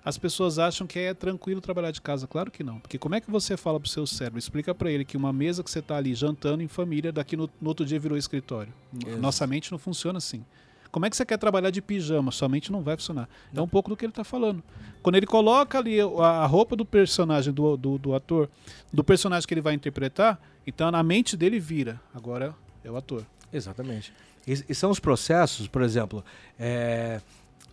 As 0.04 0.18
pessoas 0.18 0.58
acham 0.58 0.86
que 0.86 0.98
é 0.98 1.14
tranquilo 1.14 1.60
trabalhar 1.60 1.90
de 1.90 2.00
casa. 2.00 2.26
Claro 2.26 2.50
que 2.50 2.62
não. 2.62 2.78
Porque 2.78 2.98
como 2.98 3.14
é 3.14 3.20
que 3.20 3.30
você 3.30 3.56
fala 3.56 3.80
pro 3.80 3.88
seu 3.88 4.06
cérebro? 4.06 4.38
Explica 4.38 4.74
para 4.74 4.90
ele 4.90 5.04
que 5.04 5.16
uma 5.16 5.32
mesa 5.32 5.62
que 5.64 5.70
você 5.70 5.80
tá 5.80 5.96
ali 5.96 6.14
jantando 6.14 6.62
em 6.62 6.68
família, 6.68 7.10
daqui 7.10 7.36
no, 7.36 7.48
no 7.60 7.68
outro 7.68 7.86
dia 7.86 7.98
virou 7.98 8.18
escritório. 8.18 8.72
Exato. 8.94 9.20
Nossa 9.20 9.46
mente 9.46 9.72
não 9.72 9.78
funciona 9.78 10.18
assim. 10.18 10.44
Como 10.92 11.06
é 11.06 11.10
que 11.10 11.16
você 11.16 11.24
quer 11.24 11.38
trabalhar 11.38 11.70
de 11.70 11.82
pijama? 11.82 12.30
Sua 12.30 12.48
mente 12.48 12.70
não 12.70 12.82
vai 12.82 12.96
funcionar. 12.96 13.28
É 13.52 13.60
um 13.60 13.66
pouco 13.66 13.90
do 13.90 13.96
que 13.96 14.04
ele 14.04 14.12
está 14.12 14.22
falando. 14.22 14.62
Quando 15.02 15.16
ele 15.16 15.26
coloca 15.26 15.78
ali 15.78 16.00
a 16.00 16.44
a 16.44 16.46
roupa 16.46 16.76
do 16.76 16.84
personagem, 16.84 17.52
do, 17.52 17.76
do, 17.76 17.98
do 17.98 18.14
ator, 18.14 18.48
do 18.92 19.02
personagem 19.02 19.48
que 19.48 19.54
ele 19.54 19.60
vai 19.60 19.74
interpretar, 19.74 20.38
então 20.66 20.90
na 20.90 21.02
mente 21.02 21.36
dele 21.36 21.58
vira. 21.58 22.00
Agora 22.14 22.54
é 22.84 22.90
o 22.90 22.96
ator. 22.96 23.24
Exatamente. 23.52 24.12
E, 24.46 24.52
e 24.68 24.74
são 24.74 24.90
os 24.90 25.00
processos, 25.00 25.66
por 25.66 25.82
exemplo, 25.82 26.24
é, 26.58 27.20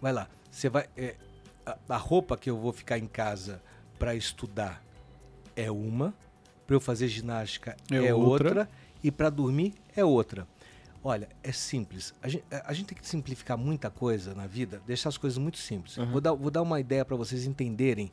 vai 0.02 0.14
lá, 0.14 0.28
você 0.50 0.70
vai, 0.70 0.88
é, 0.96 1.16
a, 1.66 1.78
a 1.89 1.97
roupa 1.97 2.38
que 2.38 2.49
eu 2.49 2.57
vou 2.57 2.72
ficar 2.72 2.97
em 2.97 3.07
casa 3.07 3.62
para 3.99 4.16
estudar 4.16 4.84
é 5.55 5.70
uma, 5.72 6.14
para 6.66 6.76
eu 6.76 6.80
fazer 6.80 7.07
ginástica 7.07 7.76
É 7.91 7.97
é, 7.97 8.14
outra. 8.14 8.47
outra. 8.49 8.70
e 9.03 9.12
para 9.12 9.30
dormir 9.30 9.74
é 9.95 10.03
outra. 10.03 10.47
Olha, 11.03 11.28
é 11.43 11.51
simples. 11.51 12.14
A 12.22 12.30
gente, 12.30 12.43
a 12.49 12.74
gente 12.74 12.88
tem 12.88 12.97
que 12.97 13.07
simplificar 13.07 13.57
muita 13.57 13.89
coisa 13.89 14.36
na 14.36 14.45
vida, 14.45 14.82
deixar 14.86 15.09
as 15.09 15.18
coisas 15.18 15.38
muito 15.38 15.57
simples. 15.57 15.97
Uhum. 15.97 16.12
Vou, 16.12 16.22
dar, 16.22 16.34
vou 16.34 16.51
dar 16.51 16.62
uma 16.62 16.80
ideia 16.80 17.03
para 17.03 17.16
vocês 17.16 17.45
entenderem 17.45 18.12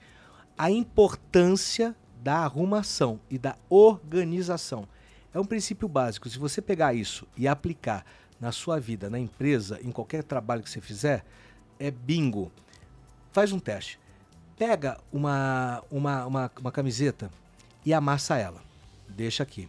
a 0.56 0.70
importância 0.70 1.94
da 2.22 2.38
arrumação 2.38 3.20
e 3.30 3.38
da 3.38 3.56
organização. 3.68 4.88
É 5.32 5.38
um 5.38 5.44
princípio 5.44 5.86
básico. 5.86 6.28
Se 6.28 6.38
você 6.38 6.62
pegar 6.62 6.94
isso 6.94 7.26
e 7.36 7.46
aplicar 7.46 8.04
na 8.40 8.50
sua 8.52 8.80
vida, 8.80 9.10
na 9.10 9.18
empresa, 9.18 9.78
em 9.82 9.92
qualquer 9.92 10.24
trabalho 10.24 10.62
que 10.62 10.70
você 10.70 10.80
fizer, 10.80 11.24
é 11.78 11.90
bingo. 11.90 12.50
Faz 13.32 13.52
um 13.52 13.58
teste. 13.58 13.98
Pega 14.56 14.98
uma, 15.12 15.82
uma, 15.90 16.26
uma, 16.26 16.52
uma 16.60 16.72
camiseta 16.72 17.30
e 17.84 17.94
amassa 17.94 18.36
ela. 18.36 18.62
Deixa 19.08 19.42
aqui. 19.42 19.68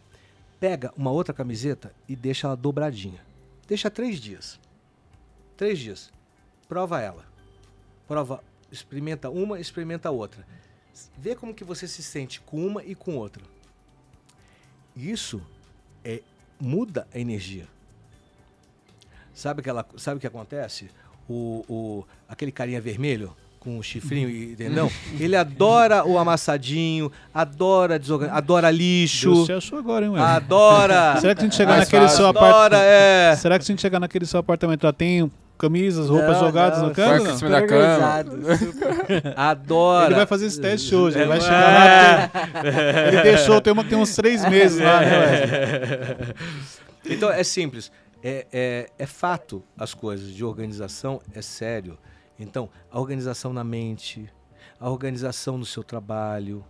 Pega 0.60 0.94
uma 0.98 1.12
outra 1.12 1.34
camiseta 1.34 1.94
e 2.08 2.16
deixa 2.16 2.48
ela 2.48 2.56
dobradinha. 2.56 3.24
Deixa 3.68 3.90
três 3.90 4.20
dias. 4.20 4.60
Três 5.56 5.80
dias. 5.80 6.12
Prova 6.68 7.00
ela. 7.00 7.26
Prova, 8.08 8.44
experimenta 8.72 9.30
uma, 9.30 9.60
experimenta 9.60 10.10
outra. 10.10 10.46
Vê 11.18 11.36
como 11.36 11.54
que 11.54 11.64
você 11.64 11.88
se 11.88 12.02
sente 12.02 12.42
com 12.42 12.66
uma 12.66 12.84
e 12.84 12.96
com 12.96 13.16
outra. 13.16 13.44
Isso 14.96 15.42
é 16.04 16.22
muda 16.60 17.08
a 17.14 17.20
energia. 17.20 17.68
Sabe 19.34 19.62
aquela, 19.62 19.86
sabe 19.98 20.18
o 20.18 20.20
que 20.20 20.28
acontece? 20.28 20.90
O, 21.30 21.64
o 21.70 22.06
aquele 22.28 22.52
carinha 22.52 22.82
vermelho 22.82 23.36
com 23.60 23.78
o 23.78 23.84
chifrinho 23.84 24.30
e 24.30 24.54
entendeu? 24.54 24.90
Ele 25.20 25.36
adora 25.36 26.06
o 26.06 26.18
amassadinho, 26.18 27.12
adora 27.34 28.00
desorgan... 28.00 28.30
adora 28.32 28.72
lixo, 28.72 29.32
Deus 29.34 29.46
te 29.46 29.52
achou 29.54 29.80
agora, 29.80 30.06
hein, 30.06 30.12
Wesley? 30.12 30.32
adora 30.32 31.18
Será 31.22 31.36
que 31.36 31.42
a 31.42 31.44
gente 31.44 31.56
chegar 31.56 31.72
Mais 31.72 31.82
naquele 31.86 32.04
fácil. 32.04 32.18
seu 32.18 32.28
adora 32.28 32.48
apartamento? 32.48 32.88
é 32.90 33.36
Será 33.36 33.60
que 33.60 33.66
se 33.66 33.72
a 33.72 33.74
gente 33.74 33.82
chegar 33.82 34.00
naquele 34.00 34.26
seu 34.26 34.40
apartamento 34.40 34.82
já 34.84 34.94
tem 34.94 35.30
camisas, 35.58 36.08
roupas 36.08 36.38
Não, 36.38 36.40
jogadas 36.48 36.80
não, 36.80 36.88
no 36.88 36.96
canto? 36.96 37.24
Não? 37.26 37.38
cima 37.38 37.50
da 37.50 37.68
cama. 37.68 38.26
Adora. 39.36 40.06
Ele 40.08 40.16
vai 40.16 40.26
fazer 40.26 40.46
esse 40.46 40.62
teste 40.62 40.96
hoje. 40.96 41.18
Ele 41.18 41.28
vai 41.28 41.38
É, 41.38 41.42
chegar 41.42 41.74
lá. 41.74 42.28
Tem... 42.62 43.08
Ele 43.08 43.22
deixou, 43.24 43.60
tem, 43.60 43.74
uma, 43.74 43.84
tem 43.84 43.98
uns 43.98 44.16
três 44.16 44.48
meses 44.48 44.80
lá, 44.80 45.02
né? 45.02 46.34
Então 47.06 47.30
é 47.30 47.44
simples. 47.44 47.92
É, 48.24 48.46
é, 48.52 48.90
é 48.98 49.06
fato 49.06 49.64
as 49.78 49.94
coisas 49.94 50.34
de 50.34 50.44
organização, 50.44 51.22
é 51.34 51.42
sério. 51.42 51.98
Então, 52.40 52.70
a 52.90 53.00
organização 53.00 53.52
na 53.52 53.64
mente, 53.64 54.32
a 54.80 54.90
organização 54.90 55.58
no 55.58 55.66
seu 55.66 55.84
trabalho, 55.84 56.66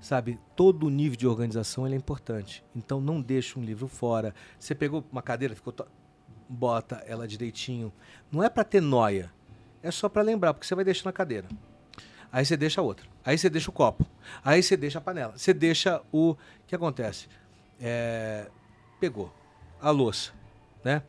sabe? 0.00 0.38
Todo 0.54 0.86
o 0.86 0.90
nível 0.90 1.16
de 1.16 1.26
organização 1.26 1.86
é 1.86 1.94
importante. 1.94 2.64
Então, 2.74 3.00
não 3.00 3.20
deixe 3.20 3.58
um 3.58 3.62
livro 3.62 3.88
fora. 3.88 4.34
Você 4.58 4.74
pegou 4.74 5.04
uma 5.10 5.22
cadeira, 5.22 5.54
ficou. 5.54 5.74
Bota 6.48 6.96
ela 7.06 7.26
direitinho. 7.26 7.92
Não 8.30 8.42
é 8.42 8.48
para 8.48 8.62
ter 8.62 8.80
noia. 8.80 9.32
É 9.82 9.90
só 9.90 10.08
para 10.08 10.22
lembrar, 10.22 10.54
porque 10.54 10.66
você 10.66 10.74
vai 10.74 10.84
deixar 10.84 11.06
na 11.06 11.12
cadeira. 11.12 11.48
Aí 12.30 12.44
você 12.46 12.56
deixa 12.56 12.80
outra. 12.80 13.06
Aí 13.24 13.36
você 13.36 13.50
deixa 13.50 13.70
o 13.70 13.72
copo. 13.72 14.06
Aí 14.44 14.62
você 14.62 14.76
deixa 14.76 14.98
a 14.98 15.02
panela. 15.02 15.32
Você 15.36 15.52
deixa 15.52 16.00
o. 16.12 16.30
O 16.32 16.36
que 16.66 16.74
acontece? 16.74 17.28
É, 17.80 18.48
pegou 19.00 19.32
a 19.80 19.90
louça, 19.90 20.32
né? 20.84 21.02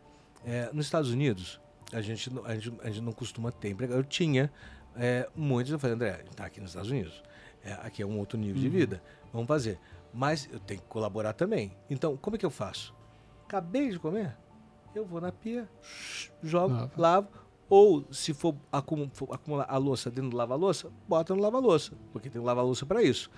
É, 0.43 0.69
nos 0.73 0.87
Estados 0.87 1.11
Unidos, 1.11 1.61
a 1.93 2.01
gente, 2.01 2.29
não- 2.33 2.45
a, 2.45 2.55
gente, 2.55 2.73
a 2.81 2.87
gente 2.87 3.01
não 3.01 3.11
costuma 3.11 3.51
ter 3.51 3.69
empregado. 3.69 3.97
Eu 3.99 4.03
tinha 4.03 4.51
é, 4.95 5.29
muitos, 5.35 5.71
eu 5.71 5.79
falei, 5.79 5.95
André, 5.95 6.11
a 6.15 6.17
gente 6.17 6.35
tá 6.35 6.45
aqui 6.45 6.59
nos 6.59 6.71
Estados 6.71 6.89
Unidos. 6.91 7.21
É, 7.63 7.73
aqui 7.73 8.01
é 8.01 8.05
um 8.05 8.17
outro 8.19 8.37
nível 8.37 8.61
de 8.61 8.67
vida. 8.69 9.01
Vamos 9.31 9.47
fazer. 9.47 9.79
Mas 10.13 10.47
eu 10.51 10.59
tenho 10.59 10.81
que 10.81 10.87
colaborar 10.87 11.33
também. 11.33 11.71
Então, 11.89 12.15
como 12.17 12.35
é 12.35 12.39
que 12.39 12.45
eu 12.45 12.51
faço? 12.51 12.93
Acabei 13.45 13.89
de 13.89 13.99
comer, 13.99 14.35
eu 14.93 15.05
vou 15.05 15.19
na 15.21 15.31
pia, 15.31 15.67
jogo, 16.41 16.73
Lava. 16.75 16.91
lavo. 16.97 17.27
Ou, 17.69 18.05
se 18.11 18.33
for, 18.33 18.55
acumu- 18.71 19.09
for 19.13 19.33
acumular 19.33 19.65
a 19.67 19.77
louça 19.77 20.11
dentro 20.11 20.29
do 20.29 20.37
lava-louça, 20.37 20.91
bota 21.07 21.33
no 21.33 21.41
lava-louça, 21.41 21.93
porque 22.11 22.29
tem 22.29 22.39
um 22.39 22.45
lava-louça 22.45 22.85
para 22.85 23.01
isso. 23.01 23.31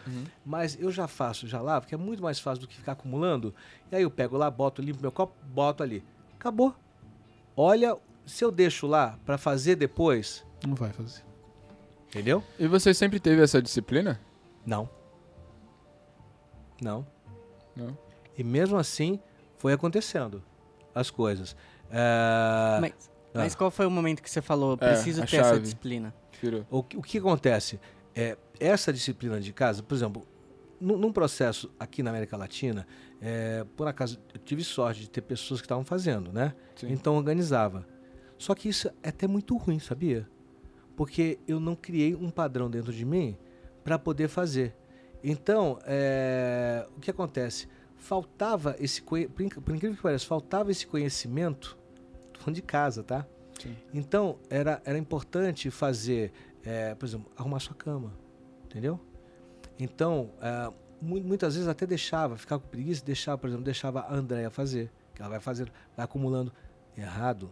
Mas 0.46 0.78
eu 0.80 0.92
já 0.92 1.08
faço, 1.08 1.48
já 1.48 1.62
lavo, 1.62 1.88
que 1.88 1.96
é 1.96 1.98
muito 1.98 2.22
mais 2.22 2.40
fácil 2.40 2.62
do 2.62 2.68
que 2.68 2.76
ficar 2.76 2.94
acumulando. 2.94 3.54
E 3.92 3.96
aí 3.96 4.02
eu 4.04 4.12
pego 4.12 4.36
lá, 4.36 4.52
boto, 4.52 4.82
limpo 4.82 5.00
meu 5.02 5.12
copo, 5.12 5.34
boto 5.46 5.82
ali. 5.84 6.04
Acabou. 6.38 6.76
Olha, 7.56 7.96
se 8.26 8.44
eu 8.44 8.52
deixo 8.52 8.88
lá 8.88 9.18
para 9.26 9.38
fazer 9.38 9.76
depois, 9.76 10.46
Não 10.66 10.76
vai 10.76 10.92
fazer. 10.92 11.24
entendeu? 12.08 12.44
E 12.60 12.68
você 12.68 12.94
sempre 12.94 13.20
teve 13.20 13.42
essa 13.42 13.62
disciplina? 13.62 14.20
Não. 14.66 14.90
Não. 16.82 17.06
Não. 17.76 17.98
E 18.38 18.44
mesmo 18.44 18.78
assim, 18.78 19.20
foi 19.58 19.74
acontecendo 19.74 20.44
as 20.94 21.10
coisas. 21.10 21.56
É, 21.90 22.78
Mas, 22.82 22.94
Ah. 23.34 23.40
mas 23.40 23.56
qual 23.56 23.70
foi 23.72 23.86
o 23.86 23.92
momento 23.92 24.22
que 24.22 24.30
você 24.30 24.42
falou, 24.42 24.74
É, 24.82 24.92
preciso 24.94 25.24
a 25.24 25.26
ter 25.26 25.38
essa 25.38 25.50
chave. 25.50 25.62
disciplina? 25.62 26.14
Virou. 26.42 26.66
O, 26.70 26.84
que- 26.84 26.98
o 26.98 27.02
que 27.02 27.18
acontece? 27.18 27.80
É, 28.16 28.38
essa 28.60 28.92
disciplina 28.92 29.40
de 29.40 29.52
casa, 29.54 29.84
por 29.84 29.94
exemplo, 29.96 30.26
num, 30.80 30.98
num 30.98 31.12
processo 31.12 31.70
aqui 31.80 32.02
na 32.04 32.10
América 32.12 32.36
Latina, 32.38 32.86
é, 33.22 33.66
por 33.76 33.88
acaso 33.88 34.20
eu 34.34 34.40
tive 34.40 34.64
sorte 34.64 35.02
de 35.02 35.10
ter 35.10 35.22
pessoas 35.22 35.62
que 35.62 35.66
estavam 35.66 35.84
fazendo, 35.86 36.32
né? 36.32 36.54
Sim. 36.76 36.92
Então 36.92 37.16
organizava. 37.18 37.86
Só 38.38 38.54
que 38.56 38.70
isso 38.70 38.88
é 39.02 39.10
até 39.10 39.28
muito 39.28 39.56
ruim, 39.58 39.80
sabia? 39.80 40.28
Porque 40.96 41.40
eu 41.48 41.60
não 41.60 41.76
criei 41.76 42.16
um 42.16 42.30
padrão 42.30 42.70
dentro 42.70 42.92
de 42.94 43.06
mim 43.06 43.38
para 43.84 43.98
poder 44.00 44.28
fazer. 44.28 44.76
Então, 45.24 45.80
é, 45.86 46.86
o 46.96 47.00
que 47.00 47.10
acontece? 47.12 47.68
Faltava 47.96 48.76
esse 48.80 49.02
por 49.02 49.20
inc- 49.20 49.60
por 49.62 49.76
incrível 49.76 49.96
que 49.96 50.04
pareça, 50.04 50.26
faltava 50.26 50.70
esse 50.72 50.86
conhecimento 50.86 51.78
falando 52.38 52.56
de 52.56 52.62
casa, 52.62 53.04
tá? 53.04 53.26
Sim. 53.62 53.76
Então, 53.94 54.38
era, 54.50 54.82
era 54.86 54.98
importante 54.98 55.72
fazer, 55.72 56.32
é, 56.64 56.94
por 56.94 57.06
exemplo, 57.06 57.32
arrumar 57.38 57.60
sua 57.60 57.76
cama, 57.76 58.14
entendeu? 58.66 59.00
Então, 59.80 60.32
é, 60.42 60.72
mu- 61.02 61.22
muitas 61.22 61.56
vezes 61.56 61.68
até 61.68 61.86
deixava, 61.88 62.38
ficava 62.38 62.62
com 62.62 62.68
preguiça, 62.70 63.04
deixava, 63.04 63.38
por 63.38 63.48
exemplo, 63.48 63.66
deixava 63.66 64.02
a 64.02 64.14
Andréia 64.14 64.50
fazer, 64.52 64.92
que 65.14 65.22
ela 65.22 65.30
vai 65.32 65.40
fazer, 65.40 65.72
vai 65.96 66.04
acumulando. 66.06 66.52
Errado. 66.98 67.52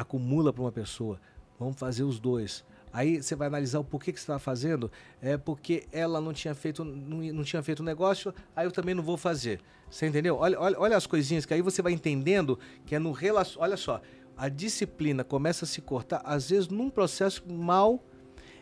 Acumula 0.00 0.52
para 0.52 0.62
uma 0.62 0.70
pessoa. 0.70 1.20
Vamos 1.58 1.76
fazer 1.76 2.04
os 2.04 2.20
dois. 2.20 2.64
Aí 2.92 3.20
você 3.20 3.34
vai 3.34 3.48
analisar 3.48 3.80
o 3.80 3.84
porquê 3.84 4.12
que 4.12 4.18
você 4.18 4.22
estava 4.22 4.38
fazendo. 4.38 4.90
É 5.20 5.36
porque 5.36 5.86
ela 5.90 6.20
não 6.20 6.32
tinha 6.32 6.54
feito 6.54 6.84
não, 6.84 7.18
não 7.18 7.42
tinha 7.42 7.62
feito 7.62 7.82
negócio, 7.82 8.32
aí 8.54 8.64
eu 8.64 8.70
também 8.70 8.94
não 8.94 9.02
vou 9.02 9.16
fazer. 9.16 9.60
Você 9.90 10.06
entendeu? 10.06 10.36
Olha, 10.36 10.58
olha, 10.60 10.78
olha 10.78 10.96
as 10.96 11.06
coisinhas 11.06 11.44
que 11.44 11.52
aí 11.52 11.62
você 11.62 11.82
vai 11.82 11.92
entendendo 11.92 12.58
que 12.86 12.94
é 12.94 12.98
no 12.98 13.10
relação. 13.10 13.60
Olha 13.60 13.76
só, 13.76 14.00
a 14.36 14.48
disciplina 14.48 15.24
começa 15.24 15.64
a 15.64 15.68
se 15.68 15.80
cortar, 15.80 16.22
às 16.24 16.50
vezes, 16.50 16.68
num 16.68 16.88
processo 16.88 17.42
mal 17.50 18.04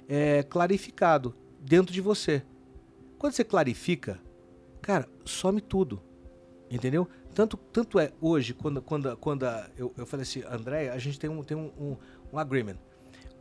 é, 0.08 0.42
clarificado 0.42 1.34
dentro 1.60 1.92
de 1.92 2.00
você. 2.00 2.42
Quando 3.18 3.34
você 3.34 3.44
clarifica, 3.44 4.18
cara, 4.80 5.06
some 5.24 5.60
tudo. 5.60 6.02
Entendeu? 6.70 7.06
Tanto, 7.36 7.58
tanto 7.58 7.98
é 8.00 8.14
hoje, 8.18 8.54
quando, 8.54 8.80
quando, 8.80 9.14
quando 9.18 9.44
a- 9.44 9.68
eu, 9.76 9.92
eu 9.94 10.06
falei 10.06 10.22
assim, 10.22 10.42
André, 10.48 10.88
a 10.88 10.96
gente 10.96 11.20
tem 11.20 11.28
um, 11.28 11.42
tem 11.44 11.54
um, 11.54 11.70
um, 11.78 11.96
um 12.32 12.38
agreement. 12.38 12.78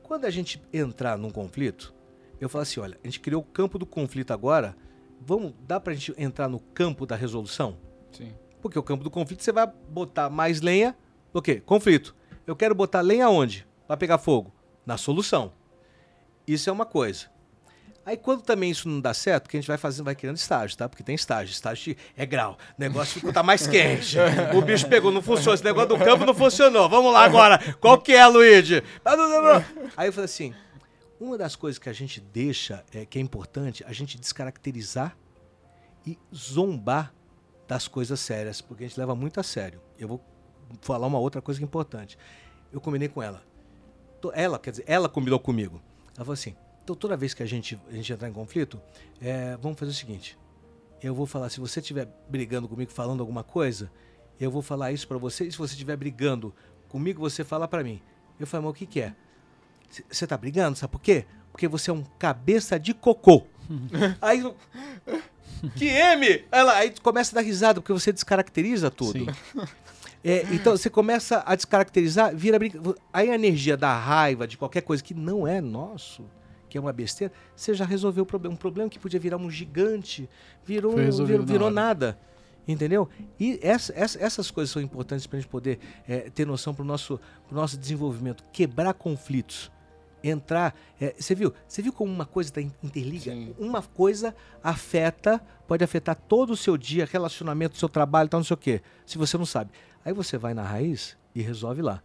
Quando 0.03 0.25
a 0.25 0.29
gente 0.29 0.61
entrar 0.73 1.17
num 1.17 1.29
conflito, 1.29 1.93
eu 2.37 2.49
falo 2.49 2.63
assim, 2.63 2.81
olha, 2.81 2.99
a 3.01 3.07
gente 3.07 3.21
criou 3.21 3.41
o 3.41 3.45
campo 3.45 3.79
do 3.79 3.85
conflito 3.85 4.33
agora, 4.33 4.75
vamos, 5.21 5.53
dá 5.65 5.79
pra 5.79 5.93
gente 5.93 6.13
entrar 6.17 6.49
no 6.49 6.59
campo 6.59 7.05
da 7.05 7.15
resolução? 7.15 7.77
Sim. 8.11 8.33
Porque 8.61 8.77
o 8.77 8.83
campo 8.83 9.01
do 9.01 9.09
conflito 9.09 9.41
você 9.41 9.53
vai 9.53 9.65
botar 9.65 10.29
mais 10.29 10.59
lenha. 10.59 10.93
O 11.33 11.41
quê? 11.41 11.61
Conflito. 11.61 12.13
Eu 12.45 12.53
quero 12.53 12.75
botar 12.75 12.99
lenha 12.99 13.29
onde? 13.29 13.65
Para 13.87 13.95
pegar 13.95 14.17
fogo? 14.17 14.53
Na 14.85 14.97
solução. 14.97 15.53
Isso 16.45 16.69
é 16.69 16.73
uma 16.73 16.85
coisa. 16.85 17.27
Aí 18.05 18.15
quando 18.15 18.43
também 18.43 18.69
isso 18.69 18.87
não 18.87 19.01
dá 19.01 19.15
certo, 19.15 19.49
que 19.49 19.57
a 19.57 19.59
gente 19.59 19.67
vai 19.67 19.77
fazendo, 19.77 20.05
vai 20.05 20.13
criando 20.13 20.37
estágio, 20.37 20.77
tá? 20.77 20.87
Porque 20.87 21.01
tem 21.01 21.15
estágio, 21.15 21.51
estágio 21.51 21.95
é 22.15 22.23
grau. 22.23 22.55
O 22.77 22.81
negócio 22.81 23.19
fica 23.19 23.33
tá 23.33 23.41
mais 23.41 23.65
quente. 23.65 24.17
O 24.55 24.61
bicho 24.61 24.87
pegou, 24.87 25.11
não 25.11 25.23
funcionou. 25.23 25.55
Esse 25.55 25.63
negócio 25.63 25.89
do 25.89 25.97
campo 25.97 26.23
não 26.23 26.35
funcionou. 26.35 26.87
Vamos 26.87 27.11
lá 27.11 27.25
agora. 27.25 27.59
Qual 27.81 27.99
que 27.99 28.13
é, 28.13 28.23
Luigi? 28.27 28.83
Aí 29.97 30.07
eu 30.07 30.13
falei 30.13 30.25
assim, 30.25 30.53
uma 31.19 31.35
das 31.35 31.55
coisas 31.55 31.79
que 31.79 31.89
a 31.89 31.93
gente 31.93 32.21
deixa, 32.21 32.83
é, 32.93 33.07
que 33.07 33.17
é 33.17 33.21
importante, 33.21 33.83
a 33.87 33.91
gente 33.91 34.19
descaracterizar 34.19 35.17
e 36.05 36.19
zombar 36.33 37.11
das 37.67 37.87
coisas 37.87 38.19
sérias, 38.19 38.61
porque 38.61 38.83
a 38.83 38.87
gente 38.87 38.99
leva 38.99 39.15
muito 39.15 39.39
a 39.39 39.43
sério. 39.43 39.81
Eu 39.97 40.07
vou 40.07 40.21
falar 40.81 41.07
uma 41.07 41.17
outra 41.17 41.41
coisa 41.41 41.59
que 41.59 41.63
é 41.63 41.67
importante. 41.67 42.19
Eu 42.71 42.79
combinei 42.79 43.07
com 43.07 43.23
ela. 43.23 43.41
Ela, 44.33 44.57
quer 44.57 44.71
dizer, 44.71 44.83
ela 44.87 45.07
combinou 45.07 45.39
comigo. 45.39 45.81
Ela 46.15 46.25
falou 46.25 46.33
assim: 46.33 46.55
então 46.85 46.95
toda 46.95 47.17
vez 47.17 47.33
que 47.33 47.41
a 47.41 47.47
gente, 47.47 47.79
a 47.89 47.93
gente 47.93 48.13
entrar 48.13 48.29
em 48.29 48.31
conflito, 48.31 48.79
é, 49.19 49.57
vamos 49.59 49.77
fazer 49.79 49.89
o 49.89 49.93
seguinte. 49.95 50.37
Eu 51.01 51.15
vou 51.15 51.25
falar, 51.25 51.49
se 51.49 51.59
você 51.59 51.79
estiver 51.79 52.07
brigando 52.29 52.69
comigo, 52.69 52.91
falando 52.91 53.21
alguma 53.21 53.43
coisa, 53.43 53.91
eu 54.39 54.51
vou 54.51 54.61
falar 54.61 54.91
isso 54.91 55.07
pra 55.07 55.17
você. 55.17 55.45
E 55.45 55.51
se 55.51 55.57
você 55.57 55.73
estiver 55.73 55.97
brigando 55.97 56.53
comigo, 56.87 57.19
você 57.19 57.43
fala 57.43 57.67
pra 57.67 57.83
mim. 57.83 57.99
Eu 58.39 58.45
falei, 58.45 58.65
mas 58.65 58.75
o 58.75 58.77
que, 58.77 58.85
que 58.85 59.01
é? 59.01 59.15
Você 60.11 60.27
tá 60.27 60.37
brigando? 60.37 60.77
Sabe 60.77 60.91
por 60.91 61.01
quê? 61.01 61.25
Porque 61.51 61.67
você 61.67 61.89
é 61.89 61.93
um 61.93 62.03
cabeça 62.19 62.79
de 62.79 62.93
cocô. 62.93 63.47
aí 64.21 64.43
que 65.75 65.85
M! 65.85 66.45
Ela, 66.51 66.75
aí 66.75 66.93
começa 67.01 67.33
a 67.33 67.41
dar 67.41 67.47
risada, 67.47 67.81
porque 67.81 67.93
você 67.93 68.13
descaracteriza 68.13 68.91
tudo. 68.91 69.25
É, 70.23 70.43
então 70.51 70.77
você 70.77 70.89
começa 70.89 71.41
a 71.45 71.55
descaracterizar, 71.55 72.35
vira 72.35 72.59
brinca... 72.59 72.79
Aí 73.11 73.31
a 73.31 73.35
energia 73.35 73.75
da 73.75 73.97
raiva, 73.97 74.47
de 74.47 74.55
qualquer 74.55 74.81
coisa 74.81 75.03
que 75.03 75.13
não 75.15 75.47
é 75.47 75.61
nosso, 75.61 76.25
que 76.75 76.77
é 76.77 76.81
uma 76.81 76.91
besteira, 76.91 77.31
você 77.55 77.73
já 77.73 77.85
resolveu 77.85 78.23
o 78.23 78.25
problema. 78.27 78.53
Um 78.53 78.57
problema 78.57 78.89
que 78.89 78.99
podia 78.99 79.17
virar 79.17 79.37
um 79.37 79.49
gigante, 79.49 80.29
virou, 80.65 80.93
virou, 80.97 81.39
na 81.39 81.45
virou 81.45 81.65
hora. 81.67 81.73
nada. 81.73 82.19
Entendeu? 82.67 83.07
E 83.39 83.57
essa- 83.61 83.93
essa- 83.95 84.19
essas 84.21 84.51
coisas 84.51 84.71
são 84.73 84.81
importantes 84.81 85.25
para 85.25 85.37
a 85.37 85.39
gente 85.41 85.49
poder 85.49 85.79
é, 86.05 86.29
ter 86.29 86.45
noção 86.45 86.73
para 86.73 86.81
o 86.83 86.85
nosso, 86.85 87.17
pro 87.47 87.55
nosso 87.55 87.77
desenvolvimento. 87.77 88.43
Quebrar 88.51 88.93
conflitos. 88.93 89.71
Entrar. 90.21 90.75
é, 90.99 91.13
Você 91.17 91.33
viu? 91.33 91.53
Você 91.65 91.81
viu 91.81 91.93
como 91.93 92.11
uma 92.11 92.25
coisa 92.25 92.51
tá 92.51 92.59
in- 92.59 92.71
interliga? 92.83 93.31
Sim. 93.31 93.55
Uma 93.57 93.81
coisa 93.81 94.35
afeta, 94.61 95.39
pode 95.67 95.81
afetar 95.83 96.15
todo 96.15 96.49
o 96.51 96.57
seu 96.57 96.75
dia, 96.75 97.07
relacionamento, 97.09 97.77
seu 97.77 97.87
trabalho, 97.87 98.27
tal, 98.27 98.39
não 98.41 98.45
sei 98.45 98.55
o 98.55 98.57
quê. 98.57 98.81
Se 99.05 99.17
você 99.17 99.37
não 99.37 99.45
sabe. 99.45 99.71
Aí 100.03 100.11
você 100.11 100.37
vai 100.37 100.53
na 100.53 100.63
raiz 100.63 101.15
e 101.33 101.41
resolve 101.41 101.81
lá. 101.81 102.01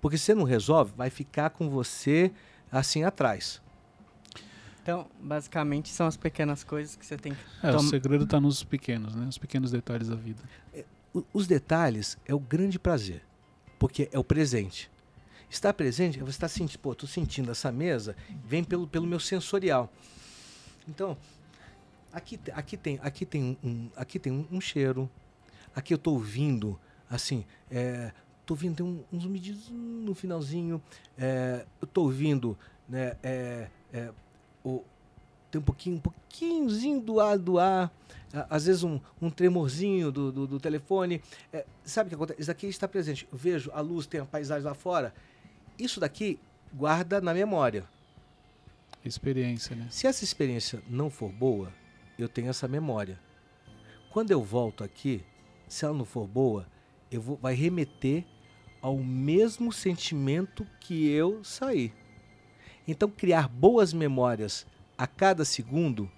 Porque 0.00 0.16
se 0.16 0.24
você 0.24 0.34
não 0.34 0.44
resolve, 0.44 0.92
vai 0.96 1.10
ficar 1.10 1.50
com 1.50 1.68
você 1.68 2.30
assim 2.70 3.02
atrás. 3.02 3.60
Então, 4.84 5.06
basicamente, 5.18 5.88
são 5.88 6.06
as 6.06 6.14
pequenas 6.14 6.62
coisas 6.62 6.94
que 6.94 7.06
você 7.06 7.16
tem 7.16 7.32
que 7.34 7.40
É, 7.62 7.74
o 7.74 7.80
segredo 7.80 8.26
tá 8.26 8.38
nos 8.38 8.62
pequenos, 8.62 9.14
né? 9.14 9.26
Os 9.26 9.38
pequenos 9.38 9.70
detalhes 9.70 10.08
da 10.08 10.14
vida. 10.14 10.42
O- 11.14 11.24
os 11.32 11.46
detalhes 11.46 12.18
é 12.26 12.34
o 12.34 12.38
grande 12.38 12.78
prazer, 12.78 13.22
porque 13.78 14.10
é 14.12 14.18
o 14.18 14.22
presente. 14.22 14.90
Estar 15.48 15.72
presente, 15.72 16.18
você 16.18 16.28
está 16.32 16.48
sentindo, 16.48 16.80
pô, 16.80 16.94
tô 16.94 17.06
sentindo 17.06 17.50
essa 17.50 17.72
mesa, 17.72 18.14
vem 18.44 18.62
pelo, 18.62 18.86
pelo 18.86 19.06
meu 19.06 19.18
sensorial. 19.18 19.90
Então, 20.86 21.16
aqui, 22.12 22.38
aqui 22.52 22.76
tem, 22.76 22.98
aqui 23.02 23.24
tem, 23.24 23.56
um, 23.64 23.88
aqui 23.96 24.18
tem 24.18 24.30
um, 24.34 24.46
um 24.52 24.60
cheiro, 24.60 25.08
aqui 25.74 25.94
eu 25.94 25.96
estou 25.96 26.12
ouvindo, 26.12 26.78
assim, 27.08 27.46
é, 27.70 28.12
tô 28.44 28.52
ouvindo 28.52 28.76
tem 28.76 28.84
um, 28.84 29.02
um 29.10 29.18
zumbidizinho 29.18 29.78
no 29.78 30.14
finalzinho, 30.14 30.82
é, 31.16 31.64
eu 31.80 31.86
estou 31.86 32.04
ouvindo, 32.04 32.58
né, 32.86 33.16
é, 33.22 33.68
é, 33.94 34.12
o, 34.64 34.82
tem 35.50 35.60
um 35.60 35.64
pouquinho, 35.64 35.96
um 35.96 36.00
pouquinhozinho 36.00 37.00
do 37.00 37.20
ar, 37.20 37.38
do 37.38 37.58
ar, 37.58 37.92
às 38.50 38.66
vezes 38.66 38.82
um, 38.82 38.98
um 39.22 39.30
tremorzinho 39.30 40.10
do, 40.10 40.32
do, 40.32 40.46
do 40.46 40.58
telefone. 40.58 41.22
É, 41.52 41.64
sabe 41.84 42.06
o 42.06 42.08
que 42.08 42.14
acontece? 42.16 42.40
Isso 42.40 42.48
daqui 42.48 42.66
está 42.66 42.88
presente. 42.88 43.28
Eu 43.30 43.38
vejo 43.38 43.70
a 43.72 43.80
luz, 43.80 44.06
tem 44.06 44.20
a 44.20 44.24
paisagem 44.24 44.64
lá 44.64 44.74
fora. 44.74 45.14
Isso 45.78 46.00
daqui 46.00 46.40
guarda 46.72 47.20
na 47.20 47.32
memória. 47.32 47.84
Experiência, 49.04 49.76
né? 49.76 49.86
Se 49.90 50.06
essa 50.06 50.24
experiência 50.24 50.82
não 50.88 51.10
for 51.10 51.30
boa, 51.30 51.72
eu 52.18 52.28
tenho 52.28 52.48
essa 52.48 52.66
memória. 52.66 53.20
Quando 54.10 54.30
eu 54.30 54.42
volto 54.42 54.82
aqui, 54.82 55.24
se 55.68 55.84
ela 55.84 55.94
não 55.94 56.04
for 56.04 56.26
boa, 56.26 56.66
eu 57.10 57.20
vou, 57.20 57.36
vai 57.36 57.54
remeter 57.54 58.24
ao 58.80 58.96
mesmo 58.98 59.72
sentimento 59.72 60.66
que 60.80 61.08
eu 61.08 61.44
saí. 61.44 61.92
Então, 62.86 63.08
criar 63.08 63.48
boas 63.48 63.92
memórias 63.92 64.66
a 64.96 65.06
cada 65.06 65.44
segundo 65.44 66.10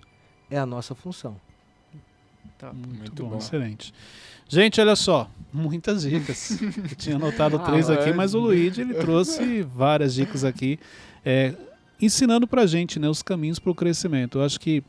é 0.51 0.59
a 0.59 0.67
nossa 0.67 0.95
função. 0.95 1.37
Top. 2.59 2.75
Muito, 2.75 2.99
Muito 2.99 3.23
bom, 3.25 3.31
bom. 3.31 3.39
excelente. 3.39 3.93
Gente, 4.49 4.81
olha 4.81 4.97
só, 4.97 5.29
muitas 5.53 6.03
dicas. 6.03 6.59
Eu 6.62 6.97
tinha 6.97 7.17
anotado 7.17 7.57
Ah, 7.57 7.59
três 7.61 7.91
aqui, 7.91 8.11
é. 8.11 8.12
mas 8.12 8.35
o 8.35 8.39
Luigi 8.41 8.81
ele 8.81 8.95
trouxe 8.95 9.62
várias 9.62 10.14
dicas 10.14 10.45
aqui, 10.45 10.79
é, 11.25 11.55
ensinando 12.01 12.47
pra 12.47 12.64
gente 12.67 12.99
né, 12.99 13.09
os 13.09 13.23
caminhos 13.23 13.59
para 13.59 13.71
o 13.71 13.75
crescimento. 13.75 14.39
Eu 14.39 14.45
acho 14.45 14.59
que 14.61 14.83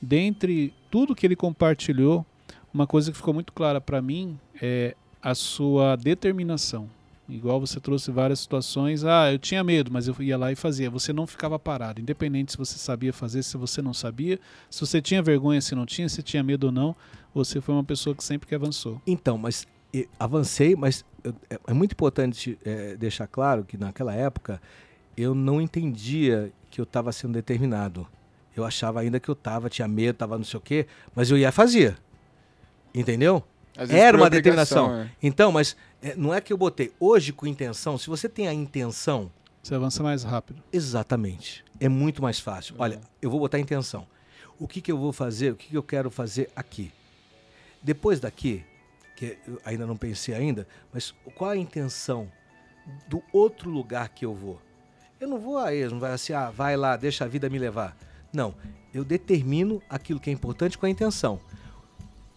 dentre 0.00 0.72
tudo 0.90 1.14
que 1.14 1.26
ele 1.26 1.36
compartilhou, 1.36 2.24
uma 2.72 2.86
coisa 2.86 3.10
que 3.10 3.16
ficou 3.16 3.34
muito 3.34 3.52
clara 3.52 3.80
para 3.80 4.00
mim 4.00 4.38
é 4.60 4.94
a 5.22 5.34
sua 5.34 5.96
determinação. 5.96 6.88
Igual 7.30 7.60
você 7.60 7.78
trouxe 7.78 8.10
várias 8.10 8.40
situações, 8.40 9.04
ah, 9.04 9.32
eu 9.32 9.38
tinha 9.38 9.62
medo, 9.62 9.90
mas 9.92 10.08
eu 10.08 10.16
ia 10.20 10.36
lá 10.36 10.50
e 10.50 10.56
fazia. 10.56 10.90
Você 10.90 11.12
não 11.12 11.26
ficava 11.26 11.58
parado, 11.58 12.00
independente 12.00 12.52
se 12.52 12.58
você 12.58 12.76
sabia 12.76 13.12
fazer, 13.12 13.42
se 13.42 13.56
você 13.56 13.80
não 13.80 13.94
sabia, 13.94 14.38
se 14.68 14.80
você 14.80 15.00
tinha 15.00 15.22
vergonha, 15.22 15.60
se 15.60 15.74
não 15.74 15.86
tinha, 15.86 16.08
se 16.08 16.22
tinha 16.22 16.42
medo 16.42 16.64
ou 16.64 16.72
não, 16.72 16.96
você 17.34 17.60
foi 17.60 17.74
uma 17.74 17.84
pessoa 17.84 18.14
que 18.14 18.24
sempre 18.24 18.48
que 18.48 18.54
avançou. 18.54 19.00
Então, 19.06 19.38
mas 19.38 19.66
avancei, 20.18 20.74
mas 20.76 21.04
é, 21.48 21.58
é 21.68 21.72
muito 21.72 21.92
importante 21.92 22.58
eh, 22.64 22.96
deixar 22.98 23.26
claro 23.26 23.64
que 23.64 23.76
naquela 23.76 24.14
época 24.14 24.60
eu 25.16 25.34
não 25.34 25.60
entendia 25.60 26.52
que 26.70 26.80
eu 26.80 26.84
estava 26.84 27.12
sendo 27.12 27.32
determinado. 27.32 28.06
Eu 28.56 28.64
achava 28.64 29.00
ainda 29.00 29.20
que 29.20 29.28
eu 29.28 29.34
estava, 29.34 29.68
tinha 29.68 29.86
medo, 29.86 30.12
estava 30.12 30.36
não 30.36 30.44
sei 30.44 30.58
o 30.58 30.60
quê, 30.60 30.86
mas 31.14 31.30
eu 31.30 31.38
ia 31.38 31.48
e 31.48 31.52
fazia. 31.52 31.96
Entendeu? 32.94 33.44
Era 33.76 34.16
uma 34.16 34.28
determinação. 34.28 34.92
é. 34.94 35.10
Então, 35.22 35.52
mas 35.52 35.76
não 36.16 36.32
é 36.32 36.40
que 36.40 36.52
eu 36.52 36.56
botei. 36.56 36.92
Hoje, 36.98 37.32
com 37.32 37.46
intenção, 37.46 37.98
se 37.98 38.06
você 38.08 38.28
tem 38.28 38.48
a 38.48 38.54
intenção, 38.54 39.30
Você 39.62 39.74
avança 39.74 40.02
mais 40.02 40.22
rápido. 40.22 40.62
exatamente, 40.72 41.64
é 41.78 41.88
muito 41.88 42.22
mais 42.22 42.38
fácil. 42.40 42.74
Olha, 42.78 42.96
Uhum. 42.96 43.02
eu 43.22 43.30
vou 43.30 43.40
botar 43.40 43.56
a 43.58 43.60
intenção. 43.60 44.06
O 44.58 44.66
que, 44.68 44.80
que 44.80 44.90
eu 44.92 44.98
vou 44.98 45.12
fazer? 45.12 45.52
O 45.52 45.56
que, 45.56 45.68
que 45.68 45.76
eu 45.76 45.82
quero 45.82 46.10
fazer 46.10 46.50
aqui? 46.54 46.92
Depois 47.82 48.20
daqui, 48.20 48.64
que 49.16 49.38
eu 49.46 49.60
ainda 49.64 49.86
não 49.86 49.96
pensei 49.96 50.34
ainda, 50.34 50.66
mas 50.92 51.14
qual 51.34 51.50
a 51.50 51.56
intenção 51.56 52.30
do 53.08 53.22
outro 53.32 53.70
lugar 53.70 54.08
que 54.10 54.24
eu 54.24 54.34
vou? 54.34 54.60
Eu 55.18 55.28
não 55.28 55.38
vou 55.38 55.58
a 55.58 55.74
eles, 55.74 55.92
não 55.92 56.00
vai 56.00 56.12
assim, 56.12 56.32
ah, 56.32 56.50
vai 56.50 56.76
lá, 56.76 56.96
deixa 56.96 57.24
a 57.24 57.28
vida 57.28 57.48
me 57.50 57.58
levar. 57.58 57.96
Não, 58.32 58.54
eu 58.92 59.04
determino 59.04 59.82
aquilo 59.88 60.18
que 60.20 60.30
é 60.30 60.32
importante 60.32 60.76
com 60.78 60.86
a 60.86 60.90
intenção. 60.90 61.38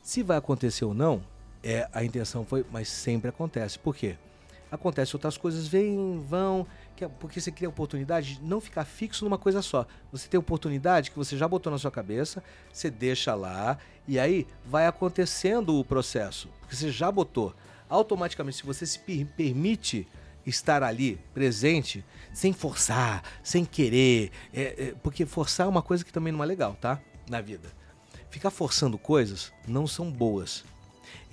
Se 0.01 0.21
vai 0.23 0.37
acontecer 0.37 0.83
ou 0.85 0.93
não, 0.93 1.23
é 1.63 1.87
a 1.93 2.03
intenção 2.03 2.45
foi, 2.45 2.65
mas 2.71 2.87
sempre 2.89 3.29
acontece. 3.29 3.79
Por 3.79 3.95
quê? 3.95 4.15
Acontece 4.71 5.15
outras 5.15 5.37
coisas, 5.37 5.67
vêm, 5.67 6.19
vão, 6.27 6.65
é- 6.99 7.07
porque 7.07 7.39
você 7.39 7.51
cria 7.51 7.69
oportunidade 7.69 8.35
de 8.35 8.43
não 8.43 8.59
ficar 8.59 8.85
fixo 8.85 9.23
numa 9.23 9.37
coisa 9.37 9.61
só. 9.61 9.85
Você 10.11 10.27
tem 10.27 10.39
oportunidade 10.39 11.11
que 11.11 11.17
você 11.17 11.37
já 11.37 11.47
botou 11.47 11.71
na 11.71 11.77
sua 11.77 11.91
cabeça, 11.91 12.43
você 12.71 12.89
deixa 12.89 13.35
lá 13.35 13.77
e 14.07 14.17
aí 14.19 14.47
vai 14.65 14.87
acontecendo 14.87 15.77
o 15.79 15.85
processo, 15.85 16.49
porque 16.59 16.75
você 16.75 16.91
já 16.91 17.11
botou. 17.11 17.53
Automaticamente, 17.89 18.57
se 18.57 18.65
você 18.65 18.85
se 18.85 18.97
per- 18.99 19.27
permite 19.37 20.07
estar 20.45 20.81
ali, 20.81 21.19
presente, 21.33 22.03
sem 22.33 22.51
forçar, 22.51 23.23
sem 23.43 23.63
querer, 23.63 24.31
é, 24.51 24.61
é, 24.89 24.95
porque 25.03 25.25
forçar 25.25 25.67
é 25.67 25.69
uma 25.69 25.83
coisa 25.83 26.03
que 26.03 26.11
também 26.11 26.33
não 26.33 26.43
é 26.43 26.47
legal, 26.47 26.75
tá? 26.81 26.99
Na 27.29 27.39
vida. 27.41 27.69
Ficar 28.31 28.49
forçando 28.49 28.97
coisas 28.97 29.53
não 29.67 29.85
são 29.85 30.09
boas. 30.11 30.65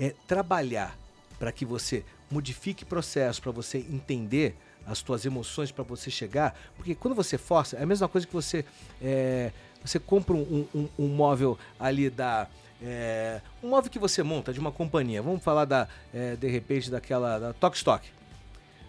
É 0.00 0.14
trabalhar 0.26 0.96
para 1.38 1.52
que 1.52 1.64
você 1.64 2.04
modifique 2.30 2.84
processo, 2.84 3.40
para 3.42 3.52
você 3.52 3.78
entender 3.78 4.56
as 4.86 4.98
suas 4.98 5.24
emoções, 5.26 5.70
para 5.70 5.84
você 5.84 6.10
chegar. 6.10 6.58
Porque 6.76 6.94
quando 6.94 7.14
você 7.14 7.36
força, 7.36 7.76
é 7.76 7.82
a 7.82 7.86
mesma 7.86 8.08
coisa 8.08 8.26
que 8.26 8.32
você 8.32 8.64
é, 9.02 9.52
você 9.84 9.98
compra 9.98 10.34
um, 10.34 10.66
um- 10.74 10.88
um 10.98 11.08
móvel 11.08 11.58
ali 11.78 12.08
da 12.08 12.48
é, 12.82 13.42
um 13.62 13.68
móvel 13.68 13.90
que 13.90 13.98
você 13.98 14.22
monta 14.22 14.52
de 14.54 14.58
uma 14.60 14.72
companhia. 14.72 15.20
Vamos 15.20 15.42
falar 15.44 15.66
da 15.66 15.86
é, 16.14 16.34
de 16.36 16.48
repente 16.48 16.90
daquela 16.90 17.38
da 17.38 17.52
Tok 17.52 17.76
Stock. 17.76 18.08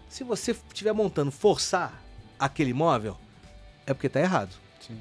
Se 0.08 0.24
você 0.24 0.52
estiver 0.68 0.92
montando 0.92 1.30
forçar 1.30 2.02
aquele 2.38 2.72
móvel, 2.72 3.16
é 3.86 3.92
porque 3.92 4.06
está 4.06 4.20
errado. 4.20 4.54
Sim. 4.80 4.98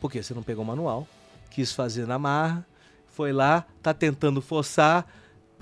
Porque 0.00 0.22
você 0.22 0.34
não 0.34 0.42
pegou 0.42 0.64
o 0.64 0.66
manual, 0.66 1.06
quis 1.50 1.72
fazer 1.72 2.06
na 2.06 2.18
marra, 2.18 2.66
foi 3.12 3.32
lá, 3.32 3.64
tá 3.82 3.94
tentando 3.94 4.40
forçar, 4.42 5.06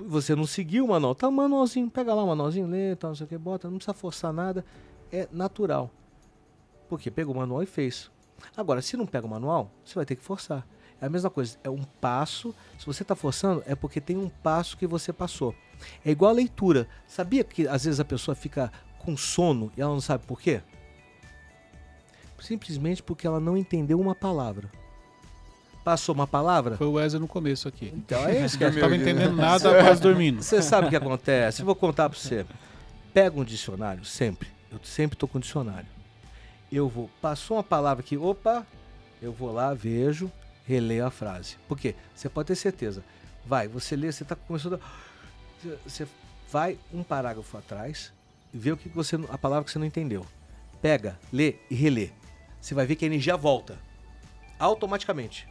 você 0.08 0.34
não 0.34 0.46
seguiu 0.46 0.84
o 0.84 0.88
manual. 0.88 1.14
Tá 1.14 1.30
manualzinho, 1.30 1.90
pega 1.90 2.14
lá 2.14 2.22
o 2.24 2.26
manualzinho, 2.26 2.66
lê, 2.66 2.96
não 3.02 3.14
sei 3.14 3.24
o 3.24 3.28
que, 3.28 3.38
bota, 3.38 3.68
não 3.68 3.76
precisa 3.76 3.94
forçar 3.94 4.32
nada. 4.32 4.64
É 5.10 5.28
natural. 5.32 5.90
Porque 6.88 7.10
pegou 7.10 7.34
o 7.34 7.38
manual 7.38 7.62
e 7.62 7.66
fez. 7.66 8.10
Agora, 8.56 8.82
se 8.82 8.96
não 8.96 9.06
pega 9.06 9.26
o 9.26 9.30
manual, 9.30 9.70
você 9.84 9.94
vai 9.94 10.04
ter 10.04 10.16
que 10.16 10.22
forçar. 10.22 10.66
É 11.00 11.06
a 11.06 11.10
mesma 11.10 11.30
coisa, 11.30 11.58
é 11.64 11.70
um 11.70 11.82
passo. 12.00 12.54
Se 12.78 12.86
você 12.86 13.02
está 13.02 13.14
forçando, 13.14 13.62
é 13.66 13.74
porque 13.74 14.00
tem 14.00 14.16
um 14.16 14.28
passo 14.28 14.76
que 14.76 14.86
você 14.86 15.12
passou. 15.12 15.54
É 16.04 16.10
igual 16.10 16.30
a 16.30 16.34
leitura. 16.34 16.88
Sabia 17.06 17.42
que 17.42 17.66
às 17.66 17.84
vezes 17.84 17.98
a 17.98 18.04
pessoa 18.04 18.34
fica 18.34 18.72
com 18.98 19.16
sono 19.16 19.72
e 19.76 19.82
ela 19.82 19.92
não 19.92 20.00
sabe 20.00 20.24
por 20.26 20.40
quê? 20.40 20.62
Simplesmente 22.40 23.02
porque 23.02 23.26
ela 23.26 23.40
não 23.40 23.56
entendeu 23.56 24.00
uma 24.00 24.14
palavra. 24.14 24.70
Passou 25.84 26.14
uma 26.14 26.26
palavra? 26.26 26.76
Foi 26.76 26.86
o 26.86 26.92
Wesley 26.92 27.20
no 27.20 27.26
começo 27.26 27.66
aqui. 27.66 27.92
Então 27.94 28.24
é 28.28 28.44
isso 28.44 28.56
que 28.56 28.62
Eu 28.64 28.68
Dormiu, 28.70 28.82
tava 28.82 28.96
né? 28.96 29.02
entendendo 29.02 29.36
nada, 29.36 29.82
quase 29.82 30.00
dormindo. 30.00 30.40
Você 30.42 30.62
sabe 30.62 30.86
o 30.86 30.90
que 30.90 30.96
acontece? 30.96 31.60
Eu 31.62 31.66
vou 31.66 31.74
contar 31.74 32.08
para 32.08 32.18
você. 32.18 32.46
Pega 33.12 33.38
um 33.38 33.44
dicionário, 33.44 34.04
sempre. 34.04 34.48
Eu 34.70 34.78
sempre 34.84 35.16
tô 35.18 35.26
com 35.26 35.40
dicionário. 35.40 35.88
Eu 36.70 36.88
vou, 36.88 37.10
passou 37.20 37.56
uma 37.56 37.62
palavra 37.64 38.02
aqui, 38.02 38.16
opa, 38.16 38.64
eu 39.20 39.32
vou 39.32 39.52
lá, 39.52 39.74
vejo, 39.74 40.30
releio 40.66 41.04
a 41.04 41.10
frase. 41.10 41.56
Por 41.68 41.78
quê? 41.78 41.94
Você 42.14 42.28
pode 42.28 42.46
ter 42.46 42.54
certeza. 42.56 43.02
Vai, 43.44 43.66
você 43.68 43.96
lê, 43.96 44.10
você 44.10 44.24
tá 44.24 44.36
começando. 44.36 44.74
a- 44.74 45.76
Você 45.86 46.06
vai 46.50 46.78
um 46.94 47.02
parágrafo 47.02 47.58
atrás 47.58 48.12
e 48.54 48.56
vê 48.58 48.70
o 48.72 48.76
que 48.76 48.88
você, 48.88 49.16
a 49.28 49.36
palavra 49.36 49.64
que 49.64 49.70
você 49.72 49.78
não 49.78 49.86
entendeu. 49.86 50.24
Pega, 50.80 51.18
lê 51.32 51.56
e 51.70 51.74
relê. 51.74 52.10
Você 52.60 52.72
vai 52.72 52.86
ver 52.86 52.94
que 52.96 53.04
a 53.04 53.08
energia 53.08 53.36
volta 53.36 53.76
automaticamente. 54.58 55.46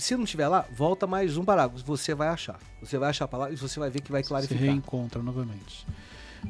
Se 0.00 0.16
não 0.16 0.24
tiver 0.24 0.48
lá, 0.48 0.64
volta 0.74 1.06
mais 1.06 1.36
um 1.36 1.44
parágrafo. 1.44 1.84
Você 1.84 2.14
vai 2.14 2.28
achar. 2.28 2.58
Você 2.82 2.96
vai 2.96 3.10
achar 3.10 3.26
a 3.26 3.28
palavra 3.28 3.52
e 3.52 3.56
você 3.56 3.78
vai 3.78 3.90
ver 3.90 4.00
que 4.00 4.10
vai 4.10 4.22
Se 4.22 4.28
clarificar. 4.28 4.62
reencontra 4.62 5.22
novamente. 5.22 5.86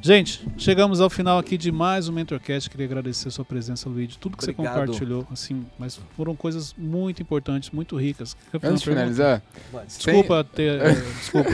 Gente, 0.01 0.46
chegamos 0.57 1.01
ao 1.01 1.11
final 1.11 1.36
aqui 1.36 1.59
de 1.59 1.72
mais 1.72 2.09
um 2.09 2.12
Mentorcast. 2.12 2.70
Queria 2.70 2.86
agradecer 2.86 3.26
a 3.26 3.30
sua 3.32 3.44
presença, 3.44 3.88
Luigi. 3.88 4.16
Tudo 4.16 4.36
que 4.36 4.44
Obrigado. 4.48 4.72
você 4.72 4.80
compartilhou, 4.86 5.26
assim, 5.32 5.66
mas 5.76 5.98
foram 6.16 6.36
coisas 6.36 6.72
muito 6.78 7.20
importantes, 7.20 7.70
muito 7.70 7.96
ricas. 7.96 8.36
Antes 8.62 8.82
de 8.82 8.88
finalizar. 8.88 9.42
Desculpa 9.84 10.44
ter. 10.44 10.80
é, 10.80 10.92
desculpa. 11.18 11.51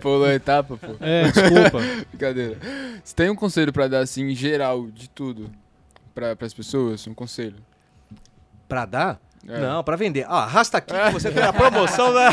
pulou 0.00 0.26
a 0.26 0.34
etapa, 0.34 0.76
pô. 0.76 0.94
É, 1.00 1.24
desculpa. 1.24 1.78
Brincadeira. 2.08 2.56
Você 3.02 3.16
tem 3.16 3.28
um 3.28 3.34
conselho 3.34 3.72
pra 3.72 3.88
dar, 3.88 3.98
assim, 3.98 4.22
em 4.30 4.34
geral, 4.36 4.86
de 4.86 5.10
tudo, 5.10 5.50
pra, 6.14 6.36
pras 6.36 6.54
pessoas? 6.54 7.04
Um 7.08 7.14
conselho? 7.14 7.56
Pra 8.68 8.86
dar? 8.86 9.20
É. 9.46 9.60
Não, 9.60 9.84
pra 9.84 9.96
vender. 9.96 10.24
Ah, 10.28 10.44
arrasta 10.44 10.78
aqui 10.78 10.92
que 10.92 11.12
você 11.12 11.30
tem 11.30 11.42
a 11.42 11.52
promoção. 11.52 12.12
Né? 12.12 12.28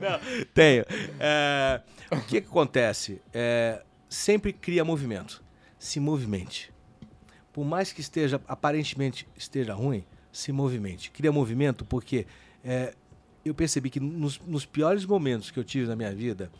Não, 0.00 0.46
tenho. 0.54 0.84
É, 1.18 1.80
o 2.10 2.20
que, 2.20 2.40
que 2.40 2.48
acontece? 2.48 3.20
É, 3.32 3.82
sempre 4.08 4.52
cria 4.52 4.84
movimento. 4.84 5.42
Se 5.78 6.00
movimente. 6.00 6.72
Por 7.52 7.64
mais 7.64 7.92
que 7.92 8.00
esteja, 8.00 8.40
aparentemente 8.46 9.26
esteja 9.36 9.74
ruim, 9.74 10.04
se 10.32 10.52
movimente. 10.52 11.10
Cria 11.10 11.32
movimento 11.32 11.84
porque 11.84 12.26
é, 12.64 12.94
eu 13.44 13.54
percebi 13.54 13.90
que 13.90 14.00
nos, 14.00 14.38
nos 14.40 14.64
piores 14.64 15.04
momentos 15.04 15.50
que 15.50 15.58
eu 15.58 15.64
tive 15.64 15.86
na 15.86 15.96
minha 15.96 16.14
vida 16.14 16.50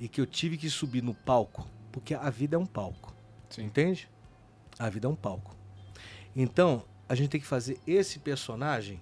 e 0.00 0.08
que 0.08 0.20
eu 0.20 0.26
tive 0.26 0.56
que 0.56 0.70
subir 0.70 1.02
no 1.02 1.12
palco, 1.12 1.68
porque 1.90 2.14
a 2.14 2.30
vida 2.30 2.56
é 2.56 2.58
um 2.58 2.66
palco. 2.66 3.14
Sim. 3.50 3.64
Entende? 3.64 4.08
A 4.78 4.88
vida 4.88 5.06
é 5.06 5.10
um 5.10 5.16
palco. 5.16 5.57
Então, 6.34 6.84
a 7.08 7.14
gente 7.14 7.30
tem 7.30 7.40
que 7.40 7.46
fazer 7.46 7.78
esse 7.86 8.18
personagem, 8.18 9.00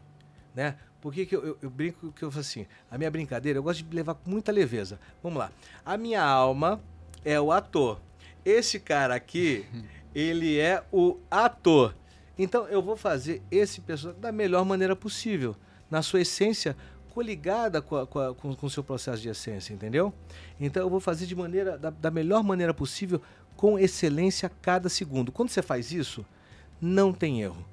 né? 0.55 0.77
Por 1.01 1.13
que, 1.13 1.27
que 1.27 1.37
eu, 1.37 1.45
eu- 1.45 1.59
eu 1.63 1.71
brinco 1.71 2.11
que 2.13 2.23
eu 2.25 2.31
falo 2.31 2.41
assim? 2.41 2.67
A 2.91 2.97
minha 2.99 3.11
brincadeira, 3.11 3.59
eu 3.59 3.63
gosto 3.63 3.83
de 3.85 3.95
levar 3.95 4.15
com 4.15 4.29
muita 4.31 4.51
leveza. 4.51 4.99
Vamos 5.23 5.39
lá. 5.39 5.53
A 5.85 5.97
minha 5.97 6.23
alma 6.23 6.81
é 7.25 7.41
o 7.41 7.53
ator. 7.53 8.01
Esse 8.45 8.81
cara 8.81 9.15
aqui, 9.15 9.65
ele 10.15 10.59
é 10.59 10.83
o 10.91 11.19
ator. 11.31 11.95
Então, 12.39 12.67
eu 12.69 12.83
vou 12.83 12.97
fazer 12.97 13.43
esse 13.51 13.81
personagem 13.81 14.21
da 14.21 14.33
melhor 14.33 14.65
maneira 14.65 14.97
possível. 14.97 15.55
Na 15.91 16.03
sua 16.03 16.21
essência, 16.23 16.77
coligada 17.11 17.81
com, 17.81 17.97
a- 17.97 18.07
com, 18.07 18.19
a- 18.19 18.35
com, 18.35 18.55
com 18.55 18.67
o 18.67 18.71
seu 18.71 18.83
processo 18.83 19.23
de 19.23 19.29
essência, 19.29 19.73
entendeu? 19.73 20.13
Então, 20.59 20.83
eu 20.83 20.91
vou 20.91 21.01
fazer 21.01 21.27
de 21.27 21.37
maneira, 21.37 21.79
da, 21.79 21.91
da 21.91 22.11
melhor 22.11 22.43
maneira 22.43 22.75
possível, 22.75 23.21
com 23.57 23.79
excelência 23.79 24.47
a 24.49 24.51
cada 24.51 24.89
segundo. 24.89 25.31
Quando 25.33 25.49
você 25.51 25.63
faz 25.63 25.93
isso, 25.93 26.27
não 26.81 27.13
tem 27.13 27.43
erro. 27.43 27.65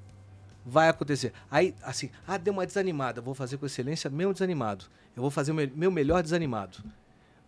Vai 0.66 0.88
acontecer. 0.88 1.32
Aí, 1.50 1.74
assim, 1.82 2.10
ah, 2.26 2.38
deu 2.38 2.52
uma 2.52 2.66
desanimada. 2.66 3.20
Vou 3.20 3.34
fazer 3.34 3.58
com 3.58 3.66
excelência 3.66 4.08
mesmo 4.08 4.32
desanimado. 4.32 4.86
Eu 5.14 5.20
vou 5.22 5.30
fazer 5.30 5.52
o 5.52 5.54
me- 5.54 5.66
meu 5.74 5.90
melhor 5.90 6.22
desanimado. 6.22 6.78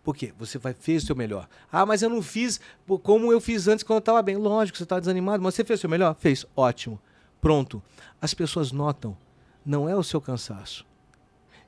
Por 0.03 0.15
quê? 0.15 0.33
Você 0.37 0.57
vai, 0.57 0.73
fez 0.73 1.03
o 1.03 1.07
seu 1.07 1.15
melhor. 1.15 1.49
Ah, 1.71 1.85
mas 1.85 2.01
eu 2.01 2.09
não 2.09 2.21
fiz 2.21 2.61
como 3.03 3.31
eu 3.31 3.41
fiz 3.41 3.67
antes 3.67 3.83
quando 3.83 3.97
eu 3.97 3.99
estava 3.99 4.21
bem. 4.21 4.37
Lógico, 4.37 4.77
você 4.77 4.83
estava 4.83 5.01
desanimado, 5.01 5.41
mas 5.43 5.55
você 5.55 5.65
fez 5.65 5.79
o 5.79 5.81
seu 5.81 5.89
melhor? 5.89 6.15
Fez. 6.15 6.45
Ótimo. 6.55 6.99
Pronto. 7.41 7.81
As 8.21 8.33
pessoas 8.33 8.71
notam. 8.71 9.17
Não 9.65 9.89
é 9.89 9.95
o 9.95 10.03
seu 10.03 10.21
cansaço. 10.21 10.85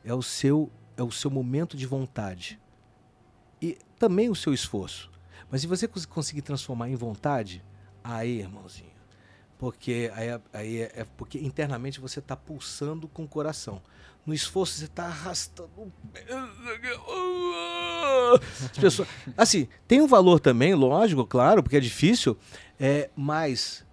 É 0.05 0.13
o 0.13 0.21
seu, 0.21 0.71
é 0.95 1.03
o 1.03 1.11
seu 1.11 1.29
momento 1.31 1.75
de 1.75 1.85
vontade. 1.85 2.59
E 3.61 3.77
também 3.97 4.29
o 4.29 4.35
seu 4.35 4.53
esforço. 4.53 5.09
Mas 5.51 5.61
se 5.61 5.67
você 5.67 5.87
cons- 5.87 6.05
conseguir 6.05 6.41
transformar 6.43 6.89
em 6.89 6.95
vontade, 6.95 7.61
aí, 8.03 8.39
irmãozinho, 8.39 8.88
porque 9.59 10.09
aí, 10.15 10.29
é- 10.29 10.41
aí 10.53 10.81
é, 10.81 10.91
é 10.95 11.05
porque 11.17 11.37
internamente 11.37 11.99
você 11.99 12.19
está 12.19 12.35
pulsando 12.35 13.07
com 13.09 13.25
o 13.25 13.27
coração. 13.27 13.81
No 14.25 14.33
esforço 14.33 14.73
você 14.79 14.85
está 14.85 15.05
arrastando. 15.05 15.69
As 18.71 18.77
pessoas, 18.77 19.07
assim, 19.37 19.67
tem 19.87 20.01
um 20.01 20.07
valor 20.07 20.39
também, 20.39 20.73
lógico, 20.73 21.25
claro, 21.25 21.61
porque 21.61 21.77
é 21.77 21.79
difícil. 21.79 22.37
É, 22.79 23.09
mas 23.15 23.85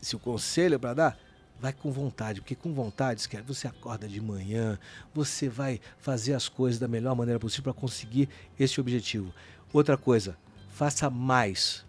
se 0.00 0.16
o 0.16 0.18
conselho 0.18 0.76
é 0.76 0.78
para 0.78 0.94
dar, 0.94 1.18
vai 1.60 1.72
com 1.74 1.92
vontade, 1.92 2.40
porque 2.40 2.54
com 2.54 2.72
vontade, 2.72 3.28
você 3.46 3.68
acorda 3.68 4.08
de 4.08 4.20
manhã, 4.20 4.78
você 5.12 5.48
vai 5.48 5.80
fazer 5.98 6.32
as 6.32 6.48
coisas 6.48 6.80
da 6.80 6.88
melhor 6.88 7.14
maneira 7.14 7.38
possível 7.38 7.64
para 7.64 7.80
conseguir 7.80 8.28
esse 8.58 8.80
objetivo. 8.80 9.34
Outra 9.72 9.98
coisa, 9.98 10.36
faça 10.70 11.10
mais 11.10 11.84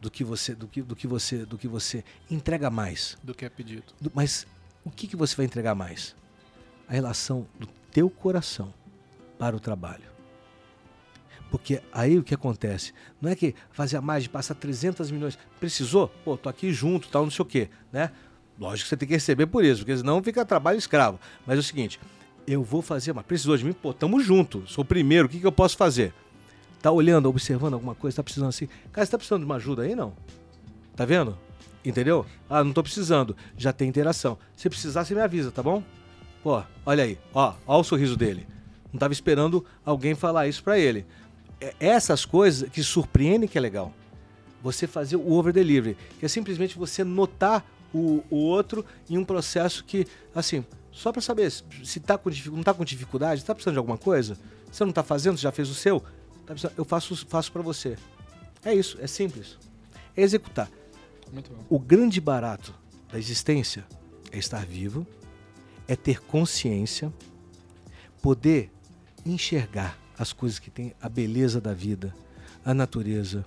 do 0.00 0.10
que 0.10 0.22
você, 0.24 0.54
do 0.54 0.66
que, 0.68 0.82
do 0.82 0.94
que 0.96 1.06
você, 1.06 1.44
do 1.44 1.56
que 1.58 1.66
você 1.68 2.04
entrega 2.30 2.70
mais. 2.70 3.16
Do 3.22 3.34
que 3.34 3.44
é 3.44 3.48
pedido. 3.48 3.84
Do- 4.00 4.12
Mas 4.14 4.46
o 4.84 4.90
que, 4.90 5.06
que 5.06 5.16
você 5.16 5.34
vai 5.36 5.46
entregar 5.46 5.74
mais? 5.74 6.14
A 6.88 6.92
relação 6.92 7.46
do 7.58 7.66
teu 7.90 8.08
coração 8.10 8.72
para 9.38 9.56
o 9.56 9.60
trabalho. 9.60 10.04
Porque 11.50 11.80
aí 11.92 12.18
o 12.18 12.24
que 12.24 12.34
acontece? 12.34 12.92
Não 13.20 13.30
é 13.30 13.36
que 13.36 13.54
fazer 13.70 14.00
mais 14.00 14.24
de 14.24 14.28
passar 14.28 14.54
300 14.54 15.10
milhões. 15.10 15.38
Precisou? 15.60 16.08
Pô, 16.24 16.36
tô 16.36 16.48
aqui 16.48 16.72
junto, 16.72 17.08
tal, 17.08 17.22
não 17.24 17.30
sei 17.30 17.42
o 17.42 17.46
quê, 17.46 17.68
né? 17.92 18.10
Lógico 18.58 18.84
que 18.84 18.88
você 18.88 18.96
tem 18.96 19.06
que 19.08 19.14
receber 19.14 19.46
por 19.46 19.64
isso, 19.64 19.80
porque 19.82 19.96
senão 19.96 20.22
fica 20.22 20.44
trabalho 20.44 20.78
escravo. 20.78 21.20
Mas 21.46 21.56
é 21.56 21.60
o 21.60 21.62
seguinte, 21.62 22.00
eu 22.46 22.62
vou 22.62 22.82
fazer, 22.82 23.12
mas 23.12 23.24
precisou 23.24 23.56
de 23.56 23.64
mim? 23.64 23.72
Pô, 23.72 23.92
tamo 23.92 24.20
junto, 24.20 24.66
sou 24.66 24.82
o 24.82 24.84
primeiro, 24.84 25.26
o 25.26 25.28
que, 25.30 25.38
que 25.38 25.46
eu 25.46 25.52
posso 25.52 25.76
fazer? 25.76 26.12
Tá 26.86 26.92
olhando, 26.92 27.28
observando 27.28 27.74
alguma 27.74 27.96
coisa, 27.96 28.18
tá 28.18 28.22
precisando 28.22 28.50
assim. 28.50 28.68
Cara, 28.92 29.04
você 29.04 29.10
tá 29.10 29.18
precisando 29.18 29.40
de 29.40 29.44
uma 29.46 29.56
ajuda 29.56 29.82
aí, 29.82 29.96
não? 29.96 30.12
Tá 30.94 31.04
vendo? 31.04 31.36
Entendeu? 31.84 32.24
Ah, 32.48 32.62
não 32.62 32.72
tô 32.72 32.80
precisando. 32.80 33.36
Já 33.58 33.72
tem 33.72 33.88
interação. 33.88 34.38
Se 34.54 34.68
precisar, 34.68 35.04
você 35.04 35.12
me 35.12 35.20
avisa, 35.20 35.50
tá 35.50 35.64
bom? 35.64 35.82
Pô, 36.44 36.62
olha 36.86 37.02
aí. 37.02 37.18
Ó, 37.34 37.54
ó 37.66 37.80
o 37.80 37.82
sorriso 37.82 38.16
dele. 38.16 38.46
Não 38.92 39.00
tava 39.00 39.12
esperando 39.12 39.64
alguém 39.84 40.14
falar 40.14 40.46
isso 40.46 40.62
pra 40.62 40.78
ele. 40.78 41.04
É 41.60 41.74
essas 41.80 42.24
coisas 42.24 42.68
que 42.70 42.84
surpreendem 42.84 43.48
que 43.48 43.58
é 43.58 43.60
legal. 43.60 43.92
Você 44.62 44.86
fazer 44.86 45.16
o 45.16 45.32
over 45.32 45.52
delivery, 45.52 45.96
que 46.20 46.24
é 46.24 46.28
simplesmente 46.28 46.78
você 46.78 47.02
notar 47.02 47.66
o, 47.92 48.22
o 48.30 48.36
outro 48.36 48.86
em 49.10 49.18
um 49.18 49.24
processo 49.24 49.82
que, 49.84 50.06
assim, 50.32 50.64
só 50.92 51.10
pra 51.10 51.20
saber 51.20 51.50
se- 51.50 51.98
tá 51.98 52.16
com, 52.16 52.30
não 52.52 52.62
tá 52.62 52.72
com 52.72 52.84
dificuldade, 52.84 53.44
tá 53.44 53.52
precisando 53.52 53.74
de 53.74 53.78
alguma 53.78 53.98
coisa, 53.98 54.38
você 54.70 54.84
não 54.84 54.92
tá 54.92 55.02
fazendo, 55.02 55.36
já 55.36 55.50
fez 55.50 55.68
o 55.68 55.74
seu, 55.74 56.00
tá 56.46 56.54
eu 56.76 56.84
faço, 56.84 57.26
faço 57.26 57.52
para 57.52 57.62
você. 57.62 57.96
É 58.64 58.74
isso, 58.74 58.98
é 59.00 59.06
simples. 59.06 59.58
É 60.16 60.22
executar. 60.22 60.70
O 61.68 61.78
grande 61.78 62.20
barato 62.20 62.74
da 63.10 63.18
existência 63.18 63.84
é 64.30 64.38
estar 64.38 64.64
vivo, 64.64 65.06
é 65.88 65.96
ter 65.96 66.20
consciência, 66.22 67.12
poder 68.22 68.70
enxergar 69.24 69.98
as 70.18 70.32
coisas 70.32 70.58
que 70.58 70.70
têm 70.70 70.94
a 71.00 71.08
beleza 71.08 71.60
da 71.60 71.74
vida, 71.74 72.14
a 72.64 72.72
natureza, 72.72 73.44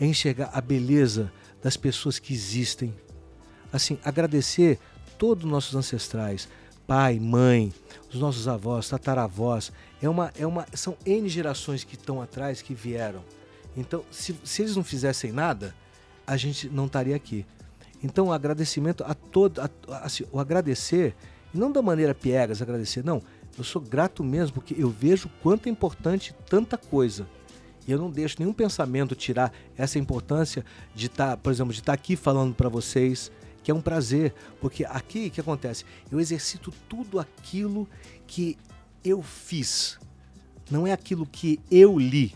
é 0.00 0.06
enxergar 0.06 0.50
a 0.52 0.60
beleza 0.60 1.32
das 1.62 1.76
pessoas 1.76 2.18
que 2.18 2.32
existem. 2.32 2.94
Assim, 3.72 3.98
agradecer 4.04 4.78
todos 5.18 5.44
os 5.44 5.50
nossos 5.50 5.74
ancestrais, 5.74 6.48
pai, 6.86 7.18
mãe, 7.18 7.72
os 8.08 8.20
nossos 8.20 8.46
avós, 8.48 8.88
tataravós, 8.88 9.72
é 10.00 10.08
uma, 10.08 10.32
é 10.38 10.46
uma, 10.46 10.66
são 10.74 10.96
N 11.04 11.28
gerações 11.28 11.84
que 11.84 11.94
estão 11.94 12.20
atrás 12.20 12.60
que 12.62 12.74
vieram. 12.74 13.22
Então, 13.76 14.04
se, 14.10 14.34
se 14.44 14.62
eles 14.62 14.76
não 14.76 14.84
fizessem 14.84 15.32
nada, 15.32 15.74
a 16.26 16.36
gente 16.36 16.68
não 16.68 16.86
estaria 16.86 17.14
aqui. 17.16 17.44
Então, 18.02 18.26
o 18.26 18.32
agradecimento 18.32 19.04
a 19.04 19.14
todo, 19.14 19.60
a- 19.60 19.70
assim, 20.02 20.24
o 20.30 20.38
agradecer, 20.38 21.14
não 21.52 21.70
da 21.72 21.80
maneira 21.82 22.14
piegas 22.14 22.60
agradecer, 22.60 23.04
não. 23.04 23.22
Eu 23.56 23.64
sou 23.64 23.80
grato 23.80 24.22
mesmo 24.22 24.54
porque 24.54 24.74
eu 24.76 24.90
vejo 24.90 25.30
quanto 25.42 25.66
é 25.66 25.70
importante 25.70 26.34
tanta 26.48 26.76
coisa. 26.76 27.26
E 27.86 27.92
eu 27.92 27.98
não 27.98 28.10
deixo 28.10 28.36
nenhum 28.38 28.52
pensamento 28.52 29.14
tirar 29.14 29.52
essa 29.76 29.98
importância 29.98 30.64
de 30.94 31.06
estar, 31.06 31.36
por 31.36 31.52
exemplo, 31.52 31.72
de 31.72 31.80
estar 31.80 31.92
aqui 31.92 32.16
falando 32.16 32.54
para 32.54 32.68
vocês, 32.68 33.30
que 33.62 33.70
é 33.70 33.74
um 33.74 33.80
prazer, 33.80 34.34
porque 34.60 34.84
aqui 34.84 35.28
o 35.28 35.30
que 35.30 35.40
acontece? 35.40 35.84
Eu 36.10 36.20
exercito 36.20 36.72
tudo 36.88 37.18
aquilo 37.18 37.88
que 38.26 38.58
eu 39.06 39.22
fiz. 39.22 39.98
Não 40.70 40.86
é 40.86 40.92
aquilo 40.92 41.24
que 41.24 41.60
eu 41.70 41.98
li. 41.98 42.34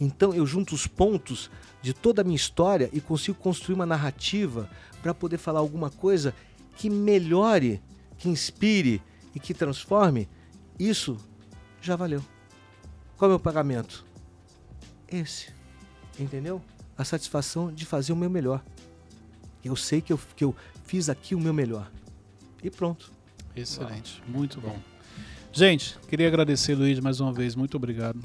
Então 0.00 0.32
eu 0.32 0.46
junto 0.46 0.74
os 0.74 0.86
pontos 0.86 1.50
de 1.82 1.92
toda 1.92 2.22
a 2.22 2.24
minha 2.24 2.36
história 2.36 2.88
e 2.92 3.00
consigo 3.00 3.38
construir 3.38 3.74
uma 3.74 3.86
narrativa 3.86 4.70
para 5.02 5.12
poder 5.12 5.38
falar 5.38 5.60
alguma 5.60 5.90
coisa 5.90 6.34
que 6.76 6.88
melhore, 6.88 7.82
que 8.18 8.28
inspire 8.28 9.02
e 9.34 9.40
que 9.40 9.54
transforme. 9.54 10.28
Isso 10.78 11.16
já 11.80 11.96
valeu. 11.96 12.22
Qual 13.16 13.30
é 13.30 13.34
o 13.34 13.36
meu 13.36 13.40
pagamento? 13.40 14.04
Esse. 15.08 15.48
Entendeu? 16.18 16.62
A 16.96 17.04
satisfação 17.04 17.72
de 17.72 17.84
fazer 17.84 18.12
o 18.12 18.16
meu 18.16 18.30
melhor. 18.30 18.62
Eu 19.64 19.74
sei 19.74 20.00
que 20.00 20.12
eu, 20.12 20.20
que 20.36 20.44
eu 20.44 20.54
fiz 20.84 21.08
aqui 21.08 21.34
o 21.34 21.40
meu 21.40 21.52
melhor. 21.52 21.90
E 22.62 22.70
pronto. 22.70 23.12
Excelente, 23.54 24.22
muito 24.28 24.60
bom. 24.60 24.78
Gente, 25.56 25.96
queria 26.06 26.28
agradecer, 26.28 26.74
Luiz, 26.74 27.00
mais 27.00 27.18
uma 27.18 27.32
vez. 27.32 27.54
Muito 27.56 27.78
obrigado. 27.78 28.18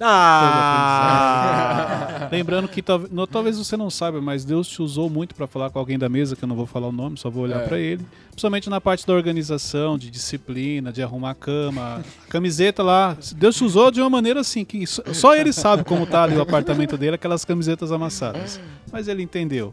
Ah! 0.92 2.28
Lembrando 2.30 2.68
que 2.68 2.82
talvez 2.82 3.58
você 3.58 3.78
não 3.78 3.90
saiba, 3.90 4.20
mas 4.22 4.44
Deus 4.44 4.68
te 4.68 4.82
usou 4.82 5.10
muito 5.10 5.34
para 5.34 5.48
falar 5.48 5.70
com 5.70 5.80
alguém 5.80 5.98
da 5.98 6.10
mesa, 6.10 6.36
que 6.36 6.44
eu 6.44 6.48
não 6.48 6.58
vou 6.58 6.66
falar 6.66 6.90
o 6.90 6.92
nome, 6.92 7.18
só 7.18 7.30
vou 7.30 7.44
olhar 7.44 7.62
É. 7.62 7.68
para 7.68 7.80
ele. 7.80 8.06
Principalmente 8.32 8.70
na 8.70 8.82
parte 8.82 9.08
da 9.08 9.14
organização, 9.14 9.98
de 9.98 10.12
disciplina, 10.12 10.92
de 10.92 11.02
arrumar 11.02 11.30
a 11.32 11.36
cama, 11.36 12.04
camiseta 12.28 12.84
lá. 12.84 13.16
Deus 13.38 13.56
te 13.56 13.64
usou 13.64 13.92
de 13.92 14.02
uma 14.02 14.10
maneira 14.10 14.42
assim, 14.42 14.66
que 14.66 14.86
só, 14.86 15.02
só 15.14 15.34
ele 15.34 15.54
sabe 15.54 15.86
como 15.86 16.06
tá 16.06 16.24
ali 16.24 16.36
o 16.36 16.42
apartamento 16.42 16.98
dele, 16.98 17.16
aquelas 17.16 17.46
camisetas 17.46 17.94
amassadas. 17.94 18.60
Mas 18.92 19.08
ele 19.08 19.24
entendeu. 19.24 19.72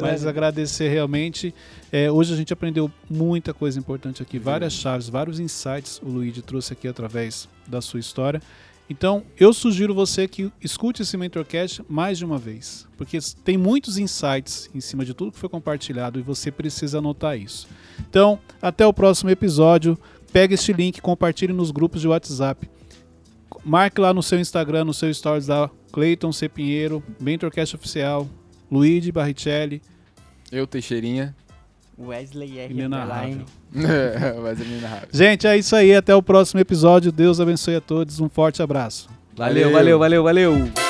Mas 0.00 0.26
agradecer 0.26 0.88
realmente. 0.88 1.54
É, 1.92 2.10
hoje 2.10 2.32
a 2.32 2.36
gente 2.36 2.52
aprendeu 2.52 2.90
muita 3.08 3.54
coisa 3.54 3.78
importante 3.78 4.22
aqui, 4.22 4.38
várias 4.38 4.72
chaves, 4.72 5.08
vários 5.08 5.40
insights 5.40 6.00
o 6.02 6.08
Luigi 6.08 6.42
trouxe 6.42 6.72
aqui 6.72 6.88
através 6.88 7.48
da 7.66 7.80
sua 7.80 8.00
história. 8.00 8.40
Então, 8.88 9.24
eu 9.38 9.52
sugiro 9.52 9.92
você 9.92 10.28
que 10.28 10.52
escute 10.62 11.02
esse 11.02 11.16
Mentorcast 11.16 11.82
mais 11.88 12.18
de 12.18 12.24
uma 12.24 12.38
vez, 12.38 12.86
porque 12.96 13.18
tem 13.44 13.58
muitos 13.58 13.98
insights 13.98 14.70
em 14.72 14.80
cima 14.80 15.04
de 15.04 15.12
tudo 15.12 15.32
que 15.32 15.38
foi 15.38 15.48
compartilhado 15.48 16.20
e 16.20 16.22
você 16.22 16.52
precisa 16.52 16.98
anotar 16.98 17.36
isso. 17.36 17.66
Então, 18.08 18.38
até 18.62 18.86
o 18.86 18.92
próximo 18.92 19.30
episódio. 19.30 19.98
Pega 20.32 20.52
este 20.52 20.72
link, 20.72 21.00
compartilhe 21.00 21.52
nos 21.52 21.70
grupos 21.70 22.00
de 22.00 22.08
WhatsApp. 22.08 22.68
Marque 23.64 24.00
lá 24.00 24.12
no 24.12 24.22
seu 24.22 24.38
Instagram, 24.38 24.84
no 24.84 24.92
seu 24.92 25.12
stories 25.12 25.46
da 25.46 25.70
Cleiton 25.90 26.30
C. 26.30 26.48
Pinheiro, 26.48 27.02
Mentorcast 27.18 27.74
Oficial, 27.74 28.28
Luigi 28.70 29.12
Barrichelli. 29.12 29.82
Eu, 30.50 30.66
Teixeirinha. 30.66 31.34
Wesley 31.98 32.58
R. 32.58 32.72
Inenarrável. 32.74 33.44
É 33.74 34.64
inenarrável. 34.64 35.08
Gente, 35.12 35.46
é 35.46 35.56
isso 35.58 35.74
aí. 35.76 35.94
Até 35.94 36.14
o 36.14 36.22
próximo 36.22 36.60
episódio. 36.60 37.10
Deus 37.12 37.40
abençoe 37.40 37.76
a 37.76 37.80
todos. 37.80 38.20
Um 38.20 38.28
forte 38.28 38.62
abraço. 38.62 39.08
Valeu, 39.36 39.70
Valeu. 39.70 39.98
valeu, 39.98 40.22
valeu, 40.22 40.22
valeu. 40.54 40.85